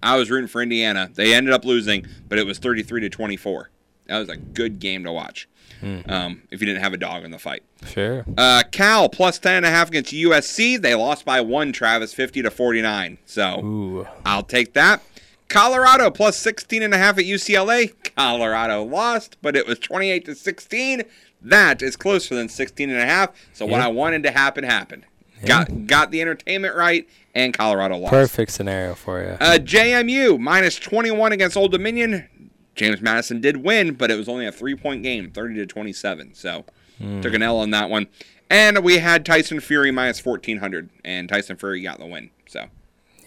I 0.02 0.16
was 0.16 0.30
rooting 0.30 0.48
for 0.48 0.60
Indiana. 0.60 1.10
They 1.14 1.32
ended 1.32 1.54
up 1.54 1.64
losing, 1.64 2.06
but 2.28 2.38
it 2.38 2.44
was 2.44 2.58
33 2.58 3.02
to 3.02 3.08
24. 3.08 3.70
That 4.06 4.18
was 4.18 4.28
a 4.28 4.36
good 4.36 4.78
game 4.78 5.04
to 5.04 5.12
watch. 5.12 5.48
Um, 5.82 6.42
if 6.50 6.60
you 6.60 6.66
didn't 6.66 6.82
have 6.82 6.92
a 6.92 6.96
dog 6.96 7.24
in 7.24 7.32
the 7.32 7.38
fight. 7.38 7.64
Sure. 7.86 8.24
Uh, 8.38 8.62
Cal 8.70 9.08
plus 9.08 9.38
10 9.40 9.56
and 9.56 9.66
a 9.66 9.70
half 9.70 9.88
against 9.88 10.12
USC. 10.12 10.80
They 10.80 10.94
lost 10.94 11.24
by 11.24 11.40
one, 11.40 11.72
Travis, 11.72 12.14
50 12.14 12.42
to 12.42 12.50
49. 12.52 13.18
So 13.26 13.64
Ooh. 13.64 14.06
I'll 14.24 14.44
take 14.44 14.74
that. 14.74 15.02
Colorado 15.48 16.10
plus 16.10 16.36
16 16.36 16.82
and 16.82 16.94
a 16.94 16.98
half 16.98 17.18
at 17.18 17.24
UCLA. 17.24 17.92
Colorado 18.16 18.84
lost, 18.84 19.36
but 19.42 19.56
it 19.56 19.66
was 19.66 19.78
28 19.80 20.24
to 20.26 20.34
16. 20.34 21.02
That 21.42 21.82
is 21.82 21.96
closer 21.96 22.36
than 22.36 22.48
16 22.48 22.88
and 22.88 22.98
a 22.98 23.04
half. 23.04 23.30
So 23.52 23.66
what 23.66 23.80
I 23.80 23.88
wanted 23.88 24.22
to 24.22 24.30
happen 24.30 24.64
happened. 24.64 25.04
Got 25.44 25.88
got 25.88 26.12
the 26.12 26.20
entertainment 26.20 26.76
right 26.76 27.08
and 27.34 27.52
Colorado 27.52 27.96
lost. 27.96 28.12
Perfect 28.12 28.52
scenario 28.52 28.94
for 28.94 29.20
you. 29.20 29.36
Uh, 29.40 29.58
JMU 29.60 30.38
minus 30.38 30.76
21 30.76 31.32
against 31.32 31.56
Old 31.56 31.72
Dominion. 31.72 32.28
James 32.74 33.00
Madison 33.00 33.40
did 33.40 33.58
win, 33.58 33.94
but 33.94 34.10
it 34.10 34.16
was 34.16 34.28
only 34.28 34.46
a 34.46 34.52
three 34.52 34.74
point 34.74 35.02
game, 35.02 35.30
30 35.30 35.56
to 35.56 35.66
27. 35.66 36.34
So 36.34 36.64
hmm. 36.98 37.20
took 37.20 37.34
an 37.34 37.42
L 37.42 37.58
on 37.58 37.70
that 37.70 37.90
one. 37.90 38.08
And 38.50 38.84
we 38.84 38.98
had 38.98 39.24
Tyson 39.24 39.60
Fury 39.60 39.90
minus 39.90 40.22
1400, 40.22 40.90
and 41.04 41.28
Tyson 41.28 41.56
Fury 41.56 41.82
got 41.82 41.98
the 41.98 42.06
win. 42.06 42.30
So 42.46 42.66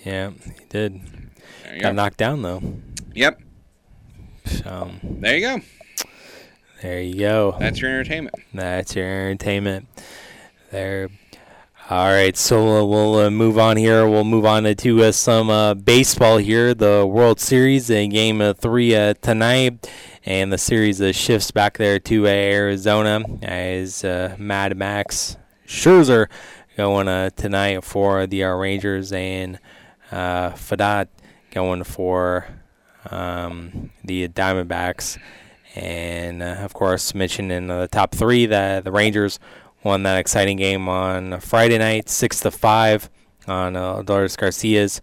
yeah, 0.03 0.29
he 0.29 0.65
did. 0.69 1.01
Got 1.63 1.81
go. 1.81 1.91
knocked 1.93 2.17
down 2.17 2.41
though. 2.43 2.61
Yep, 3.15 3.41
So 4.45 4.91
there 5.03 5.37
you 5.37 5.41
go. 5.41 5.61
there 6.81 7.01
you 7.01 7.19
go. 7.19 7.55
That's 7.59 7.79
your 7.79 7.89
entertainment. 7.91 8.35
That's 8.53 8.95
your 8.95 9.05
entertainment. 9.05 9.87
There. 10.71 11.09
All 11.87 12.07
right, 12.07 12.35
so 12.35 12.79
uh, 12.79 12.83
we'll 12.83 13.15
uh, 13.19 13.29
move 13.29 13.59
on 13.59 13.77
here. 13.77 14.09
We'll 14.09 14.23
move 14.23 14.43
on 14.43 14.63
to, 14.63 15.03
uh, 15.03 15.11
some 15.11 15.51
uh, 15.51 15.75
baseball 15.75 16.37
here. 16.37 16.73
The 16.73 17.05
World 17.05 17.39
Series 17.39 17.91
in 17.91 18.09
Game 18.09 18.41
Three 18.55 18.95
uh, 18.95 19.13
tonight, 19.21 19.87
and 20.25 20.51
the 20.51 20.57
series 20.57 20.99
uh, 20.99 21.11
shifts 21.11 21.51
back 21.51 21.77
there 21.77 21.99
to 21.99 22.25
Arizona 22.25 23.21
as 23.43 24.03
Mad 24.03 24.75
Max 24.75 25.37
Scherzer 25.67 26.25
going 26.75 27.31
tonight 27.35 27.83
for 27.83 28.25
the 28.25 28.41
Rangers 28.41 29.11
and 29.11 29.59
uh, 30.11 30.53
Pfaadt 30.53 31.09
going 31.51 31.83
for 31.83 32.47
um, 33.11 33.91
the 34.03 34.27
Diamondbacks. 34.27 35.19
And 35.75 36.41
of 36.41 36.73
course, 36.73 37.13
mentioned 37.13 37.51
in 37.51 37.67
the 37.67 37.87
top 37.91 38.15
three 38.15 38.47
that 38.47 38.85
the 38.85 38.91
Rangers 38.91 39.39
won 39.85 40.01
that 40.01 40.17
exciting 40.17 40.57
game 40.57 40.89
on 40.89 41.39
Friday 41.39 41.77
night, 41.77 42.09
six 42.09 42.39
to 42.39 42.49
five, 42.49 43.07
on 43.47 43.75
uh, 43.75 43.97
Adolis 43.97 44.35
García's 44.35 44.99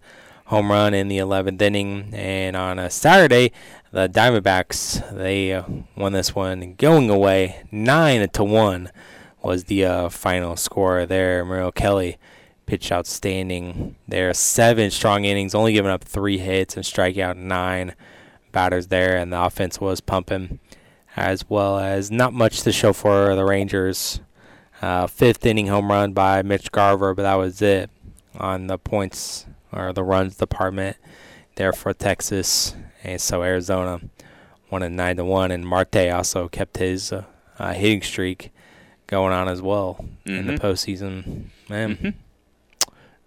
home 0.47 0.69
run 0.69 0.93
in 0.93 1.07
the 1.07 1.19
11th 1.19 1.61
inning. 1.61 2.13
And 2.13 2.57
on 2.57 2.77
a 2.77 2.89
Saturday, 2.89 3.53
the 3.91 4.09
Diamondbacks 4.09 5.15
they 5.15 5.53
uh, 5.53 5.63
won 5.95 6.11
this 6.11 6.35
one 6.35 6.75
going 6.75 7.09
away, 7.09 7.63
nine 7.71 8.27
to 8.27 8.43
one 8.43 8.91
was 9.41 9.63
the 9.65 9.85
uh, 9.85 10.09
final 10.09 10.57
score 10.57 11.05
there. 11.05 11.45
Merrill 11.45 11.71
Kelly 11.71 12.17
pitched 12.65 12.91
outstanding 12.91 13.95
there, 14.05 14.33
seven 14.33 14.91
strong 14.91 15.23
innings, 15.23 15.55
only 15.55 15.71
giving 15.71 15.91
up 15.91 16.03
three 16.03 16.39
hits 16.39 16.75
and 16.75 16.85
strike 16.85 17.17
out 17.17 17.37
nine 17.37 17.95
batters 18.51 18.87
there, 18.87 19.15
and 19.15 19.31
the 19.31 19.41
offense 19.41 19.79
was 19.79 20.01
pumping, 20.01 20.59
as 21.15 21.49
well 21.49 21.79
as 21.79 22.11
not 22.11 22.33
much 22.33 22.63
to 22.63 22.71
show 22.73 22.91
for 22.91 23.33
the 23.33 23.45
Rangers. 23.45 24.19
Uh, 24.83 25.07
fifth 25.07 25.45
inning 25.45 25.67
home 25.67 25.89
run 25.89 26.11
by 26.11 26.41
Mitch 26.41 26.69
Garver, 26.71 27.13
but 27.13 27.21
that 27.23 27.35
was 27.35 27.61
it 27.61 27.89
on 28.37 28.67
the 28.67 28.77
points 28.77 29.45
or 29.71 29.93
the 29.93 30.03
runs 30.03 30.35
department 30.35 30.97
there 31.55 31.71
for 31.71 31.93
Texas, 31.93 32.75
and 33.01 33.21
so 33.21 33.43
Arizona 33.43 34.01
won 34.69 34.83
at 34.83 34.91
nine 34.91 35.15
to 35.15 35.23
one, 35.23 35.51
and 35.51 35.65
Marte 35.65 36.09
also 36.11 36.49
kept 36.49 36.77
his 36.77 37.13
uh, 37.13 37.23
uh, 37.59 37.71
hitting 37.73 38.01
streak 38.01 38.51
going 39.07 39.31
on 39.31 39.47
as 39.47 39.61
well 39.61 40.03
in 40.25 40.47
the 40.47 40.53
Mhm. 40.53 40.59
postseason. 40.59 41.43
Man. 41.69 41.95
Mhm. 41.95 42.13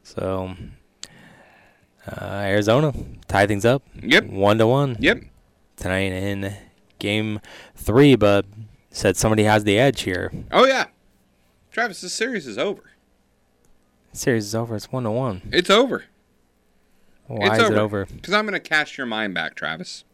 So 0.03 0.57
uh, 2.07 2.25
Arizona 2.45 2.93
tie 3.29 3.47
things 3.47 3.65
up 3.65 3.83
Yep. 4.03 4.25
one 4.27 4.59
to 4.59 4.67
one 4.67 4.97
Yep. 5.01 5.21
tonight 5.77 6.13
in 6.13 6.55
game 6.99 7.41
three, 7.75 8.15
but 8.15 8.45
said 8.91 9.17
somebody 9.17 9.45
has 9.45 9.65
the 9.65 9.79
edge 9.79 10.03
here. 10.03 10.31
Oh 10.53 10.67
yeah. 10.67 10.87
Travis, 11.77 12.01
this 12.01 12.15
series 12.15 12.47
is 12.47 12.57
over. 12.57 12.85
The 14.13 14.17
series 14.17 14.47
is 14.47 14.55
over. 14.55 14.77
It's 14.77 14.91
one 14.91 15.03
to 15.03 15.11
one. 15.11 15.43
It's 15.53 15.69
over. 15.69 16.05
Why 17.27 17.49
it's 17.49 17.59
is 17.59 17.65
over. 17.65 17.75
it 17.75 17.79
over? 17.79 18.07
Because 18.07 18.33
I'm 18.33 18.47
going 18.47 18.55
to 18.55 18.67
cast 18.67 18.97
your 18.97 19.07
mind 19.07 19.35
back, 19.35 19.55
Travis. 19.55 20.05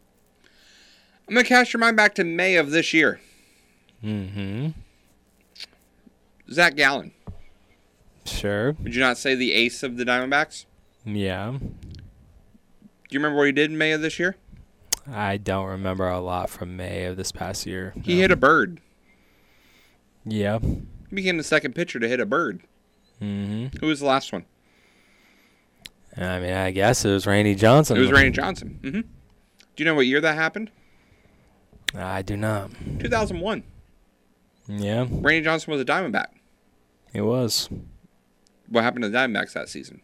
I'm 1.25 1.33
going 1.35 1.45
to 1.45 1.47
cast 1.47 1.71
your 1.71 1.79
mind 1.79 1.95
back 1.95 2.15
to 2.15 2.25
May 2.25 2.57
of 2.57 2.71
this 2.71 2.93
year. 2.93 3.21
Mm-hmm. 4.03 4.71
Zach 6.51 6.75
Gallen. 6.75 7.13
Sure. 8.25 8.73
Would 8.73 8.93
you 8.93 8.99
not 8.99 9.17
say 9.17 9.33
the 9.33 9.53
ace 9.53 9.83
of 9.83 9.95
the 9.95 10.03
Diamondbacks? 10.03 10.65
Yeah. 11.05 11.51
Do 11.59 11.65
you 13.09 13.19
remember 13.19 13.37
what 13.37 13.45
he 13.45 13.53
did 13.53 13.71
in 13.71 13.77
May 13.77 13.93
of 13.93 14.01
this 14.01 14.19
year? 14.19 14.35
I 15.09 15.37
don't 15.37 15.67
remember 15.67 16.09
a 16.09 16.19
lot 16.19 16.49
from 16.49 16.75
May 16.75 17.05
of 17.05 17.15
this 17.15 17.31
past 17.31 17.65
year. 17.65 17.93
He 18.03 18.15
No. 18.15 18.19
hit 18.19 18.31
a 18.31 18.35
bird. 18.35 18.81
Yeah. 20.25 20.59
He 21.13 21.21
became 21.21 21.37
the 21.37 21.43
second 21.43 21.75
pitcher 21.75 21.99
to 21.99 22.07
hit 22.07 22.19
a 22.19 22.25
bird. 22.25 22.61
Mm-hmm. 23.21 23.77
Who 23.79 23.85
was 23.85 23.99
the 23.99 24.07
last 24.07 24.33
one? 24.33 24.45
I 26.17 26.39
mean, 26.39 26.53
I 26.53 26.71
guess 26.71 27.05
it 27.05 27.11
was 27.11 27.27
Randy 27.27 27.53
Johnson. 27.53 27.97
It 27.97 27.99
was 27.99 28.11
Randy 28.11 28.31
Johnson. 28.31 28.79
hmm 28.81 28.89
Do 29.01 29.03
you 29.77 29.85
know 29.85 29.93
what 29.93 30.07
year 30.07 30.19
that 30.21 30.33
happened? 30.33 30.71
I 31.95 32.23
do 32.23 32.35
not. 32.35 32.71
2001. 32.99 33.61
Yeah, 34.67 35.05
Randy 35.07 35.41
Johnson 35.43 35.71
was 35.71 35.81
a 35.81 35.85
Diamondback. 35.85 36.29
it 37.13 37.21
was. 37.21 37.69
What 38.69 38.83
happened 38.83 39.03
to 39.03 39.09
the 39.09 39.15
Diamondbacks 39.15 39.53
that 39.53 39.69
season? 39.69 40.01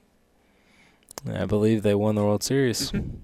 I 1.28 1.46
believe 1.46 1.82
they 1.82 1.96
won 1.96 2.14
the 2.14 2.24
World 2.24 2.44
Series. 2.44 2.92
Mm-hmm. 2.92 3.16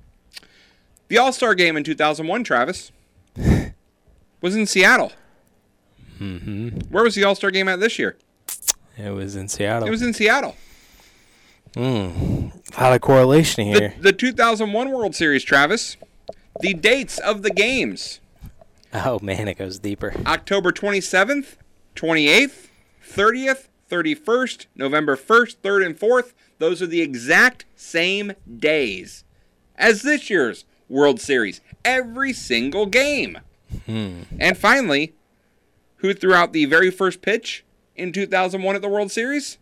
The 1.09 1.19
All 1.19 1.31
Star 1.31 1.53
game 1.53 1.77
in 1.77 1.83
2001, 1.83 2.43
Travis, 2.43 2.91
was 4.41 4.55
in 4.55 4.65
Seattle. 4.65 5.11
Mm-hmm. 6.19 6.69
Where 6.89 7.03
was 7.03 7.15
the 7.15 7.23
All 7.23 7.35
Star 7.35 7.51
game 7.51 7.67
at 7.67 7.79
this 7.79 7.99
year? 7.99 8.17
It 8.97 9.09
was 9.09 9.35
in 9.35 9.47
Seattle. 9.47 9.87
It 9.87 9.91
was 9.91 10.01
in 10.01 10.13
Seattle. 10.13 10.55
Mm. 11.73 12.77
A 12.77 12.81
lot 12.81 12.93
of 12.93 13.01
correlation 13.01 13.71
The, 13.71 13.79
here. 13.79 13.93
the 13.99 14.13
2001 14.13 14.91
World 14.91 15.15
Series, 15.15 15.43
Travis. 15.43 15.97
The 16.61 16.73
dates 16.73 17.17
of 17.19 17.43
the 17.43 17.49
games 17.49 18.21
oh 18.95 19.19
man, 19.21 19.47
it 19.47 19.57
goes 19.57 19.79
deeper. 19.79 20.13
October 20.25 20.71
27th, 20.71 21.55
28th, 21.95 22.67
30th, 23.07 23.67
31st, 23.89 24.65
November 24.75 25.15
1st, 25.15 25.57
3rd, 25.57 25.85
and 25.85 25.99
4th. 25.99 26.33
Those 26.57 26.81
are 26.81 26.87
the 26.87 27.01
exact 27.01 27.65
same 27.75 28.33
days 28.59 29.23
as 29.75 30.01
this 30.01 30.29
year's 30.29 30.65
World 30.87 31.19
Series. 31.19 31.61
Every 31.83 32.33
single 32.33 32.85
game. 32.85 33.39
Hmm. 33.85 34.21
And 34.39 34.57
finally, 34.57 35.13
who 35.97 36.13
threw 36.13 36.33
out 36.33 36.53
the 36.53 36.65
very 36.65 36.91
first 36.91 37.21
pitch 37.21 37.63
in 37.95 38.11
2001 38.11 38.75
at 38.75 38.81
the 38.81 38.89
World 38.89 39.11
Series? 39.11 39.57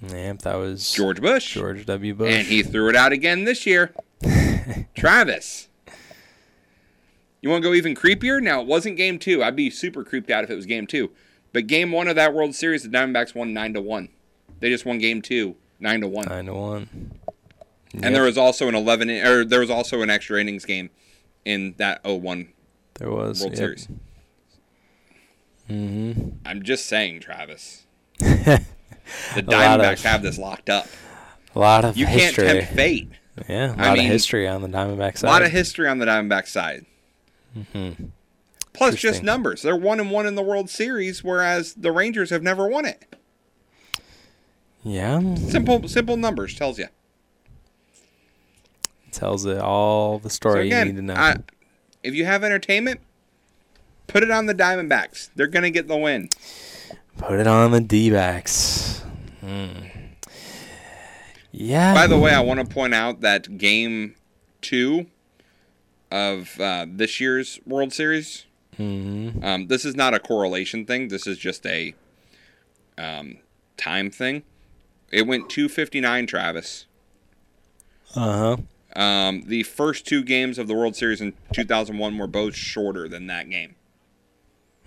Yep, 0.00 0.42
that 0.42 0.54
was 0.54 0.92
George 0.92 1.20
Bush. 1.20 1.54
George 1.54 1.84
W. 1.86 2.14
Bush. 2.14 2.32
And 2.32 2.46
he 2.46 2.62
threw 2.62 2.88
it 2.88 2.96
out 2.96 3.12
again 3.12 3.44
this 3.44 3.66
year. 3.66 3.92
Travis. 4.96 5.68
You 7.40 7.50
want 7.50 7.62
to 7.62 7.68
go 7.68 7.74
even 7.74 7.94
creepier? 7.94 8.42
Now, 8.42 8.60
it 8.60 8.66
wasn't 8.66 8.96
game 8.96 9.18
two. 9.18 9.42
I'd 9.42 9.56
be 9.56 9.70
super 9.70 10.04
creeped 10.04 10.30
out 10.30 10.44
if 10.44 10.50
it 10.50 10.56
was 10.56 10.66
game 10.66 10.86
two. 10.86 11.10
But 11.52 11.66
game 11.66 11.92
one 11.92 12.08
of 12.08 12.16
that 12.16 12.34
World 12.34 12.54
Series, 12.54 12.82
the 12.82 12.88
Diamondbacks 12.88 13.34
won 13.34 13.52
9 13.52 13.74
to 13.74 13.80
1. 13.80 14.08
They 14.60 14.70
just 14.70 14.84
won 14.84 14.98
game 14.98 15.22
two, 15.22 15.56
9 15.80 16.00
to 16.00 16.08
1. 16.08 16.26
Nine 16.28 16.46
to 16.46 16.54
one. 16.54 17.12
And 18.02 18.14
there 18.14 18.24
was 18.24 18.36
also 18.36 18.68
an 18.68 18.74
11 18.74 19.10
or 19.10 19.44
there 19.44 19.60
was 19.60 19.70
also 19.70 20.02
an 20.02 20.10
extra 20.10 20.40
innings 20.40 20.64
game 20.64 20.90
in 21.44 21.74
that 21.78 22.04
01 22.04 22.48
there 22.94 23.10
was 23.10 23.40
World 23.40 23.52
yep. 23.52 23.58
Series. 23.58 23.88
Mm-hmm. 25.68 26.30
I'm 26.46 26.62
just 26.62 26.86
saying, 26.86 27.20
Travis. 27.20 27.84
The 29.34 29.42
Diamondbacks 29.42 29.92
of- 29.94 30.02
have 30.02 30.22
this 30.22 30.36
locked 30.36 30.68
up. 30.68 30.86
A 31.54 31.58
lot 31.58 31.84
of 31.86 31.96
You 31.96 32.06
history. 32.06 32.44
can't 32.46 32.58
tempt 32.60 32.74
fate. 32.74 33.08
Yeah, 33.48 33.74
a 33.74 33.76
lot 33.76 33.96
mean, 33.96 34.04
of 34.06 34.12
history 34.12 34.46
on 34.46 34.60
the 34.60 34.68
Diamondback 34.68 35.16
side. 35.16 35.28
A 35.28 35.30
lot 35.32 35.42
of 35.42 35.50
history 35.50 35.88
on 35.88 35.98
the 35.98 36.04
Diamondback 36.04 36.46
side. 36.46 36.84
Mm-hmm. 37.56 38.04
Plus, 38.74 38.96
just 38.96 39.22
numbers. 39.22 39.62
They're 39.62 39.76
one 39.76 39.98
and 39.98 40.10
one 40.10 40.26
in 40.26 40.34
the 40.34 40.42
World 40.42 40.68
Series, 40.68 41.24
whereas 41.24 41.72
the 41.74 41.90
Rangers 41.90 42.28
have 42.30 42.42
never 42.42 42.68
won 42.68 42.84
it. 42.84 43.16
Yeah, 44.84 45.34
Simple, 45.36 45.88
simple 45.88 46.16
numbers 46.18 46.54
tells 46.54 46.78
you. 46.78 46.88
tells 49.10 49.46
it 49.46 49.58
all 49.58 50.18
the 50.18 50.28
So 50.30 50.34
story 50.34 50.68
you 50.70 50.84
need 50.84 50.96
to 50.96 51.02
know. 51.02 51.14
I, 51.14 51.36
if 52.02 52.14
you 52.14 52.24
have 52.26 52.44
entertainment, 52.44 53.00
put 54.08 54.24
it 54.24 54.30
on 54.30 54.46
the 54.46 54.54
Diamondbacks. 54.54 55.30
They're 55.36 55.46
gonna 55.46 55.70
get 55.70 55.86
the 55.86 55.96
win. 55.96 56.28
Put 57.16 57.38
it 57.38 57.46
on 57.46 57.70
the 57.70 57.80
D-backs. 57.80 59.02
Hmm. 59.40 59.86
Yeah. 61.52 61.94
By 61.94 62.06
the 62.06 62.18
way, 62.18 62.32
I 62.32 62.40
want 62.40 62.60
to 62.60 62.66
point 62.66 62.94
out 62.94 63.20
that 63.20 63.58
Game 63.58 64.14
Two 64.60 65.06
of 66.10 66.60
uh, 66.60 66.86
this 66.88 67.20
year's 67.20 67.60
World 67.66 67.92
Series. 67.92 68.46
Mm-hmm. 68.78 69.44
Um, 69.44 69.66
this 69.66 69.84
is 69.84 69.96
not 69.96 70.14
a 70.14 70.20
correlation 70.20 70.86
thing. 70.86 71.08
This 71.08 71.26
is 71.26 71.38
just 71.38 71.66
a 71.66 71.94
um, 72.96 73.38
time 73.76 74.10
thing. 74.10 74.42
It 75.10 75.26
went 75.26 75.48
259, 75.48 76.26
Travis. 76.26 76.86
Uh 78.14 78.56
huh. 78.94 79.00
Um, 79.00 79.42
the 79.46 79.62
first 79.64 80.06
two 80.06 80.22
games 80.22 80.58
of 80.58 80.66
the 80.66 80.74
World 80.74 80.96
Series 80.96 81.20
in 81.20 81.34
2001 81.52 82.18
were 82.18 82.26
both 82.26 82.54
shorter 82.54 83.08
than 83.08 83.26
that 83.26 83.50
game. 83.50 83.74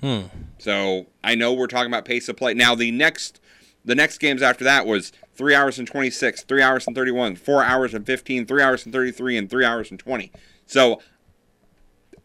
Hmm. 0.01 0.21
So 0.57 1.07
I 1.23 1.35
know 1.35 1.53
we're 1.53 1.67
talking 1.67 1.91
about 1.91 2.05
pace 2.05 2.27
of 2.29 2.37
play. 2.37 2.53
Now 2.53 2.75
the 2.75 2.91
next, 2.91 3.39
the 3.85 3.95
next 3.95 4.17
games 4.17 4.41
after 4.41 4.63
that 4.63 4.85
was 4.85 5.11
three 5.35 5.55
hours 5.55 5.79
and 5.79 5.87
26, 5.87 6.43
three 6.43 6.61
hours 6.61 6.87
and 6.87 6.95
31, 6.95 7.35
four 7.35 7.63
hours 7.63 7.93
and 7.93 8.05
15, 8.05 8.45
three 8.45 8.61
hours 8.61 8.85
and 8.85 8.93
33, 8.93 9.37
and 9.37 9.49
three 9.49 9.65
hours 9.65 9.89
and 9.91 9.99
20. 9.99 10.31
So 10.65 11.01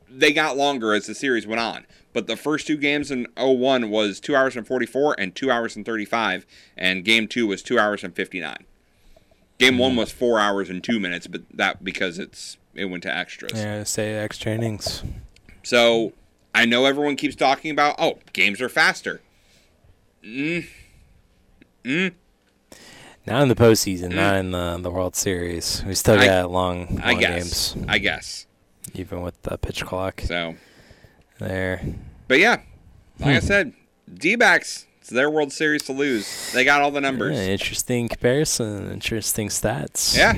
they 0.08 0.32
got 0.32 0.56
longer 0.56 0.94
as 0.94 1.06
the 1.06 1.14
series 1.14 1.46
went 1.46 1.60
on. 1.60 1.86
But 2.12 2.26
the 2.26 2.36
first 2.36 2.66
two 2.66 2.78
games 2.78 3.10
in 3.10 3.26
01 3.36 3.90
was 3.90 4.20
two 4.20 4.34
hours 4.34 4.56
and 4.56 4.66
44 4.66 5.16
and 5.18 5.34
two 5.34 5.50
hours 5.50 5.76
and 5.76 5.84
35, 5.84 6.46
and 6.76 7.04
game 7.04 7.28
two 7.28 7.46
was 7.46 7.62
two 7.62 7.78
hours 7.78 8.02
and 8.02 8.14
59. 8.14 8.56
Game 9.58 9.78
one 9.78 9.96
was 9.96 10.12
four 10.12 10.38
hours 10.38 10.70
and 10.70 10.82
two 10.82 10.98
minutes, 10.98 11.26
but 11.26 11.42
that 11.52 11.82
because 11.84 12.18
it's 12.18 12.56
it 12.74 12.86
went 12.86 13.02
to 13.04 13.14
extras. 13.14 13.52
Yeah, 13.54 13.84
say 13.84 14.14
extra 14.14 14.52
innings. 14.52 15.02
So 15.62 16.12
I 16.56 16.64
know 16.64 16.86
everyone 16.86 17.16
keeps 17.16 17.36
talking 17.36 17.70
about, 17.70 17.96
oh, 17.98 18.18
games 18.32 18.60
are 18.62 18.68
faster. 18.70 19.20
Mm. 20.24 20.66
Mm. 21.84 22.12
Not 23.26 23.42
in 23.42 23.48
the 23.48 23.54
postseason, 23.54 24.14
not 24.14 24.36
in 24.36 24.52
the, 24.52 24.78
the 24.80 24.90
World 24.90 25.14
Series. 25.16 25.84
We 25.86 25.94
still 25.94 26.16
Mm. 26.16 26.20
I- 26.20 26.26
got 26.26 26.50
long, 26.50 26.86
long 26.86 27.00
I 27.02 27.14
guess. 27.14 27.74
games, 27.74 27.84
I 27.88 27.98
guess. 27.98 28.46
even 28.94 29.20
with 29.20 29.40
the 29.42 29.58
pitch 29.58 29.84
clock 29.84 30.22
So, 30.24 30.54
there. 31.38 31.82
but 32.28 32.38
yeah, 32.38 32.60
like 33.20 33.36
I 33.36 33.40
Hmm. 33.40 33.46
said, 33.46 33.72
D 34.12 34.36
backs, 34.36 34.86
it's 35.00 35.10
their 35.10 35.28
World 35.28 35.52
Series 35.52 35.82
to 35.84 35.92
lose. 35.92 36.52
They 36.52 36.64
got 36.64 36.80
all 36.80 36.90
the 36.90 37.00
numbers. 37.02 37.36
Yeah, 37.36 37.42
interesting 37.48 38.08
comparison, 38.08 38.90
interesting 38.92 39.48
stats. 39.48 40.16
Yeah. 40.16 40.32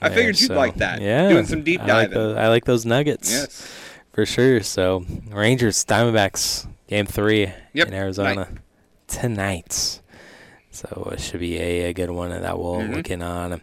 I 0.00 0.08
Yeah, 0.08 0.14
figured 0.14 0.40
you'd 0.40 0.48
so, 0.48 0.54
like 0.54 0.76
that. 0.76 1.00
Yeah, 1.00 1.28
Doing 1.30 1.46
some 1.46 1.62
deep 1.64 1.80
I 1.80 1.84
like, 1.84 1.92
diving. 2.10 2.12
those, 2.18 2.36
I 2.36 2.48
like 2.48 2.64
those 2.66 2.84
nuggets. 2.86 3.32
yes. 3.32 3.68
For 4.16 4.26
sure. 4.26 4.60
So 4.62 5.04
Rangers, 5.30 5.84
Diamondbacks, 5.84 6.66
game 6.88 7.06
three 7.06 7.52
Yep, 7.74 7.86
in 7.88 7.94
Arizona 7.94 8.48
tonight. 9.06 10.00
So 10.72 11.10
it 11.12 11.20
should 11.20 11.40
be 11.40 11.56
a, 11.58 11.90
a 11.90 11.92
good 11.92 12.10
one 12.10 12.30
that 12.30 12.58
we'll 12.58 12.80
Mhm. 12.80 12.96
look 12.96 13.10
in 13.10 13.22
on. 13.22 13.60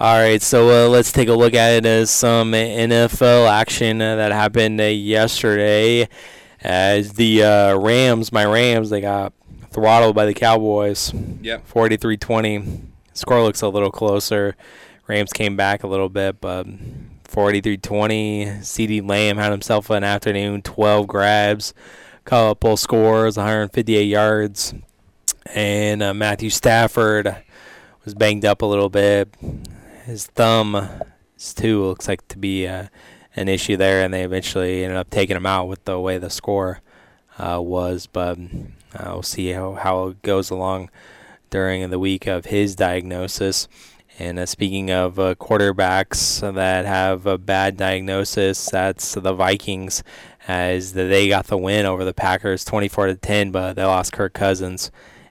All 0.00 0.16
right, 0.16 0.40
so 0.40 0.86
uh, 0.86 0.88
let's 0.88 1.10
take 1.10 1.28
a 1.28 1.34
look 1.34 1.54
at 1.54 1.84
uh, 1.84 2.06
some 2.06 2.52
NFL 2.52 3.48
action 3.50 4.00
uh, 4.00 4.14
that 4.14 4.30
happened 4.30 4.80
uh, 4.80 4.84
yesterday. 4.84 6.08
As 6.60 7.14
the 7.14 7.42
uh, 7.42 7.76
Rams, 7.78 8.30
my 8.32 8.44
Rams, 8.44 8.90
they 8.90 9.00
got 9.00 9.32
throttled 9.70 10.14
by 10.14 10.24
the 10.26 10.34
Cowboys. 10.34 11.12
Yep. 11.42 11.68
43-20. 11.68 12.80
Score 13.12 13.42
looks 13.42 13.60
a 13.62 13.68
little 13.68 13.90
closer. 13.90 14.54
Rams 15.08 15.32
came 15.32 15.56
back 15.56 15.82
a 15.82 15.86
little 15.88 16.08
bit, 16.08 16.40
but 16.40 16.66
43-20. 17.28 18.60
CeeDee 18.60 19.08
Lamb 19.08 19.36
had 19.36 19.52
himself 19.52 19.90
an 19.90 20.02
afternoon, 20.02 20.62
12 20.62 21.06
grabs, 21.06 21.74
couple 22.24 22.76
scores, 22.76 23.36
158 23.36 24.02
yards. 24.02 24.74
And 25.54 26.02
uh, 26.02 26.14
Matthew 26.14 26.50
Stafford 26.50 27.36
was 28.04 28.14
banged 28.14 28.44
up 28.44 28.62
a 28.62 28.66
little 28.66 28.88
bit. 28.88 29.34
His 30.04 30.26
thumb, 30.26 30.88
too, 31.38 31.84
looks 31.84 32.08
like 32.08 32.26
to 32.28 32.38
be 32.38 32.66
uh, 32.66 32.88
an 33.36 33.48
issue 33.48 33.76
there, 33.76 34.02
and 34.02 34.12
they 34.12 34.24
eventually 34.24 34.84
ended 34.84 34.98
up 34.98 35.10
taking 35.10 35.36
him 35.36 35.46
out 35.46 35.66
with 35.66 35.84
the 35.84 35.98
way 36.00 36.18
the 36.18 36.30
score 36.30 36.80
uh, 37.38 37.60
was. 37.60 38.06
But 38.06 38.38
uh, 38.94 39.04
we'll 39.04 39.22
see 39.22 39.50
how, 39.50 39.74
how 39.74 40.08
it 40.08 40.22
goes 40.22 40.50
along 40.50 40.90
during 41.50 41.88
the 41.90 41.98
week 41.98 42.26
of 42.26 42.46
his 42.46 42.74
diagnosis. 42.74 43.68
And 44.18 44.38
uh, 44.38 44.46
speaking 44.46 44.90
of 44.90 45.18
uh, 45.20 45.36
quarterbacks 45.36 46.40
that 46.54 46.86
have 46.86 47.26
a 47.26 47.38
bad 47.38 47.76
diagnosis, 47.76 48.68
that's 48.68 49.14
the 49.14 49.32
Vikings, 49.32 50.02
as 50.48 50.92
they 50.92 51.28
got 51.28 51.46
the 51.46 51.56
win 51.56 51.86
over 51.86 52.04
the 52.04 52.14
Packers, 52.14 52.64
24 52.64 53.06
to 53.08 53.14
10, 53.14 53.52
but 53.52 53.74
they 53.74 53.84
lost 53.84 54.12
Kirk 54.12 54.32
Cousins. 54.34 54.90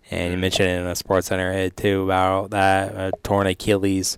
And 0.10 0.32
you 0.32 0.40
mentioned 0.40 0.70
in 0.70 0.86
a 0.86 0.96
Sports 0.96 1.28
Center 1.28 1.52
hit 1.52 1.76
too 1.76 2.04
about 2.04 2.52
that 2.52 2.96
uh, 2.96 3.12
torn 3.24 3.46
Achilles, 3.48 4.18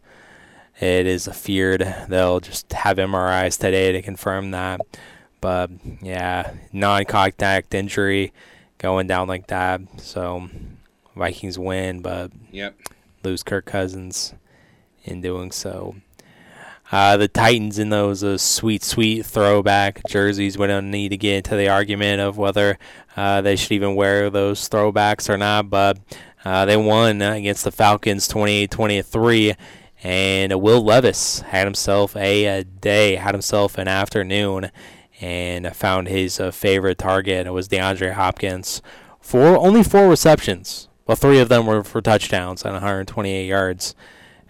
it 0.80 1.08
is 1.08 1.28
feared 1.28 1.82
they'll 2.08 2.40
just 2.40 2.72
have 2.72 2.98
MRIs 2.98 3.60
today 3.60 3.92
to 3.92 4.02
confirm 4.04 4.52
that. 4.52 4.82
But 5.42 5.72
yeah, 6.02 6.54
non-contact 6.72 7.74
injury 7.74 8.34
going 8.78 9.08
down 9.08 9.28
like 9.28 9.48
that. 9.48 9.82
So 9.98 10.48
Vikings 11.16 11.58
win, 11.58 12.02
but 12.02 12.32
Yep. 12.52 12.76
lose 13.24 13.42
Kirk 13.42 13.66
Cousins 13.66 14.36
in 15.10 15.22
doing 15.22 15.52
so. 15.52 15.96
Uh, 16.92 17.18
the 17.18 17.28
Titans 17.28 17.78
in 17.78 17.90
those 17.90 18.24
uh, 18.24 18.38
sweet, 18.38 18.84
sweet 18.84 19.26
throwback 19.26 20.02
jerseys. 20.08 20.58
We 20.58 20.68
don't 20.68 20.90
need 20.90 21.10
to 21.10 21.18
get 21.18 21.38
into 21.38 21.56
the 21.56 21.70
argument 21.70 22.20
of 22.20 22.38
whether 22.38 22.80
uh, 23.16 23.42
they 23.42 23.56
should 23.56 23.74
even 23.74 23.96
wear 23.96 24.30
those 24.30 24.68
throwbacks 24.68 25.30
or 25.30 25.38
not, 25.38 25.70
but 25.70 26.00
uh, 26.44 26.66
they 26.66 26.78
won 26.78 27.22
against 27.22 27.64
the 27.64 27.72
Falcons 27.72 28.28
28 28.28 28.72
23. 28.72 29.54
And 30.02 30.62
Will 30.62 30.82
Levis 30.82 31.42
had 31.42 31.68
himself 31.68 32.16
a, 32.16 32.46
a 32.46 32.64
day, 32.64 33.16
had 33.16 33.36
himself 33.36 33.78
an 33.78 33.88
afternoon, 33.88 34.72
and 35.22 35.76
found 35.76 36.08
his 36.08 36.40
uh, 36.40 36.50
favorite 36.52 36.98
target. 36.98 37.46
It 37.46 37.52
was 37.52 37.68
DeAndre 37.68 38.14
Hopkins 38.14 38.82
for 39.20 39.58
only 39.58 39.84
four 39.84 40.10
receptions. 40.10 40.88
Well, 41.06 41.18
three 41.18 41.40
of 41.40 41.50
them 41.50 41.66
were 41.66 41.84
for 41.84 42.02
touchdowns 42.02 42.64
and 42.64 42.74
128 42.74 43.46
yards 43.46 43.94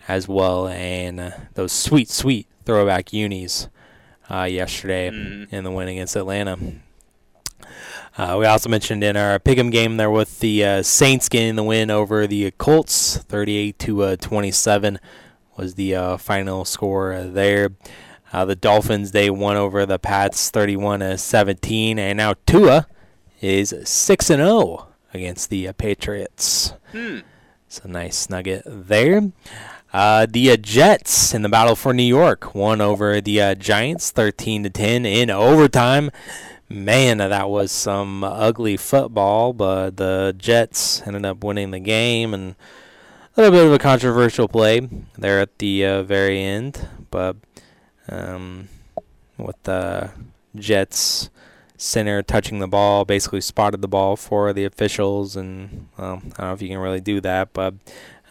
as 0.09 0.27
well. 0.27 0.67
And 0.67 1.19
uh, 1.21 1.31
those 1.53 1.71
sweet, 1.71 2.09
sweet 2.09 2.47
throwback 2.65 3.13
unis 3.13 3.69
uh, 4.29 4.43
yesterday 4.43 5.09
Mhm. 5.09 5.53
in 5.53 5.63
the 5.63 5.71
win 5.71 5.87
against 5.87 6.15
Atlanta. 6.17 6.57
Uh, 8.17 8.35
we 8.39 8.45
also 8.45 8.69
mentioned 8.69 9.03
in 9.03 9.15
our 9.15 9.39
pick'em 9.39 9.71
game 9.71 9.95
there 9.97 10.09
with 10.11 10.39
the 10.39 10.65
uh, 10.65 10.83
Saints 10.83 11.29
getting 11.29 11.55
the 11.55 11.63
win 11.63 11.89
over 11.89 12.27
the 12.27 12.51
Colts, 12.51 13.17
38 13.17 13.79
to 13.79 14.03
uh, 14.03 14.15
27 14.17 14.99
was 15.55 15.75
the 15.75 15.95
uh, 15.95 16.17
final 16.17 16.65
score 16.65 17.21
there. 17.23 17.69
Uh, 18.33 18.45
the 18.45 18.55
Dolphins 18.55 19.11
they 19.11 19.29
won 19.29 19.57
over 19.57 19.85
the 19.85 19.99
Pats, 19.99 20.49
31 20.51 20.99
to 20.99 21.17
17, 21.17 21.97
and 21.97 22.17
now 22.17 22.33
Tua 22.45 22.87
is 23.41 23.73
6 23.83 24.29
and 24.29 24.41
0 24.41 24.87
against 25.13 25.49
the 25.49 25.67
uh, 25.67 25.73
Patriots. 25.73 26.73
Hmm. 26.91 27.19
It's 27.67 27.79
a 27.79 27.87
nice 27.87 28.29
nugget 28.29 28.63
there. 28.65 29.31
Uh, 29.91 30.27
the 30.29 30.51
uh, 30.51 30.57
Jets 30.57 31.33
in 31.33 31.41
the 31.41 31.49
battle 31.49 31.75
for 31.75 31.93
New 31.93 32.03
York 32.03 32.53
won 32.53 32.79
over 32.79 33.19
the 33.19 33.41
uh, 33.41 33.55
Giants 33.55 34.11
13 34.11 34.63
to 34.63 34.69
10 34.69 35.05
in 35.05 35.29
overtime. 35.31 36.11
Man, 36.69 37.17
that 37.17 37.49
was 37.49 37.71
some 37.71 38.23
ugly 38.23 38.77
football, 38.77 39.53
but 39.53 39.97
the 39.97 40.35
Jets 40.37 41.01
ended 41.07 41.25
up 41.25 41.43
winning 41.43 41.71
the 41.71 41.79
game 41.79 42.35
and 42.35 42.55
a 43.35 43.41
little 43.41 43.57
bit 43.57 43.65
of 43.65 43.73
a 43.73 43.79
controversial 43.79 44.47
play 44.47 44.87
there 45.17 45.39
at 45.39 45.57
the 45.57 45.83
uh, 45.83 46.03
very 46.03 46.39
end, 46.43 46.87
but 47.09 47.37
um, 48.07 48.69
with 49.37 49.61
the 49.63 50.11
Jets 50.55 51.31
center 51.77 52.21
touching 52.21 52.59
the 52.59 52.67
ball, 52.67 53.05
basically 53.05 53.41
spotted 53.41 53.81
the 53.81 53.87
ball 53.87 54.15
for 54.15 54.53
the 54.53 54.65
officials, 54.65 55.35
and 55.35 55.87
well, 55.97 56.17
I 56.17 56.19
don't 56.19 56.39
know 56.39 56.53
if 56.53 56.61
you 56.61 56.67
can 56.67 56.77
really 56.77 57.01
do 57.01 57.21
that, 57.21 57.53
but 57.53 57.73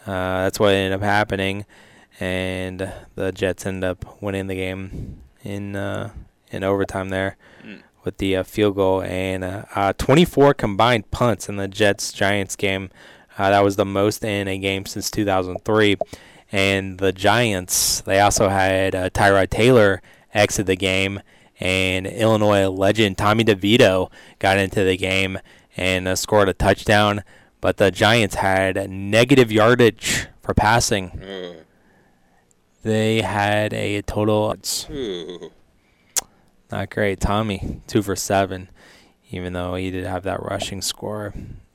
uh, 0.05 0.43
that's 0.43 0.59
what 0.59 0.73
ended 0.73 0.93
up 0.93 1.01
happening, 1.01 1.65
and 2.19 2.91
the 3.15 3.31
Jets 3.31 3.65
ended 3.65 3.83
up 3.89 4.21
winning 4.21 4.47
the 4.47 4.55
game 4.55 5.21
in 5.43 5.75
uh, 5.75 6.11
in 6.51 6.63
overtime 6.63 7.09
there 7.09 7.37
Mm. 7.63 7.81
with 8.05 8.17
the 8.19 8.37
uh, 8.37 8.43
field 8.43 8.75
goal 8.75 9.01
and 9.01 9.43
uh, 9.43 9.63
uh, 9.75 9.91
24 9.97 10.53
combined 10.53 11.11
punts 11.11 11.49
in 11.49 11.57
the 11.57 11.67
Jets 11.67 12.13
Giants 12.13 12.55
game. 12.55 12.89
Uh, 13.37 13.49
that 13.49 13.63
was 13.63 13.75
the 13.75 13.85
most 13.85 14.23
in 14.23 14.47
a 14.47 14.57
game 14.57 14.85
since 14.85 15.11
2003. 15.11 15.97
And 16.51 16.97
the 16.99 17.11
Giants, 17.11 18.01
they 18.01 18.19
also 18.21 18.47
had 18.49 18.95
uh, 18.95 19.09
Tyrod 19.11 19.49
Taylor 19.49 20.01
exit 20.33 20.65
the 20.65 20.75
game, 20.77 21.21
and 21.59 22.07
Illinois 22.07 22.67
legend 22.69 23.17
Tommy 23.17 23.43
DeVito 23.43 24.09
got 24.39 24.57
into 24.57 24.83
the 24.83 24.97
game 24.97 25.37
and 25.77 26.07
uh, 26.07 26.15
scored 26.15 26.49
a 26.49 26.53
touchdown. 26.53 27.23
But 27.61 27.77
the 27.77 27.91
Giants 27.91 28.35
had 28.35 28.89
negative 28.89 29.51
yardage 29.51 30.27
for 30.41 30.53
passing. 30.53 31.21
Ugh. 31.21 31.65
They 32.83 33.21
had 33.21 33.73
a 33.73 34.01
total. 34.03 34.55
Ooh. 34.89 35.51
Not 36.71 36.89
great. 36.89 37.19
Tommy, 37.19 37.81
two 37.87 38.01
for 38.01 38.15
seven, 38.15 38.69
even 39.31 39.53
though 39.53 39.75
he 39.75 39.91
did 39.91 40.05
have 40.05 40.23
that 40.23 40.41
rushing 40.41 40.81
score 40.81 41.33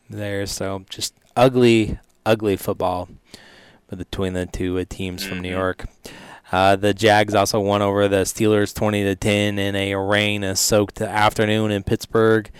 there. 0.09 0.47
So 0.47 0.85
just 0.89 1.15
ugly, 1.37 1.99
ugly 2.25 2.57
football 2.57 3.09
between 3.95 4.33
the 4.33 4.47
two 4.47 4.79
uh, 4.79 4.85
teams 4.89 5.25
from 5.25 5.41
New 5.41 5.51
Mhm. 5.51 5.59
York. 5.59 5.87
Uh, 6.51 6.77
the 6.77 6.95
Jags 6.95 7.35
also 7.35 7.59
won 7.61 7.83
over 7.83 8.07
the 8.09 8.23
Steelers 8.25 8.75
20 8.75 9.03
to 9.05 9.15
10 9.17 9.59
in 9.59 9.75
a 9.77 9.95
rain-soaked 9.97 11.01
afternoon 11.01 11.71
in 11.71 11.83
Pittsburgh. 11.83 12.51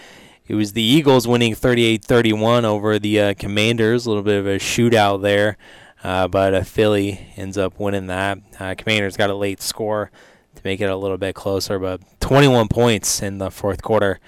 It 0.47 0.57
was 0.57 0.75
the 0.75 0.83
Eagles 0.83 1.27
winning 1.27 1.55
38-31 1.55 2.65
over 2.65 2.99
the 2.99 3.19
uh, 3.19 3.35
Commanders. 3.35 4.05
A 4.05 4.11
little 4.11 4.23
bit 4.23 4.39
of 4.39 4.47
a 4.47 4.59
shootout 4.59 5.23
there, 5.23 5.57
uh, 6.03 6.29
but 6.29 6.53
uh, 6.53 6.63
Philly 6.65 7.33
ends 7.37 7.57
up 7.57 7.81
winning 7.81 8.09
that. 8.09 8.39
Uh, 8.61 8.75
Commanders 8.77 9.17
got 9.17 9.31
a 9.31 9.35
late 9.35 9.63
score 9.63 10.11
to 10.55 10.61
make 10.63 10.83
it 10.83 10.91
a 10.91 10.97
little 10.97 11.17
bit 11.17 11.35
closer, 11.35 11.79
but 11.79 12.03
21 12.21 12.69
points 12.69 13.23
in 13.23 13.39
the 13.39 13.51
fourth 13.51 13.81
quarter 13.81 14.21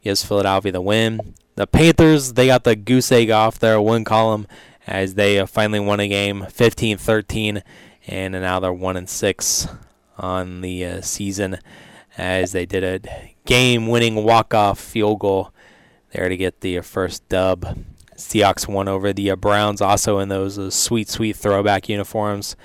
gives 0.00 0.24
Philadelphia 0.24 0.70
the 0.70 0.80
win. 0.80 1.34
The 1.56 1.66
Panthers, 1.66 2.34
they 2.34 2.46
got 2.46 2.62
the 2.62 2.76
goose 2.76 3.10
egg 3.10 3.30
off 3.30 3.58
their 3.58 3.80
win 3.80 4.04
column 4.04 4.46
as 4.86 5.14
they 5.14 5.40
uh, 5.40 5.46
finally 5.46 5.80
won 5.80 5.98
a 5.98 6.06
game 6.06 6.42
15-13 6.42 7.62
and 8.06 8.32
now 8.34 8.60
they're 8.60 8.72
1 8.72 8.96
and 8.96 9.08
6 9.08 9.68
on 10.18 10.60
the 10.60 10.84
uh, 10.84 11.00
season 11.00 11.58
as 12.16 12.52
they 12.52 12.64
did 12.64 12.84
a 12.84 13.34
game-winning 13.44 14.22
walk-off 14.22 14.78
field 14.78 15.18
goal 15.18 15.53
there 16.14 16.28
to 16.28 16.36
get 16.36 16.60
the 16.60 16.78
uh, 16.78 16.82
first 16.82 17.28
dub. 17.28 17.78
Seahawks 18.16 18.68
won 18.68 18.88
over 18.88 19.12
the 19.12 19.30
uh, 19.30 19.36
Browns 19.36 19.80
also 19.80 20.18
in 20.20 20.28
those 20.28 20.58
uh, 20.58 20.70
sweet 20.70 21.08
sweet 21.08 21.36
throwback 21.36 21.88
uniforms 21.88 22.56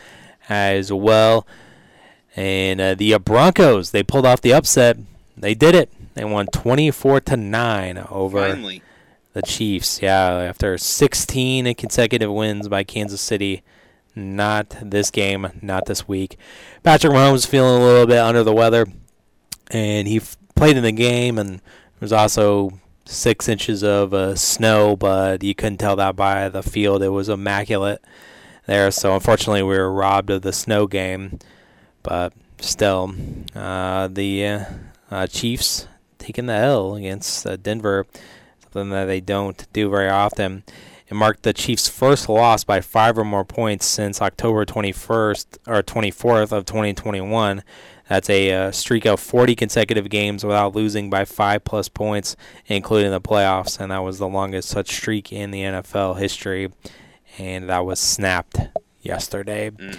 as 0.48 0.94
well. 0.94 1.46
And 2.36 2.80
uh, 2.80 2.96
the 2.96 3.16
uh, 3.16 3.20
Broncos, 3.20 3.92
they 3.92 4.04
pulled 4.04 4.26
off 4.26 4.42
the 4.42 4.54
upset. 4.54 4.98
They 5.36 5.56
did 5.56 5.76
it. 5.76 5.92
They 6.14 6.24
won 6.24 6.48
24 6.48 7.22
to 7.22 7.38
9 7.38 8.06
over 8.10 8.50
Finally. 8.50 8.84
the 9.34 9.42
Chiefs. 9.42 10.02
Yeah, 10.02 10.28
after 10.34 10.78
16 10.78 11.74
consecutive 11.76 12.32
wins 12.32 12.68
by 12.68 12.84
Kansas 12.84 13.22
City. 13.22 13.64
Not 14.16 14.76
this 14.82 15.12
game, 15.12 15.48
not 15.62 15.86
this 15.86 16.08
week. 16.08 16.38
Patrick 16.84 17.14
Mahomes 17.14 17.48
feeling 17.48 17.82
a 17.82 17.86
little 17.86 18.08
bit 18.08 18.18
under 18.18 18.44
the 18.44 18.54
weather, 18.54 18.86
and 19.72 20.08
he 20.08 20.18
f- 20.18 20.36
played 20.56 20.76
in 20.76 20.84
the 20.84 20.92
game, 20.92 21.38
and 21.38 21.62
was 22.02 22.12
also 22.12 22.72
six 23.10 23.50
inches 23.50 23.84
of 23.84 24.14
uh, 24.14 24.36
snow, 24.36 24.96
but 24.96 25.44
you 25.44 25.56
couldn't 25.56 25.80
tell 25.80 25.96
that 25.96 26.16
by 26.16 26.48
the 26.48 26.64
field. 26.64 27.02
It 27.02 27.10
was 27.10 27.28
immaculate 27.28 28.04
there, 28.68 28.92
so 28.92 29.16
unfortunately 29.16 29.64
we 29.64 29.78
were 29.78 29.92
robbed 29.92 30.30
of 30.30 30.44
the 30.44 30.54
snow 30.54 30.88
game. 30.88 31.40
But 32.04 32.34
still, 32.60 33.14
uh, 33.56 34.08
the 34.08 34.66
uh, 35.12 35.28
Chiefs 35.28 35.88
taking 36.18 36.46
the 36.46 36.54
L 36.54 36.96
against 36.96 37.46
uh, 37.46 37.56
Denver, 37.58 38.06
something 38.62 38.92
that 38.92 39.06
they 39.06 39.20
don't 39.20 39.68
do 39.74 39.90
very 39.90 40.10
often. 40.10 40.64
It 41.08 41.16
marked 41.16 41.42
the 41.42 41.54
Chiefs' 41.54 41.88
first 41.88 42.30
loss 42.30 42.64
by 42.64 42.82
five 42.82 43.18
or 43.18 43.26
more 43.26 43.44
points 43.44 43.88
since 43.88 44.22
October 44.22 44.64
21st 44.64 45.58
or 45.66 45.82
24th 45.82 46.52
of 46.52 46.66
2021. 46.66 47.64
That's 48.10 48.30
a 48.30 48.52
uh, 48.52 48.72
streak 48.72 49.06
of 49.06 49.20
40 49.20 49.56
consecutive 49.56 50.10
games 50.10 50.44
without 50.44 50.76
losing 50.76 51.12
by 51.12 51.26
five 51.26 51.64
plus 51.64 51.88
points, 51.88 52.36
including 52.66 53.12
the 53.12 53.22
playoffs, 53.22 53.80
and 53.80 53.92
that 53.92 54.00
was 54.00 54.18
the 54.18 54.28
longest 54.28 54.70
such 54.70 54.90
streak 54.90 55.32
in 55.32 55.52
the 55.52 55.62
NFL 55.62 56.20
history. 56.20 56.72
And 57.38 57.70
that 57.70 57.86
was 57.86 58.00
snapped 58.00 58.58
yesterday. 59.02 59.70
Mm. 59.70 59.98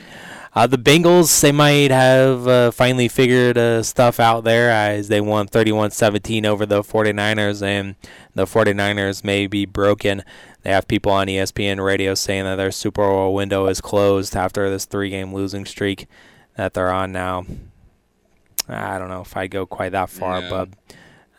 Uh, 0.53 0.67
the 0.67 0.77
Bengals, 0.77 1.41
they 1.41 1.53
might 1.53 1.93
have 1.93 2.49
uh, 2.49 2.71
finally 2.73 3.07
figured 3.07 3.57
uh, 3.57 3.85
stuff 3.85 4.19
out 4.19 4.43
there 4.43 4.71
as 4.71 5.07
they 5.07 5.21
won 5.21 5.47
31 5.47 5.93
17 5.93 6.45
over 6.45 6.67
the 6.67 6.83
49ers, 6.83 7.63
and 7.63 7.95
the 8.35 8.47
49ers 8.47 9.23
may 9.23 9.47
be 9.47 9.65
broken. 9.65 10.25
They 10.63 10.71
have 10.71 10.89
people 10.89 11.13
on 11.13 11.29
ESPN 11.29 11.83
radio 11.83 12.15
saying 12.15 12.45
that 12.45 12.57
their 12.57 12.73
Super 12.73 13.03
Bowl 13.03 13.33
window 13.33 13.67
is 13.67 13.81
closed 13.81 14.35
after 14.35 14.69
this 14.69 14.85
three 14.85 15.11
game 15.11 15.33
losing 15.33 15.65
streak 15.65 16.09
that 16.57 16.75
they're 16.75 16.91
on 16.91 17.13
now. 17.13 17.47
I 18.71 18.99
don't 18.99 19.09
know 19.09 19.21
if 19.23 19.37
I'd 19.37 19.51
go 19.51 19.67
quite 19.67 19.93
that 19.93 20.11
far, 20.11 20.41
No. 20.41 20.67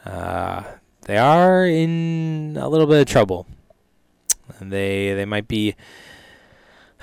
but 0.05 0.11
uh, 0.11 0.63
they 1.05 1.17
are 1.17 1.65
in 1.65 2.57
a 2.59 2.67
little 2.67 2.87
bit 2.87 2.99
of 3.01 3.05
trouble. 3.07 3.47
And 4.59 4.71
they 4.71 5.13
they 5.13 5.25
might 5.25 5.47
be 5.47 5.75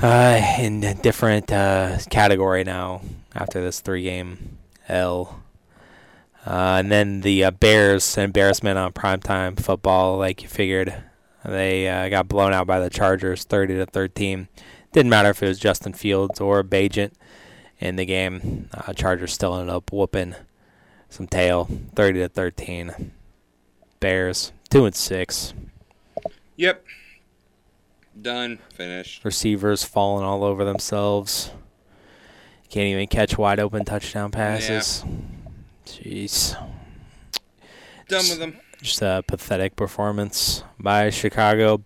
uh, 0.01 0.41
in 0.59 0.85
a 0.85 0.95
different 0.95 1.51
uh, 1.51 1.99
category 2.11 2.63
now 2.65 3.03
after 3.35 3.61
this 3.61 3.81
three 3.81 4.03
game 4.03 4.59
L. 4.89 5.43
Uh, 6.47 6.77
and 6.79 6.91
then 6.91 7.21
the 7.23 7.45
uh, 7.45 7.51
Bears 7.51 8.17
embarrassment 8.17 8.79
on 8.79 8.93
primetime 8.93 9.59
football, 9.61 10.17
like 10.19 10.43
you 10.43 10.49
figured, 10.49 10.95
they 11.45 11.89
uh, 11.89 12.09
got 12.09 12.29
blown 12.29 12.53
out 12.53 12.67
by 12.67 12.81
the 12.81 12.89
Chargers, 12.91 13.45
thirty 13.45 13.75
to 13.75 13.87
thirteen. 13.87 14.49
Didn't 14.93 15.11
matter 15.11 15.31
if 15.31 15.43
it 15.43 15.49
was 15.49 15.59
Justin 15.59 15.93
Fields 15.93 16.41
or 16.41 16.63
Bagent, 16.65 17.13
in 17.81 17.97
the 17.97 18.07
game. 18.07 18.69
Uh, 18.75 18.93
Chargers 18.93 19.33
still 19.33 19.55
ended 19.55 19.75
up 19.75 19.93
whooping 19.93 20.35
some 21.09 21.27
tail, 21.27 21.69
thirty 21.95 22.21
to 22.21 22.29
thirteen. 22.29 23.13
Bears 24.01 24.53
two 24.71 24.85
and 24.85 24.95
six. 24.95 25.55
Yep. 26.57 26.85
Done. 28.21 28.59
Finished. 28.75 29.25
Receivers 29.25 29.85
falling 29.85 30.25
all 30.25 30.43
over 30.45 30.65
themselves. 30.65 31.51
Can't 32.69 32.87
even 32.87 33.07
catch 33.07 33.39
wide 33.39 33.61
open 33.61 33.85
touchdown 33.85 34.31
passes. 34.31 35.05
Jeez. 35.87 36.55
Done 38.09 38.25
with 38.29 38.39
them. 38.39 38.59
just 38.83 39.01
a 39.03 39.23
pathetic 39.27 39.77
performance 39.77 40.63
by 40.79 41.11
Chicago. 41.11 41.83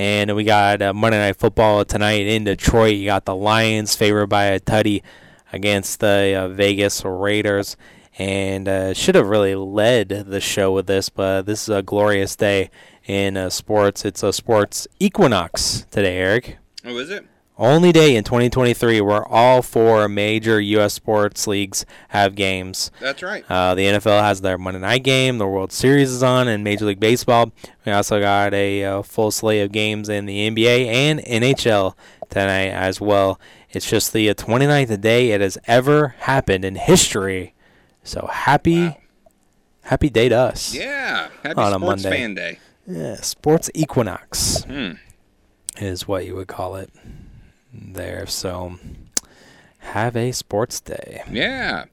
And 0.00 0.34
we 0.34 0.44
got 0.44 0.80
uh, 0.80 0.94
Monday 0.94 1.18
Night 1.18 1.36
Football 1.36 1.84
tonight 1.84 2.26
in 2.26 2.44
Detroit. 2.44 2.94
You 2.94 3.04
got 3.04 3.26
the 3.26 3.36
Lions 3.36 3.94
favored 3.94 4.28
by 4.28 4.44
a 4.44 4.58
tutty 4.58 5.02
against 5.52 6.00
the 6.00 6.34
uh, 6.38 6.48
Vegas 6.48 7.04
Raiders. 7.04 7.76
And 8.18 8.66
uh, 8.66 8.94
should 8.94 9.14
have 9.14 9.26
really 9.26 9.54
led 9.54 10.08
the 10.08 10.40
show 10.40 10.72
with 10.72 10.86
this, 10.86 11.10
but 11.10 11.42
this 11.42 11.64
is 11.64 11.68
a 11.68 11.82
glorious 11.82 12.34
day 12.34 12.70
in 13.04 13.36
uh, 13.36 13.50
sports. 13.50 14.06
It's 14.06 14.22
a 14.22 14.32
sports 14.32 14.88
equinox 15.00 15.84
today, 15.90 16.16
Eric. 16.16 16.56
Oh, 16.82 16.96
is 16.96 17.10
it? 17.10 17.26
Only 17.62 17.92
day 17.92 18.16
in 18.16 18.24
2023 18.24 19.02
where 19.02 19.22
all 19.28 19.60
four 19.60 20.08
major 20.08 20.58
U.S. 20.58 20.94
sports 20.94 21.46
leagues 21.46 21.84
have 22.08 22.34
games. 22.34 22.90
That's 23.00 23.22
right. 23.22 23.44
Uh, 23.50 23.74
the 23.74 23.82
NFL 23.84 24.22
has 24.22 24.40
their 24.40 24.56
Monday 24.56 24.80
night 24.80 25.02
game. 25.04 25.36
The 25.36 25.46
World 25.46 25.70
Series 25.70 26.10
is 26.10 26.22
on, 26.22 26.48
and 26.48 26.64
Major 26.64 26.86
League 26.86 27.00
Baseball. 27.00 27.52
We 27.84 27.92
also 27.92 28.18
got 28.18 28.54
a 28.54 28.82
uh, 28.84 29.02
full 29.02 29.30
slate 29.30 29.60
of 29.62 29.72
games 29.72 30.08
in 30.08 30.24
the 30.24 30.48
NBA 30.50 30.86
and 30.86 31.20
NHL 31.20 31.94
tonight 32.30 32.68
as 32.68 32.98
well. 32.98 33.38
It's 33.68 33.88
just 33.90 34.14
the 34.14 34.30
uh, 34.30 34.34
29th 34.34 34.98
day 35.02 35.32
it 35.32 35.42
has 35.42 35.58
ever 35.66 36.14
happened 36.20 36.64
in 36.64 36.76
history. 36.76 37.52
So 38.02 38.26
happy, 38.32 38.84
Wow. 38.86 38.96
happy 39.82 40.08
day 40.08 40.30
to 40.30 40.34
us. 40.36 40.74
Yeah. 40.74 41.28
Happy 41.42 41.60
On 41.60 41.74
a 41.74 41.78
Monday. 41.78 42.10
Fan 42.10 42.34
Day. 42.34 42.58
Yeah, 42.86 43.16
sports 43.16 43.70
equinox 43.74 44.64
Hmm. 44.64 44.92
is 45.76 46.08
what 46.08 46.24
you 46.24 46.34
would 46.36 46.48
call 46.48 46.76
it 46.76 46.88
there. 47.72 48.26
So 48.26 48.76
have 49.78 50.16
a 50.16 50.32
sports 50.32 50.80
day. 50.80 51.22
Yeah. 51.30 51.84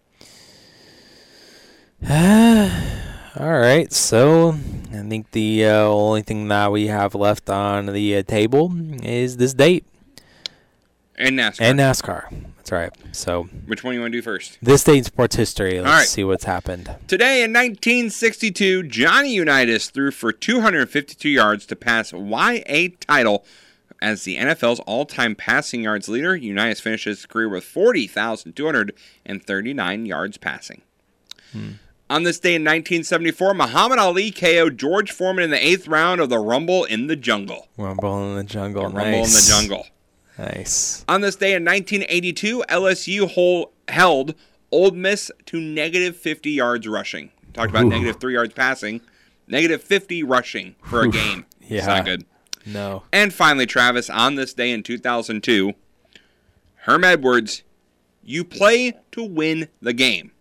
All 3.39 3.59
right, 3.59 3.91
so 3.93 4.57
I 4.91 5.01
think 5.07 5.32
the 5.32 5.65
uh, 5.65 5.69
only 5.86 6.21
thing 6.23 6.47
that 6.47 6.71
we 6.71 6.88
have 6.88 7.13
left 7.15 7.49
on 7.49 7.88
the 7.88 8.17
uh, 8.17 8.23
table 8.23 8.71
is 9.03 9.38
this 9.38 9.53
date 9.53 9.86
And 11.15 11.38
NASCAR. 11.38 11.61
and 11.61 11.80
NASCAR. 11.80 12.45
That's 12.57 12.71
right. 12.71 12.91
So 13.11 13.43
Which 13.65 13.84
one 13.84 13.93
you 13.93 14.01
want 14.01 14.11
to 14.11 14.17
do 14.17 14.21
first? 14.23 14.57
this 14.61 14.84
date 14.84 14.97
in 14.97 15.03
sports 15.03 15.36
history. 15.36 15.80
Let's 15.80 15.86
right. 15.91 16.07
see 16.07 16.23
what's 16.23 16.45
happened. 16.45 16.86
Today 17.07 17.43
in 17.43 17.51
1962, 17.53 18.84
Johnny 18.84 19.34
Unitas 19.34 19.89
threw 19.89 20.09
for 20.11 20.32
252 20.32 21.30
yards 21.30 21.65
to 21.67 21.75
pass 21.75 22.11
Y.A. 22.13 22.89
Tittle 22.89 23.45
as 24.02 24.24
the 24.24 24.38
NFL's 24.38 24.80
all-time 24.82 25.36
passing 25.36 25.84
yards 25.84 26.08
leader. 26.10 26.36
Unitas 26.36 26.80
finished 26.80 27.06
his 27.06 27.26
career 27.26 27.50
with 27.50 27.64
40,239 27.64 30.06
yards 30.06 30.38
passing. 30.38 30.82
Hmm. 31.52 31.72
On 32.10 32.24
this 32.24 32.39
day 32.39 32.56
in 32.56 32.62
1974, 32.64 33.54
Muhammad 33.54 34.00
Ali 34.00 34.32
KO'd 34.32 34.78
George 34.78 35.12
Foreman 35.12 35.43
in 35.43 35.50
the 35.50 35.66
eighth 35.66 35.88
round 35.89 36.22
of 36.22 36.30
the 36.30 36.39
Rumble 36.39 36.86
in 36.86 37.08
the 37.08 37.18
Jungle. 37.18 37.68
Rumble 37.78 38.30
in 38.32 38.38
the 38.38 38.43
jungle. 38.45 38.84
Rumble 38.84 39.02
in 39.04 39.24
the. 39.24 39.45
Jungle. 39.50 39.86
Nice. 40.38 41.04
On 41.10 41.20
this 41.22 41.36
day 41.36 41.54
in 41.56 41.66
1982, 41.66 42.64
LSU 42.70 43.30
hol- 43.32 43.74
held 43.89 44.36
Ole 44.72 44.91
Miss 44.91 45.30
to 45.48 45.60
negative 45.60 46.16
50 46.16 46.52
yards 46.52 46.88
rushing. 46.88 47.32
Talked 47.54 47.72
about 47.72 47.88
negative 47.88 48.20
three 48.22 48.34
yards 48.34 48.54
passing, 48.54 49.02
negative 49.48 49.82
50 49.84 50.24
rushing 50.24 50.76
for 50.84 51.02
a 51.04 51.08
Oof. 51.08 51.14
game. 51.14 51.45
It's 51.62 51.72
Yeah. 51.72 51.86
not 51.88 52.06
good. 52.06 52.24
No. 52.68 53.03
And 53.11 53.34
finally, 53.34 53.65
Travis, 53.65 54.09
on 54.09 54.36
this 54.36 54.53
day 54.53 54.72
in 54.72 54.84
2002, 54.84 55.74
Herm 56.82 57.03
Edwards, 57.03 57.63
you 58.24 58.43
play 58.43 58.93
to 59.11 59.24
win 59.24 59.70
the 59.82 59.93
game. 59.93 60.32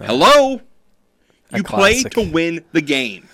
Hello? 0.00 0.60
A 1.50 1.58
You 1.58 1.64
play 1.64 2.02
to 2.02 2.30
win 2.30 2.64
the 2.72 2.80
game. 2.80 3.28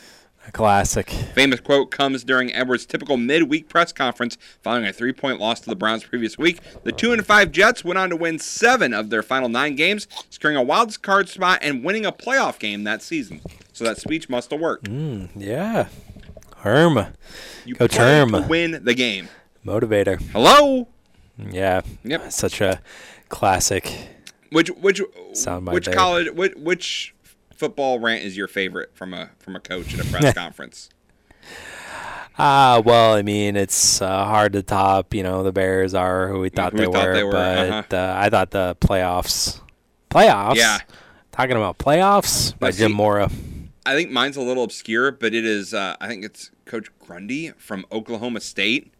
A 0.47 0.51
classic. 0.51 1.11
Famous 1.11 1.61
quote 1.61 1.91
comes 1.91 2.25
during 2.25 2.55
Edwards' 2.55 2.87
typical 2.87 3.19
midweek 3.19 3.69
press 3.69 3.93
conference 3.93 4.39
following 4.63 4.87
a 4.87 4.95
three-point 4.95 5.39
loss 5.39 5.61
to 5.61 5.69
the 5.69 5.77
Browns 5.77 6.05
previous 6.05 6.39
week. 6.39 6.61
The 6.85 6.93
two 6.93 7.13
and 7.13 7.25
five 7.25 7.53
Jets 7.53 7.85
went 7.85 7.99
on 7.99 8.09
to 8.09 8.17
win 8.17 8.39
seven 8.39 8.95
of 8.95 9.11
their 9.11 9.23
final 9.23 9.51
nine 9.51 9.77
games, 9.77 10.09
securing 10.31 10.57
a 10.57 10.63
wild 10.63 11.01
card 11.03 11.29
spot 11.29 11.59
and 11.61 11.85
winning 11.85 12.07
a 12.07 12.13
playoff 12.13 12.59
game 12.59 12.85
that 12.85 13.03
season. 13.03 13.43
So 13.75 13.85
that 13.85 13.99
speech 13.99 14.31
must 14.31 14.51
have 14.51 14.59
worked. 14.59 14.87
Mm, 14.91 15.29
yeah. 15.37 15.89
Herm. 16.61 17.07
You 17.65 17.75
Coach 17.75 17.97
Herm. 17.97 18.33
to 18.33 18.41
win 18.49 18.81
the 18.85 18.95
game. 18.95 19.29
Motivator. 19.65 20.21
Hello. 20.33 20.89
Yeah. 21.39 21.83
Yep. 22.05 22.33
Such 22.33 22.61
a 22.61 22.81
classic. 23.29 23.93
Which 24.51 24.69
which 24.71 25.01
Soundbite 25.33 25.73
which 25.73 25.85
there. 25.87 25.95
college 25.95 26.31
which, 26.33 26.55
which 26.57 27.15
football 27.55 27.99
rant 28.01 28.25
is 28.25 28.37
your 28.37 28.49
favorite 28.49 28.91
from 28.95 29.13
a 29.15 29.31
from 29.39 29.55
a 29.57 29.61
coach 29.61 29.95
at 29.95 30.05
a 30.07 30.11
press 30.11 30.35
conference? 30.37 30.89
Ah, 32.41 32.81
well, 32.85 33.15
I 33.15 33.23
mean, 33.23 33.57
it's 33.57 34.01
uh, 34.01 34.25
hard 34.25 34.53
to 34.53 34.63
top. 34.63 35.13
You 35.13 35.25
know, 35.25 35.43
the 35.43 35.51
Bears 35.53 35.93
are 35.93 36.29
who 36.29 36.39
we 36.41 36.51
thought, 36.51 36.73
Who 36.73 36.79
they, 36.79 36.87
we 36.87 36.93
thought 36.93 37.07
were, 37.07 37.15
they 37.15 37.25
were, 37.25 37.33
but 37.33 37.69
uh-huh. 37.69 37.97
uh, 37.97 38.15
I 38.17 38.31
thought 38.31 38.53
the 38.53 38.77
playoffs, 38.81 39.61
playoffs, 40.09 40.55
Yeah. 40.55 40.79
talking 41.33 41.57
about 41.57 41.79
playoffs 41.79 42.57
by 42.59 42.71
Jim 42.71 42.93
Mora. 42.93 43.29
I 43.89 43.95
think 43.95 44.11
mine's 44.11 44.37
a 44.37 44.43
little 44.43 44.65
obscure, 44.65 45.11
but 45.11 45.33
it 45.33 45.47
is. 45.47 45.73
Uh, 45.73 45.97
I 45.99 46.09
think 46.09 46.23
it's 46.23 46.51
Coach 46.67 46.91
Gundy 46.99 47.55
from 47.57 47.87
Oklahoma 47.91 48.41
State. 48.41 48.93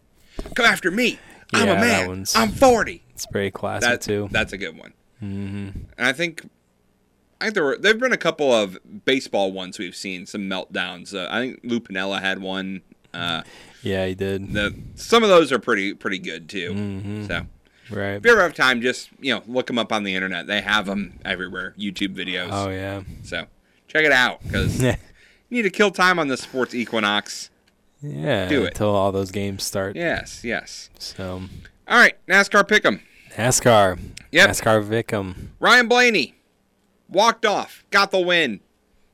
Come 0.55 0.65
after 0.65 0.89
me. 0.89 1.19
I'm 1.53 1.67
Yeah, 1.67 1.73
a 1.73 1.79
that 1.79 2.07
man. 2.09 2.25
I'm 2.33 2.49
40. 2.49 3.03
It's 3.11 3.27
pretty 3.27 3.51
classic 3.51 3.87
That, 3.87 4.01
too. 4.01 4.29
That's 4.31 4.51
a 4.51 4.57
good 4.57 4.75
one. 4.75 4.93
Mm-hmm. 5.21 5.69
And 5.95 6.07
I 6.07 6.11
think, 6.11 6.49
I 7.39 7.45
think 7.45 7.53
there 7.53 7.63
were 7.65 7.77
there've 7.77 7.99
been 7.99 8.13
a 8.13 8.17
couple 8.17 8.51
of 8.51 8.79
baseball 9.05 9.51
ones 9.51 9.77
we've 9.77 9.95
seen 9.95 10.25
some 10.25 10.49
meltdowns. 10.49 11.13
Uh, 11.13 11.27
I 11.29 11.39
think 11.39 11.59
Lou 11.63 11.79
Piniella 11.79 12.19
had 12.19 12.39
one. 12.39 12.81
Uh, 13.13 13.43
yeah, 13.83 14.07
he 14.07 14.15
did. 14.15 14.53
the 14.53 14.75
some 14.95 15.21
of 15.21 15.29
those 15.29 15.51
are 15.51 15.59
pretty 15.59 15.93
pretty 15.93 16.19
good 16.19 16.49
too. 16.49 16.73
Mm-hmm. 16.73 17.25
So 17.27 17.45
right. 17.91 18.13
if 18.13 18.25
you 18.25 18.31
ever 18.31 18.41
have 18.41 18.55
time, 18.55 18.81
just 18.81 19.09
you 19.19 19.35
know 19.35 19.43
look 19.45 19.67
them 19.67 19.77
up 19.77 19.93
on 19.93 20.03
the 20.03 20.15
internet. 20.15 20.47
They 20.47 20.61
have 20.61 20.87
them 20.87 21.19
everywhere. 21.23 21.75
YouTube 21.77 22.15
videos. 22.15 22.49
Oh 22.51 22.69
yeah. 22.69 23.03
So 23.23 23.45
check 23.89 24.05
it 24.05 24.11
out 24.13 24.41
because 24.43 24.81
you 24.81 24.93
need 25.49 25.63
to 25.63 25.69
kill 25.69 25.91
time 25.91 26.17
on 26.19 26.29
the 26.29 26.37
sports 26.37 26.73
equinox. 26.73 27.49
Yeah. 28.01 28.47
Do 28.47 28.63
it. 28.63 28.67
until 28.69 28.89
all 28.95 29.11
those 29.11 29.31
games 29.31 29.63
start. 29.63 29.97
Yes, 29.97 30.43
yes. 30.45 30.89
So 30.99 31.41
All 31.87 31.97
right, 31.97 32.15
NASCAR 32.27 32.63
pick'em. 32.63 33.01
NASCAR. 33.35 33.99
Yep. 34.31 34.49
NASCAR 34.49 35.03
Pick'em. 35.03 35.47
Ryan 35.59 35.87
Blaney 35.87 36.35
walked 37.09 37.45
off, 37.45 37.83
got 37.89 38.11
the 38.11 38.19
win 38.19 38.59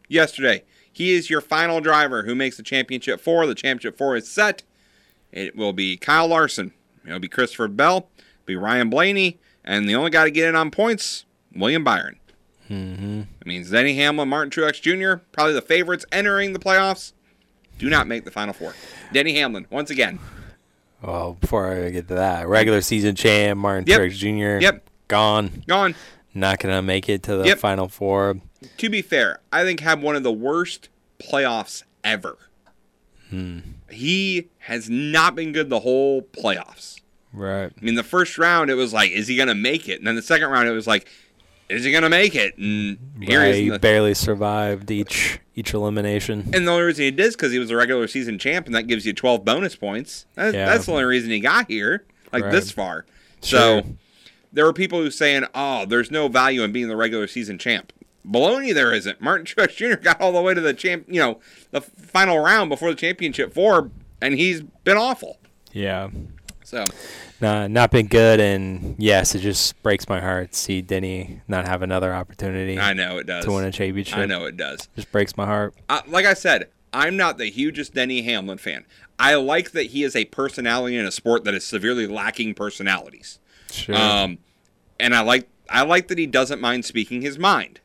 yesterday. 0.07 0.63
He 0.91 1.13
is 1.13 1.29
your 1.29 1.41
final 1.41 1.81
driver 1.81 2.23
who 2.23 2.35
makes 2.35 2.57
the 2.57 2.63
championship 2.63 3.19
four. 3.19 3.45
The 3.47 3.55
championship 3.55 3.97
four 3.97 4.15
is 4.15 4.29
set. 4.29 4.63
It 5.31 5.55
will 5.55 5.73
be 5.73 5.97
Kyle 5.97 6.27
Larson. 6.27 6.71
It'll 7.05 7.19
be 7.19 7.27
Christopher 7.27 7.67
Bell. 7.67 8.09
It'll 8.17 8.45
be 8.45 8.55
Ryan 8.55 8.89
Blaney. 8.89 9.39
And 9.63 9.89
the 9.89 9.95
only 9.95 10.11
guy 10.11 10.23
to 10.25 10.31
get 10.31 10.47
in 10.47 10.55
on 10.55 10.71
points, 10.71 11.25
William 11.53 11.83
Byron. 11.83 12.17
Mm-hmm. 12.69 13.19
That 13.39 13.45
means 13.47 13.69
Denny 13.69 13.95
Hamlin, 13.95 14.27
Martin 14.29 14.49
Truex 14.49 14.81
Jr., 14.81 15.21
probably 15.31 15.53
the 15.53 15.61
favorites 15.61 16.05
entering 16.11 16.53
the 16.53 16.59
playoffs, 16.59 17.13
do 17.77 17.89
not 17.89 18.07
make 18.07 18.25
the 18.25 18.31
final 18.31 18.53
four. 18.53 18.73
Denny 19.13 19.35
Hamlin, 19.35 19.67
once 19.69 19.89
again. 19.89 20.19
Well, 21.01 21.33
before 21.39 21.71
I 21.71 21.89
get 21.91 22.07
to 22.07 22.15
that, 22.15 22.47
regular 22.47 22.81
season 22.81 23.15
champ 23.15 23.59
Martin 23.59 23.85
Yep. 23.87 23.99
Truex 24.01 24.11
Jr. 24.17 24.61
Yep. 24.63 24.89
Gone. 25.07 25.63
Gone. 25.67 25.93
Not 26.33 26.59
gonna 26.59 26.81
make 26.81 27.07
it 27.09 27.21
to 27.23 27.37
the 27.37 27.45
Yep. 27.45 27.59
final 27.59 27.87
four. 27.87 28.39
to 28.77 28.89
be 28.89 29.01
fair, 29.03 29.39
I 29.51 29.63
think 29.63 29.81
had 29.81 30.01
one 30.01 30.15
of 30.15 30.23
the 30.23 30.31
worst 30.31 30.89
playoffs 31.19 31.83
ever. 32.03 32.37
He 33.89 34.47
has 34.59 34.89
not 34.89 35.35
been 35.35 35.51
good 35.51 35.69
the 35.69 35.81
whole 35.81 36.21
playoffs. 36.21 37.01
Right. 37.33 37.71
I 37.79 37.83
mean, 37.85 37.95
the 37.95 38.03
first 38.03 38.37
round 38.37 38.69
it 38.71 38.75
was 38.75 38.93
like, 38.93 39.11
is 39.11 39.27
he 39.27 39.35
gonna 39.35 39.53
make 39.55 39.89
it? 39.89 39.97
And 39.99 40.07
then 40.07 40.15
the 40.15 40.21
second 40.21 40.49
round 40.49 40.67
it 40.67 40.71
was 40.71 40.87
like, 40.87 41.07
is 41.69 41.83
he 41.83 41.91
gonna 41.91 42.09
make 42.09 42.35
it? 42.35 42.57
And 42.57 42.97
here 43.21 43.41
he 43.41 43.47
right. 43.47 43.55
He 43.55 43.69
the- 43.69 43.79
barely 43.79 44.13
survived 44.13 44.91
each 44.91 45.39
each 45.55 45.73
elimination. 45.73 46.49
and 46.53 46.67
the 46.67 46.71
only 46.71 46.83
reason 46.83 47.05
he 47.05 47.11
did 47.11 47.25
is 47.27 47.35
because 47.35 47.51
he 47.53 47.59
was 47.59 47.71
a 47.71 47.75
regular 47.75 48.07
season 48.07 48.37
champ, 48.37 48.65
and 48.65 48.75
that 48.75 48.83
gives 48.87 49.05
you 49.05 49.13
12 49.13 49.45
bonus 49.45 49.75
points. 49.75 50.25
That, 50.35 50.53
Yeah. 50.53 50.65
That's 50.65 50.85
the 50.85 50.91
only 50.91 51.05
reason 51.05 51.29
he 51.31 51.39
got 51.39 51.69
here, 51.69 52.03
like 52.33 52.43
Right. 52.43 52.51
this 52.51 52.71
far. 52.71 53.05
Sure. 53.41 53.59
So 53.81 53.83
there 54.51 54.65
were 54.65 54.73
people 54.73 54.99
who 55.01 55.09
saying, 55.09 55.45
"Oh, 55.55 55.85
there's 55.85 56.11
no 56.11 56.27
value 56.27 56.61
in 56.63 56.71
being 56.71 56.87
the 56.89 56.95
regular 56.97 57.27
season 57.27 57.57
champ." 57.57 57.93
Baloney, 58.27 58.73
there 58.73 58.91
isn't. 58.93 59.21
Martin 59.21 59.45
Truex 59.47 59.75
Jr. 59.75 59.95
got 60.01 60.19
all 60.19 60.31
the 60.33 60.41
way 60.41 60.53
to 60.53 60.61
the 60.61 60.73
champ, 60.73 61.05
you 61.07 61.19
know, 61.19 61.39
the 61.71 61.79
final 61.81 62.39
round 62.39 62.69
before 62.69 62.89
the 62.89 62.95
championship 62.95 63.53
four, 63.53 63.91
and 64.21 64.33
he's 64.35 64.61
been 64.83 64.97
awful. 64.97 65.39
Yeah. 65.71 66.09
So 66.63 66.83
Nah, 67.41 67.67
not 67.67 67.91
been 67.91 68.07
good, 68.07 68.39
and 68.39 68.95
yes, 68.97 69.35
it 69.35 69.39
just 69.39 69.81
breaks 69.83 70.07
my 70.07 70.21
heart 70.21 70.53
to 70.53 70.57
see 70.57 70.81
Denny 70.81 71.41
not 71.47 71.67
have 71.67 71.81
another 71.81 72.13
opportunity 72.13 72.79
I 72.79 72.93
know 72.93 73.17
it 73.17 73.27
does. 73.27 73.45
to 73.45 73.51
win 73.51 73.65
a 73.65 73.71
championship. 73.71 74.17
I 74.17 74.25
know 74.25 74.45
it 74.45 74.55
does. 74.55 74.87
Just 74.95 75.11
breaks 75.11 75.35
my 75.35 75.45
heart. 75.45 75.75
Uh, 75.89 76.01
like 76.07 76.25
I 76.25 76.33
said, 76.33 76.69
I'm 76.93 77.17
not 77.17 77.37
the 77.37 77.49
hugest 77.49 77.93
Denny 77.93 78.21
Hamlin 78.21 78.57
fan. 78.57 78.85
I 79.19 79.35
like 79.35 79.71
that 79.71 79.87
he 79.87 80.03
is 80.03 80.15
a 80.15 80.25
personality 80.25 80.97
in 80.97 81.05
a 81.05 81.11
sport 81.11 81.43
that 81.43 81.53
is 81.53 81.65
severely 81.65 82.07
lacking 82.07 82.53
personalities. 82.53 83.39
Sure. 83.69 83.95
Um, 83.95 84.37
and 84.99 85.13
I 85.13 85.21
like 85.21 85.49
I 85.69 85.83
like 85.83 86.07
that 86.07 86.17
he 86.17 86.27
doesn't 86.27 86.61
mind 86.61 86.85
speaking 86.85 87.21
his 87.21 87.37
mind, 87.37 87.79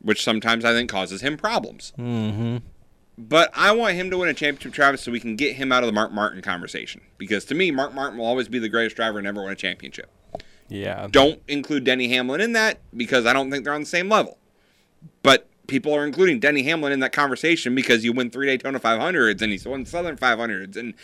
which 0.00 0.22
sometimes 0.22 0.64
I 0.64 0.72
think 0.72 0.88
causes 0.90 1.20
him 1.20 1.36
problems. 1.36 1.92
mm-hmm. 1.98 2.58
But 3.20 3.50
I 3.52 3.72
want 3.72 3.96
him 3.96 4.10
to 4.10 4.18
win 4.18 4.28
a 4.28 4.34
championship, 4.34 4.72
Travis, 4.72 5.02
so 5.02 5.10
we 5.10 5.18
can 5.18 5.34
get 5.34 5.56
him 5.56 5.72
out 5.72 5.82
of 5.82 5.88
the 5.88 5.92
Mark 5.92 6.12
Martin 6.12 6.40
conversation. 6.40 7.00
Because 7.18 7.44
to 7.46 7.54
me, 7.56 7.72
Mark 7.72 7.92
Martin 7.92 8.16
will 8.18 8.26
always 8.26 8.46
be 8.48 8.60
the 8.60 8.68
greatest 8.68 8.94
driver 8.94 9.18
and 9.18 9.24
never 9.24 9.42
win 9.42 9.52
a 9.52 9.56
championship. 9.56 10.08
Yeah. 10.68 11.08
Don't 11.10 11.40
include 11.48 11.82
Denny 11.84 12.08
Hamlin 12.08 12.40
in 12.40 12.52
that 12.52 12.78
because 12.96 13.26
I 13.26 13.32
don't 13.32 13.50
think 13.50 13.64
they're 13.64 13.74
on 13.74 13.80
the 13.80 13.86
same 13.86 14.08
level. 14.08 14.38
But 15.24 15.48
people 15.66 15.92
are 15.94 16.06
including 16.06 16.38
Denny 16.38 16.62
Hamlin 16.62 16.92
in 16.92 17.00
that 17.00 17.12
conversation 17.12 17.74
because 17.74 18.04
you 18.04 18.12
win 18.12 18.30
three 18.30 18.46
Daytona 18.46 18.78
500s 18.78 19.42
and 19.42 19.50
he's 19.50 19.66
won 19.66 19.84
Southern 19.84 20.16
500s 20.16 20.76
and 20.76 20.94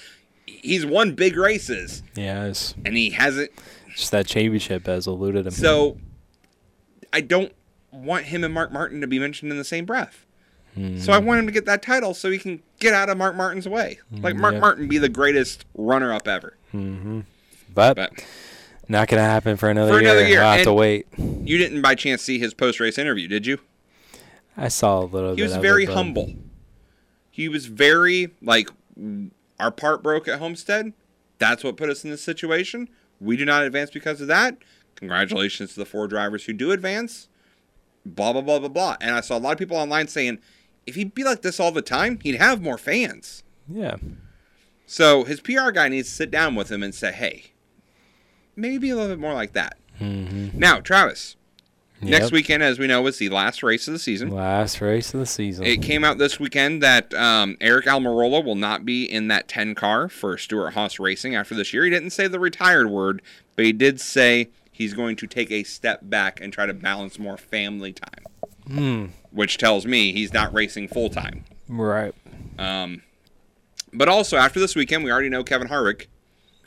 he's 0.47 0.87
won 0.87 1.15
big 1.15 1.37
races 1.37 2.03
Yeah. 2.15 2.45
It's 2.45 2.75
and 2.85 2.97
he 2.97 3.11
hasn't. 3.11 3.51
just 3.97 4.12
that 4.12 4.27
championship 4.27 4.87
has 4.87 5.07
eluded 5.07 5.47
him. 5.47 5.53
So 5.53 5.99
I 7.12 7.23
don't 7.23 7.53
want 7.91 8.27
him 8.27 8.45
and 8.45 8.55
Mark 8.55 8.71
Martin 8.71 9.01
to 9.01 9.07
be 9.07 9.19
mentioned 9.19 9.51
in 9.51 9.59
the 9.59 9.65
same 9.65 9.85
breath. 9.85 10.27
So 10.99 11.12
I 11.12 11.18
want 11.18 11.39
him 11.39 11.47
to 11.47 11.53
get 11.53 11.66
that 11.66 11.83
title 11.83 12.14
so 12.14 12.31
he 12.31 12.39
can 12.39 12.61
get 12.81 12.95
out 12.95 13.09
of 13.09 13.16
Mark 13.16 13.37
Martin's 13.37 13.68
way. 13.68 14.01
Mm, 14.12 14.25
like 14.25 14.35
Mark 14.35 14.55
yeah. 14.55 14.61
Martin 14.61 14.89
be 14.89 14.99
the 14.99 15.09
greatest 15.09 15.64
runner 15.75 16.12
up 16.12 16.27
ever. 16.27 16.57
Mm-hmm. 16.75 17.20
but, 17.72 17.95
But 17.95 18.11
not 18.89 19.07
gonna 19.09 19.22
happen 19.22 19.57
for 19.57 19.70
another 19.70 19.93
For 19.93 20.01
year. 20.01 20.11
another 20.11 20.29
year, 20.29 20.43
I'll 20.43 20.57
have 20.57 20.64
to 20.64 20.72
wait. 20.72 21.07
you 21.16 21.59
didn't 21.59 21.81
by 21.81 21.95
chance 21.95 22.22
see 22.22 22.39
his 22.41 22.55
post 22.55 22.81
race 22.81 22.99
interview, 22.99 23.29
did 23.29 23.47
you? 23.47 23.59
I 24.57 24.66
saw 24.68 25.01
a 25.01 25.07
little 25.07 25.31
He 25.31 25.37
bit. 25.37 25.43
was 25.45 25.57
very 25.57 25.85
it, 25.85 25.91
humble. 25.91 26.33
He 27.31 27.49
was 27.49 27.66
very 27.66 28.31
like 28.43 28.68
our 29.61 29.70
part 29.70 30.03
broke 30.03 30.27
at 30.29 30.39
Homestead. 30.41 30.93
That's 31.39 31.62
what 31.62 31.77
put 31.77 31.89
us 31.89 32.05
in 32.05 32.11
this 32.11 32.22
situation. 32.22 32.89
We 33.20 33.37
do 33.37 33.45
not 33.45 33.62
advance 33.62 33.91
because 33.91 34.20
of 34.20 34.27
that. 34.27 34.57
Congratulations 34.97 35.75
to 35.75 35.81
the 35.81 35.87
four 35.87 36.07
drivers 36.09 36.45
who 36.45 36.53
do 36.53 36.72
advance. 36.72 37.29
Blah 38.05 38.33
blah 38.33 38.43
blah 38.43 38.59
blah 38.59 38.68
blah. 38.68 38.97
And 39.01 39.14
I 39.14 39.20
saw 39.20 39.37
a 39.37 39.41
lot 39.41 39.53
of 39.53 39.59
people 39.59 39.77
online 39.77 40.09
saying, 40.09 40.39
if 40.87 40.95
he'd 40.95 41.14
be 41.14 41.24
like 41.24 41.43
this 41.43 41.61
all 41.61 41.72
the 41.72 41.82
time, 41.82 42.18
he'd 42.22 42.37
have 42.37 42.62
more 42.62 42.78
fans. 42.78 43.43
Yeah. 43.68 43.97
So 44.87 45.24
his 45.24 45.41
PR 45.41 45.70
guy 45.70 45.89
needs 45.89 46.09
to 46.09 46.14
sit 46.14 46.30
down 46.30 46.55
with 46.55 46.70
him 46.70 46.82
and 46.82 46.95
say, 46.95 47.12
hey, 47.12 47.53
maybe 48.57 48.91
a 48.91 48.97
little 48.97 49.11
bit 49.11 49.20
more 49.20 49.35
like 49.35 49.53
that. 49.55 49.78
Mm-hmm. 50.01 50.59
Now, 50.59 50.80
Travis, 50.80 51.37
next 52.01 52.32
weekend, 52.32 52.62
as 52.62 52.78
we 52.78 52.87
know, 52.87 53.01
was 53.01 53.18
the 53.18 53.28
last 53.28 53.62
race 53.62 53.89
of 53.89 53.93
the 53.93 53.99
season. 53.99 54.30
Last 54.30 54.80
race 54.80 55.14
of 55.14 55.20
the 55.20 55.26
season. 55.26 55.64
It 55.64 55.82
came 55.82 56.05
out 56.05 56.18
this 56.18 56.39
weekend 56.39 56.82
that 56.82 57.14
um, 57.14 57.57
Eric 57.61 57.87
Almirola 57.87 58.45
will 58.45 58.57
not 58.57 58.85
be 58.85 59.05
in 59.05 59.28
that 59.28 59.49
10 59.49 59.74
car 59.74 60.09
for 60.09 60.37
Stewart-Haas 60.37 60.99
Racing 60.99 61.35
after 61.35 61.55
this 61.55 61.72
year. 61.72 61.85
He 61.85 61.91
didn't 61.91 62.11
say 62.11 62.26
the 62.26 62.41
retired 62.41 62.91
word, 62.91 63.22
but 63.57 63.64
he 63.64 63.72
did 63.72 64.01
say 64.01 64.51
he's 64.70 64.93
going 64.93 65.16
to 65.16 65.26
take 65.26 65.51
a 65.51 65.62
step 65.62 66.01
back 66.03 66.41
and 66.41 66.53
try 66.53 66.66
to 66.66 66.74
balance 66.74 67.18
more 67.18 67.37
family 67.37 67.93
time, 67.93 68.24
Hmm. 68.67 69.07
which 69.31 69.59
tells 69.59 69.85
me 69.87 70.12
he's 70.12 70.33
not 70.33 70.55
racing 70.55 70.89
full 70.89 71.11
time. 71.11 71.45
Right. 71.69 72.15
Um, 72.59 73.03
but 73.93 74.09
also, 74.09 74.37
after 74.37 74.59
this 74.61 74.75
weekend, 74.75 75.05
we 75.05 75.11
already 75.12 75.29
know 75.29 75.45
Kevin 75.45 75.69
Harvick 75.69 76.07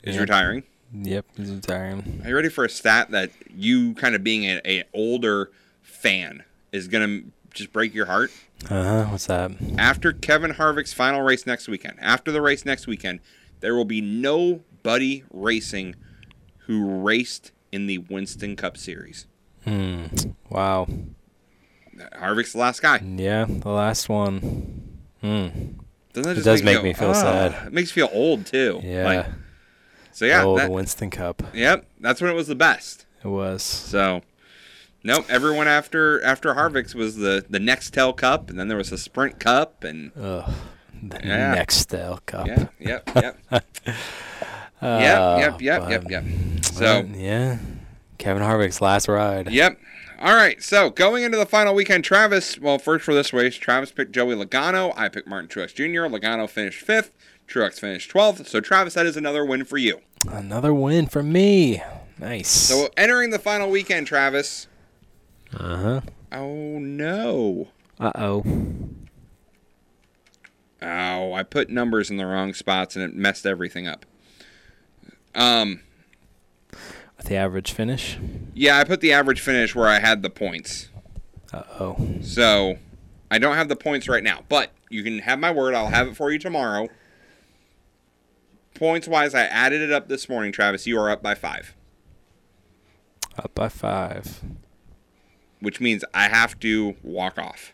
is 0.02 0.14
Yeah. 0.14 0.20
retiring. 0.22 0.62
Yep. 0.92 1.26
He's 1.36 1.50
retiring. 1.50 2.20
Are 2.24 2.28
you 2.30 2.36
ready 2.36 2.48
for 2.48 2.64
a 2.64 2.68
stat 2.70 3.10
that 3.10 3.30
you 3.54 3.94
kind 3.94 4.14
of 4.14 4.22
being 4.24 4.46
an 4.46 4.60
a 4.64 4.84
older 4.94 5.50
fan 5.82 6.44
is 6.72 6.88
going 6.88 7.06
to 7.22 7.30
just 7.54 7.72
break 7.72 7.94
your 7.94 8.06
heart? 8.06 8.30
Uh 8.70 8.82
huh. 8.84 9.04
What's 9.10 9.26
that? 9.26 9.52
after 9.78 10.12
Kevin 10.12 10.52
Harvick's 10.52 10.92
final 10.92 11.22
race 11.22 11.46
next 11.46 11.68
weekend, 11.68 11.96
after 12.00 12.32
the 12.32 12.40
race 12.40 12.64
next 12.64 12.86
weekend, 12.86 13.20
there 13.60 13.74
will 13.74 13.84
be 13.84 14.00
nobody 14.00 15.24
racing 15.30 15.94
who 16.66 16.84
raced 17.02 17.52
in 17.72 17.86
the 17.86 17.98
Winston 17.98 18.56
Cup 18.56 18.76
Series. 18.76 19.26
Hmm. 19.64 20.04
Wow. 20.48 20.86
Harvick's 22.18 22.52
the 22.52 22.58
last 22.58 22.80
guy. 22.82 22.98
Yeah. 22.98 23.46
The 23.48 23.68
last 23.70 24.08
one. 24.08 24.98
Hmm. 25.20 25.48
Doesn't 26.12 26.34
that 26.34 26.38
It 26.38 26.44
does 26.44 26.62
make, 26.62 26.76
make 26.76 26.76
you 26.78 26.82
me 26.84 26.92
feel 26.94 27.10
"Ah," 27.10 27.12
sad. 27.14 27.66
It 27.68 27.72
makes 27.72 27.94
you 27.94 28.06
feel 28.06 28.14
old 28.16 28.46
too. 28.46 28.80
Yeah. 28.82 29.04
Like, 29.04 29.26
so 30.12 30.24
yeah, 30.24 30.44
oh, 30.44 30.56
that- 30.56 30.66
the 30.66 30.72
Winston 30.72 31.10
Cup. 31.10 31.42
yep, 31.54 31.86
that's 32.00 32.20
when 32.20 32.30
it 32.30 32.34
was 32.34 32.46
the 32.48 32.54
best. 32.54 33.04
It 33.24 33.28
was. 33.28 33.62
So, 33.62 34.22
nope, 35.04 35.26
everyone 35.28 35.68
after 35.68 36.22
after 36.24 36.54
Harvick's 36.54 36.94
was 36.94 37.16
the 37.16 37.44
the 37.48 37.58
Nextel 37.58 38.16
Cup, 38.16 38.48
and 38.50 38.58
then 38.58 38.68
there 38.68 38.76
was 38.78 38.90
the 38.90 38.98
Sprint 38.98 39.38
Cup, 39.38 39.84
and 39.84 40.10
Ugh. 40.20 40.50
The 41.02 41.20
Yeah. 41.22 41.54
Nextel 41.56 42.24
Cup. 42.26 42.46
yeah, 42.48 42.66
yep, 42.80 43.08
yep, 43.14 43.38
Uh, 43.52 43.60
yep, 44.82 45.60
yep, 45.60 45.60
yep, 45.60 45.80
but- 45.82 45.90
yep, 45.90 46.04
yep. 46.10 46.24
So. 46.64 47.02
but, 47.02 47.16
yeah. 47.16 47.58
Kevin 48.18 48.42
Harvick's 48.42 48.80
last 48.80 49.06
ride. 49.08 49.50
Yep. 49.50 49.78
All 50.20 50.34
right. 50.34 50.60
So 50.62 50.90
going 50.90 51.22
into 51.22 51.38
the 51.38 51.46
final 51.46 51.74
weekend, 51.74 52.04
Travis. 52.04 52.58
Well, 52.58 52.78
first 52.78 53.04
for 53.04 53.14
this 53.14 53.32
race, 53.32 53.56
Travis 53.56 53.92
picked 53.92 54.12
Joey 54.12 54.34
Logano. 54.34 54.92
I 54.96 55.08
picked 55.08 55.28
Martin 55.28 55.48
Truex 55.48 55.74
Jr. 55.74 56.12
Logano 56.12 56.48
finished 56.48 56.80
fifth. 56.84 57.12
Truex 57.46 57.78
finished 57.78 58.10
twelfth. 58.10 58.48
So 58.48 58.60
Travis, 58.60 58.94
that 58.94 59.06
is 59.06 59.16
another 59.16 59.44
win 59.44 59.64
for 59.64 59.78
you. 59.78 60.00
Another 60.28 60.74
win 60.74 61.06
for 61.06 61.22
me. 61.22 61.82
Nice. 62.18 62.48
So 62.48 62.88
entering 62.96 63.30
the 63.30 63.38
final 63.38 63.70
weekend, 63.70 64.06
Travis. 64.06 64.66
uh 65.56 65.76
huh. 65.76 66.00
Oh 66.32 66.78
no. 66.78 67.68
Uh 68.00 68.12
oh. 68.16 68.44
Oh, 70.80 71.32
I 71.32 71.42
put 71.42 71.70
numbers 71.70 72.10
in 72.10 72.16
the 72.18 72.26
wrong 72.26 72.54
spots 72.54 72.94
and 72.96 73.04
it 73.04 73.14
messed 73.14 73.46
everything 73.46 73.86
up. 73.86 74.04
Um. 75.34 75.80
The 77.24 77.36
average 77.36 77.72
finish. 77.72 78.16
Yeah, 78.54 78.78
I 78.78 78.84
put 78.84 79.00
the 79.00 79.12
average 79.12 79.40
finish 79.40 79.74
where 79.74 79.88
I 79.88 79.98
had 79.98 80.22
the 80.22 80.30
points. 80.30 80.88
Uh 81.52 81.62
oh. 81.80 82.08
So 82.22 82.78
I 83.30 83.38
don't 83.38 83.56
have 83.56 83.68
the 83.68 83.76
points 83.76 84.08
right 84.08 84.22
now, 84.22 84.44
but 84.48 84.70
you 84.88 85.02
can 85.02 85.18
have 85.20 85.38
my 85.38 85.50
word. 85.50 85.74
I'll 85.74 85.88
have 85.88 86.08
it 86.08 86.16
for 86.16 86.30
you 86.30 86.38
tomorrow. 86.38 86.88
Points 88.74 89.08
wise, 89.08 89.34
I 89.34 89.42
added 89.42 89.80
it 89.82 89.90
up 89.90 90.08
this 90.08 90.28
morning, 90.28 90.52
Travis. 90.52 90.86
You 90.86 90.98
are 91.00 91.10
up 91.10 91.22
by 91.22 91.34
five, 91.34 91.74
Up 93.36 93.52
by 93.54 93.68
five. 93.68 94.40
which 95.60 95.80
means 95.80 96.04
I 96.14 96.28
have 96.28 96.58
to 96.60 96.94
walk 97.02 97.38
off. 97.38 97.72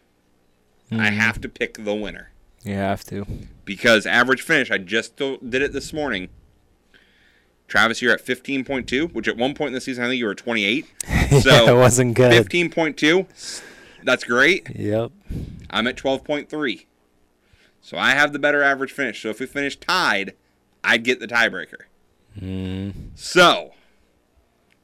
I 0.90 1.10
have 1.10 1.40
to 1.40 1.48
pick 1.48 1.82
the 1.84 1.92
winner 1.94 2.30
You 2.62 2.74
have 2.74 3.02
to. 3.06 3.26
because 3.64 4.06
average 4.06 4.42
finish. 4.42 4.70
I 4.70 4.78
just 4.78 5.16
did 5.16 5.54
it 5.54 5.72
this 5.72 5.92
morning. 5.92 6.28
Travis, 7.68 8.00
you're 8.02 8.12
at 8.12 8.24
15.2, 8.24 9.12
which 9.12 9.26
at 9.26 9.36
one 9.36 9.54
point 9.54 9.68
in 9.68 9.72
the 9.74 9.80
season 9.80 10.04
I 10.04 10.08
think 10.08 10.18
you 10.18 10.26
were 10.26 10.34
28. 10.34 10.86
So 11.40 11.50
yeah, 11.50 11.70
it 11.70 11.76
wasn't 11.76 12.14
good. 12.14 12.32
15.2, 12.46 13.62
that's 14.04 14.24
great. 14.24 14.68
Yep. 14.74 15.10
I'm 15.70 15.86
at 15.86 15.96
12.3. 15.96 16.84
So 17.80 17.98
I 17.98 18.10
have 18.10 18.32
the 18.32 18.38
better 18.38 18.62
average 18.62 18.92
finish. 18.92 19.22
So 19.22 19.28
if 19.30 19.40
we 19.40 19.46
finish 19.46 19.76
tied, 19.76 20.34
I'd 20.82 21.02
get 21.04 21.20
the 21.20 21.26
tiebreaker. 21.26 21.82
Mm, 22.40 22.92
So 23.14 23.72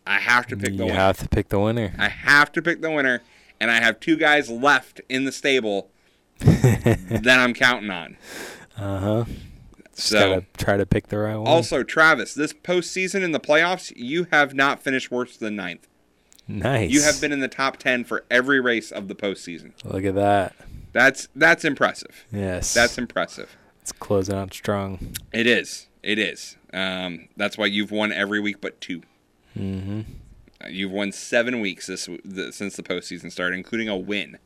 I 0.07 0.19
have 0.19 0.47
to 0.49 0.57
pick 0.57 0.71
the 0.71 0.73
you 0.79 0.85
winner. 0.87 0.95
have 0.97 1.19
to 1.19 1.29
pick 1.29 1.49
the 1.49 1.61
winner. 1.61 1.93
I 1.99 2.09
have 2.09 2.51
to 2.53 2.63
pick 2.63 2.81
the 2.81 2.91
winner, 2.91 3.23
and 3.61 3.71
I 3.71 3.77
have 3.81 4.01
two 4.01 4.17
guys 4.17 4.49
left 4.51 5.01
in 5.09 5.25
the 5.25 5.33
stable 5.33 5.91
that 6.39 7.27
I'm 7.39 7.55
counting 7.55 7.91
on. 7.91 8.17
Uh 8.77 8.99
huh. 8.99 9.25
So 10.01 10.19
Gotta 10.41 10.47
try 10.57 10.77
to 10.77 10.87
pick 10.87 11.09
the 11.09 11.19
right 11.19 11.37
one. 11.37 11.47
also, 11.47 11.83
Travis, 11.83 12.35
this 12.35 12.53
postseason 12.53 13.23
in 13.23 13.33
the 13.33 13.41
playoffs, 13.41 13.93
you 13.97 14.27
have 14.31 14.55
not 14.55 14.83
finished 14.83 15.11
worse 15.11 15.37
than 15.37 15.57
ninth. 15.57 15.87
nice. 16.49 16.91
You 16.91 17.03
have 17.03 17.21
been 17.21 17.33
in 17.33 17.41
the 17.41 17.49
top 17.49 17.77
ten 17.77 18.05
for 18.05 18.25
every 18.31 18.61
race 18.61 18.91
of 18.91 19.09
the 19.09 19.15
postseason. 19.15 19.73
Look 19.85 20.05
at 20.05 20.15
that. 20.15 20.55
That's 20.93 21.29
that's 21.37 21.65
impressive. 21.65 22.25
Yes. 22.33 22.73
That's 22.75 22.99
impressive. 22.99 23.57
It's 23.83 23.93
closing 23.93 24.37
out 24.37 24.53
strong. 24.55 25.15
It 25.33 25.47
is. 25.47 25.87
It 26.03 26.19
is. 26.19 26.57
Um, 26.73 27.29
that's 27.37 27.59
why 27.59 27.67
you've 27.67 27.91
won 27.91 28.11
every 28.13 28.41
week 28.41 28.61
but 28.61 28.81
two. 28.81 29.03
Mm-hmm. 29.57 30.01
Uh, 30.63 30.69
You've 30.69 30.93
won 30.93 31.11
seven 31.13 31.61
weeks 31.61 31.87
this 31.87 32.09
the, 32.25 32.53
since 32.53 32.77
the 32.77 32.83
postseason 32.83 33.31
started, 33.33 33.57
including 33.57 33.89
a 33.89 33.97
win. 33.97 34.39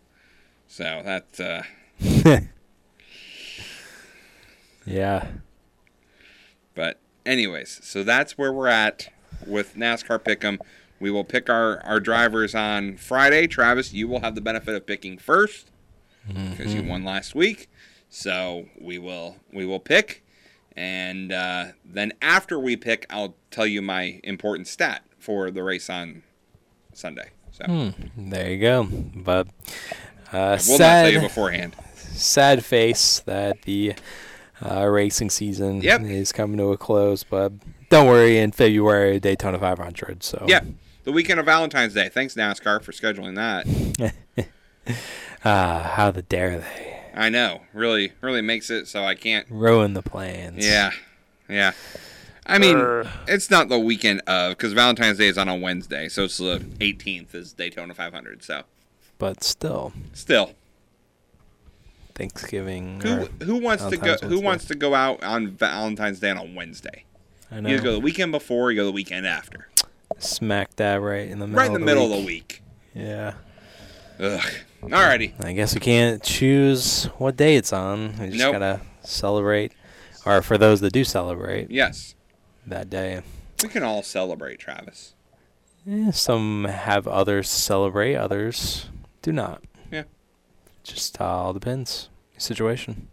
So 0.68 1.02
that's 1.04 1.40
uh, 1.40 1.62
yeah. 4.86 5.26
But 6.74 6.98
anyways, 7.24 7.80
so 7.82 8.02
that's 8.02 8.36
where 8.38 8.52
we're 8.52 8.68
at 8.68 9.08
with 9.46 9.74
NASCAR 9.76 10.18
Pick'em. 10.18 10.58
We 11.00 11.10
will 11.10 11.24
pick 11.24 11.48
our 11.50 11.80
our 11.84 12.00
drivers 12.00 12.54
on 12.54 12.96
Friday. 12.96 13.46
Travis, 13.46 13.92
you 13.92 14.08
will 14.08 14.20
have 14.20 14.34
the 14.34 14.40
benefit 14.40 14.74
of 14.74 14.86
picking 14.86 15.18
first 15.18 15.70
because 16.26 16.74
you 16.74 16.82
won 16.82 17.04
last 17.04 17.34
week. 17.34 17.68
So 18.08 18.66
we 18.80 18.98
will 18.98 19.36
we 19.52 19.66
will 19.66 19.80
pick, 19.80 20.24
And 20.76 21.32
uh, 21.32 21.66
then 21.84 22.12
after 22.22 22.58
we 22.58 22.76
pick, 22.76 23.06
I'll 23.10 23.34
tell 23.50 23.66
you 23.66 23.82
my 23.82 24.20
important 24.24 24.66
stat 24.68 25.02
for 25.18 25.50
the 25.50 25.62
race 25.62 25.90
on 25.90 26.22
Sunday. 26.92 27.30
So 27.52 27.64
Hmm, 27.66 27.88
there 28.16 28.50
you 28.52 28.60
go. 28.60 28.84
But 29.16 29.48
uh, 30.32 30.36
I 30.38 30.60
will 30.66 30.78
not 30.78 30.78
tell 30.78 31.10
you 31.10 31.20
beforehand. 31.20 31.76
sad 31.96 32.64
face 32.64 33.20
that 33.20 33.62
the 33.62 33.94
uh, 34.62 34.86
racing 34.86 35.30
season 35.30 35.80
Yep. 35.80 36.02
is 36.02 36.32
coming 36.32 36.58
to 36.58 36.72
a 36.72 36.76
close. 36.76 37.24
But 37.24 37.52
don't 37.90 38.06
worry, 38.06 38.38
in 38.38 38.52
February 38.52 39.20
Daytona 39.20 39.58
500. 39.58 40.22
So 40.22 40.44
Yeah, 40.48 40.60
the 41.04 41.12
weekend 41.12 41.40
of 41.40 41.46
Valentine's 41.46 41.94
Day. 41.94 42.08
Thanks 42.08 42.34
NASCAR 42.34 42.82
for 42.82 42.92
scheduling 42.92 43.34
that. 43.36 44.14
Ah, 45.46 45.92
how 45.96 46.10
the 46.10 46.22
dare 46.22 46.58
they 46.60 47.00
I 47.14 47.28
know, 47.28 47.60
really, 47.72 48.12
really 48.20 48.40
makes 48.42 48.70
it 48.70 48.88
so 48.88 49.04
I 49.04 49.14
can't. 49.14 49.46
ruin 49.50 49.92
the 49.94 50.02
plans? 50.02 50.66
Yeah, 50.66 50.90
yeah. 51.48 51.72
I 52.46 52.58
mean, 52.58 52.76
Uh. 52.78 53.08
it's 53.28 53.50
not 53.50 53.68
the 53.68 53.78
weekend 53.78 54.20
of 54.26 54.50
because 54.56 54.72
Valentine's 54.72 55.18
Day 55.18 55.28
is 55.28 55.38
on 55.38 55.48
a 55.48 55.54
Wednesday, 55.56 56.08
so 56.08 56.24
it's 56.24 56.38
the 56.38 56.58
18th 56.80 57.34
is 57.34 57.52
Daytona 57.52 57.94
500. 57.94 58.42
So 58.42 58.62
but 59.18 59.42
still, 59.44 59.92
still, 60.12 60.52
Thanksgiving. 62.14 63.00
who 63.00 63.26
who 63.44 63.56
wants 63.56 63.84
to 63.86 63.96
go? 63.96 64.04
Valentine's 64.16 64.32
Who 64.32 64.40
wants 64.40 64.64
to 64.66 64.74
go 64.74 64.94
out 64.94 65.22
on 65.24 65.50
Valentine's 65.50 66.20
Day 66.20 66.30
on 66.30 66.54
Wednesday? 66.54 67.04
I 67.50 67.58
You 67.58 67.80
go 67.80 67.92
the 67.92 68.00
weekend 68.00 68.32
before, 68.32 68.70
you 68.70 68.76
go 68.80 68.84
the 68.84 68.92
weekend 68.92 69.26
after. 69.26 69.68
Smack 70.18 70.76
that 70.76 70.96
right 71.00 71.28
in 71.28 71.38
the 71.40 71.46
middle. 71.46 71.58
Right 71.58 71.66
in 71.66 71.72
the 71.74 71.78
of 71.80 71.84
middle 71.84 72.08
week. 72.08 72.12
of 72.14 72.20
the 72.20 72.26
week. 72.26 72.62
Yeah. 72.94 73.34
Ugh. 74.20 74.40
Alrighty. 74.82 75.44
I 75.44 75.52
guess 75.54 75.74
we 75.74 75.80
can't 75.80 76.22
choose 76.22 77.04
what 77.18 77.36
day 77.36 77.56
it's 77.56 77.72
on. 77.72 78.18
We 78.18 78.26
just 78.28 78.38
Nope. 78.38 78.52
gotta 78.52 78.80
celebrate, 79.02 79.72
or 80.26 80.40
for 80.42 80.56
those 80.58 80.80
that 80.80 80.92
do 80.92 81.04
celebrate 81.04 81.70
Yes, 81.70 82.14
that 82.66 82.90
day. 82.90 83.22
we 83.62 83.68
can 83.70 83.82
all 83.82 84.02
celebrate, 84.02 84.58
Travis. 84.60 85.14
Eh, 85.90 86.10
some 86.12 86.64
have 86.64 87.06
others 87.08 87.48
celebrate, 87.48 88.14
others 88.14 88.86
do 89.22 89.32
not. 89.32 89.62
Yeah. 90.84 90.92
Just 90.92 91.20
all 91.20 91.52
depends. 91.52 92.08
Situation. 92.38 93.08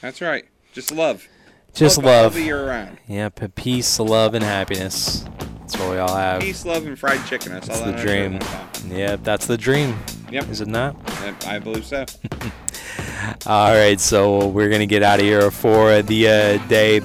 That's 0.00 0.20
right. 0.20 0.44
Just 0.72 0.92
love. 0.92 1.26
Just 1.74 2.02
love. 2.02 2.34
the 2.34 2.42
year 2.42 2.66
round. 2.66 2.98
Yep, 3.06 3.54
peace, 3.54 3.98
love, 4.00 4.34
and 4.34 4.44
happiness. 4.44 5.24
That's 5.60 5.78
what 5.78 5.90
we 5.90 5.98
all 5.98 6.14
have. 6.14 6.40
Peace, 6.40 6.64
love, 6.64 6.86
and 6.86 6.98
fried 6.98 7.24
chicken. 7.26 7.52
That's, 7.52 7.68
That's 7.68 7.80
all 7.80 7.86
the 7.86 7.96
I 7.96 8.02
dream. 8.02 8.40
Yep, 8.88 9.22
that's 9.22 9.46
the 9.46 9.56
dream. 9.56 9.96
Yep. 10.30 10.48
Is 10.48 10.60
it 10.60 10.68
not? 10.68 10.96
Yep, 11.22 11.46
I 11.46 11.58
believe 11.58 11.84
so. 11.84 12.04
All 13.46 13.72
right, 13.72 14.00
so 14.00 14.48
we're 14.48 14.68
gonna 14.70 14.86
get 14.86 15.02
out 15.02 15.18
of 15.20 15.24
here 15.24 15.50
for 15.50 16.02
the 16.02 16.28
uh, 16.28 16.66
day, 16.68 17.00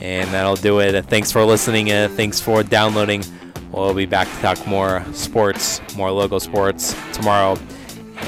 and 0.00 0.28
that'll 0.30 0.56
do 0.56 0.80
it. 0.80 0.94
Uh, 0.94 1.02
thanks 1.02 1.30
for 1.30 1.44
listening. 1.44 1.92
Uh, 1.92 2.08
thanks 2.12 2.40
for 2.40 2.62
downloading. 2.62 3.22
We'll 3.70 3.94
be 3.94 4.06
back 4.06 4.28
to 4.28 4.34
talk 4.40 4.66
more 4.66 5.04
sports, 5.12 5.80
more 5.96 6.10
local 6.10 6.40
sports 6.40 6.96
tomorrow, 7.12 7.56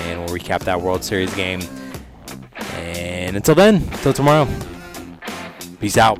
and 0.02 0.20
we'll 0.20 0.36
recap 0.36 0.60
that 0.64 0.80
World 0.80 1.04
Series 1.04 1.34
game. 1.34 1.60
And 2.74 3.36
until 3.36 3.54
then, 3.54 3.76
until 3.76 4.12
tomorrow, 4.12 4.48
peace 5.80 5.96
out. 5.96 6.18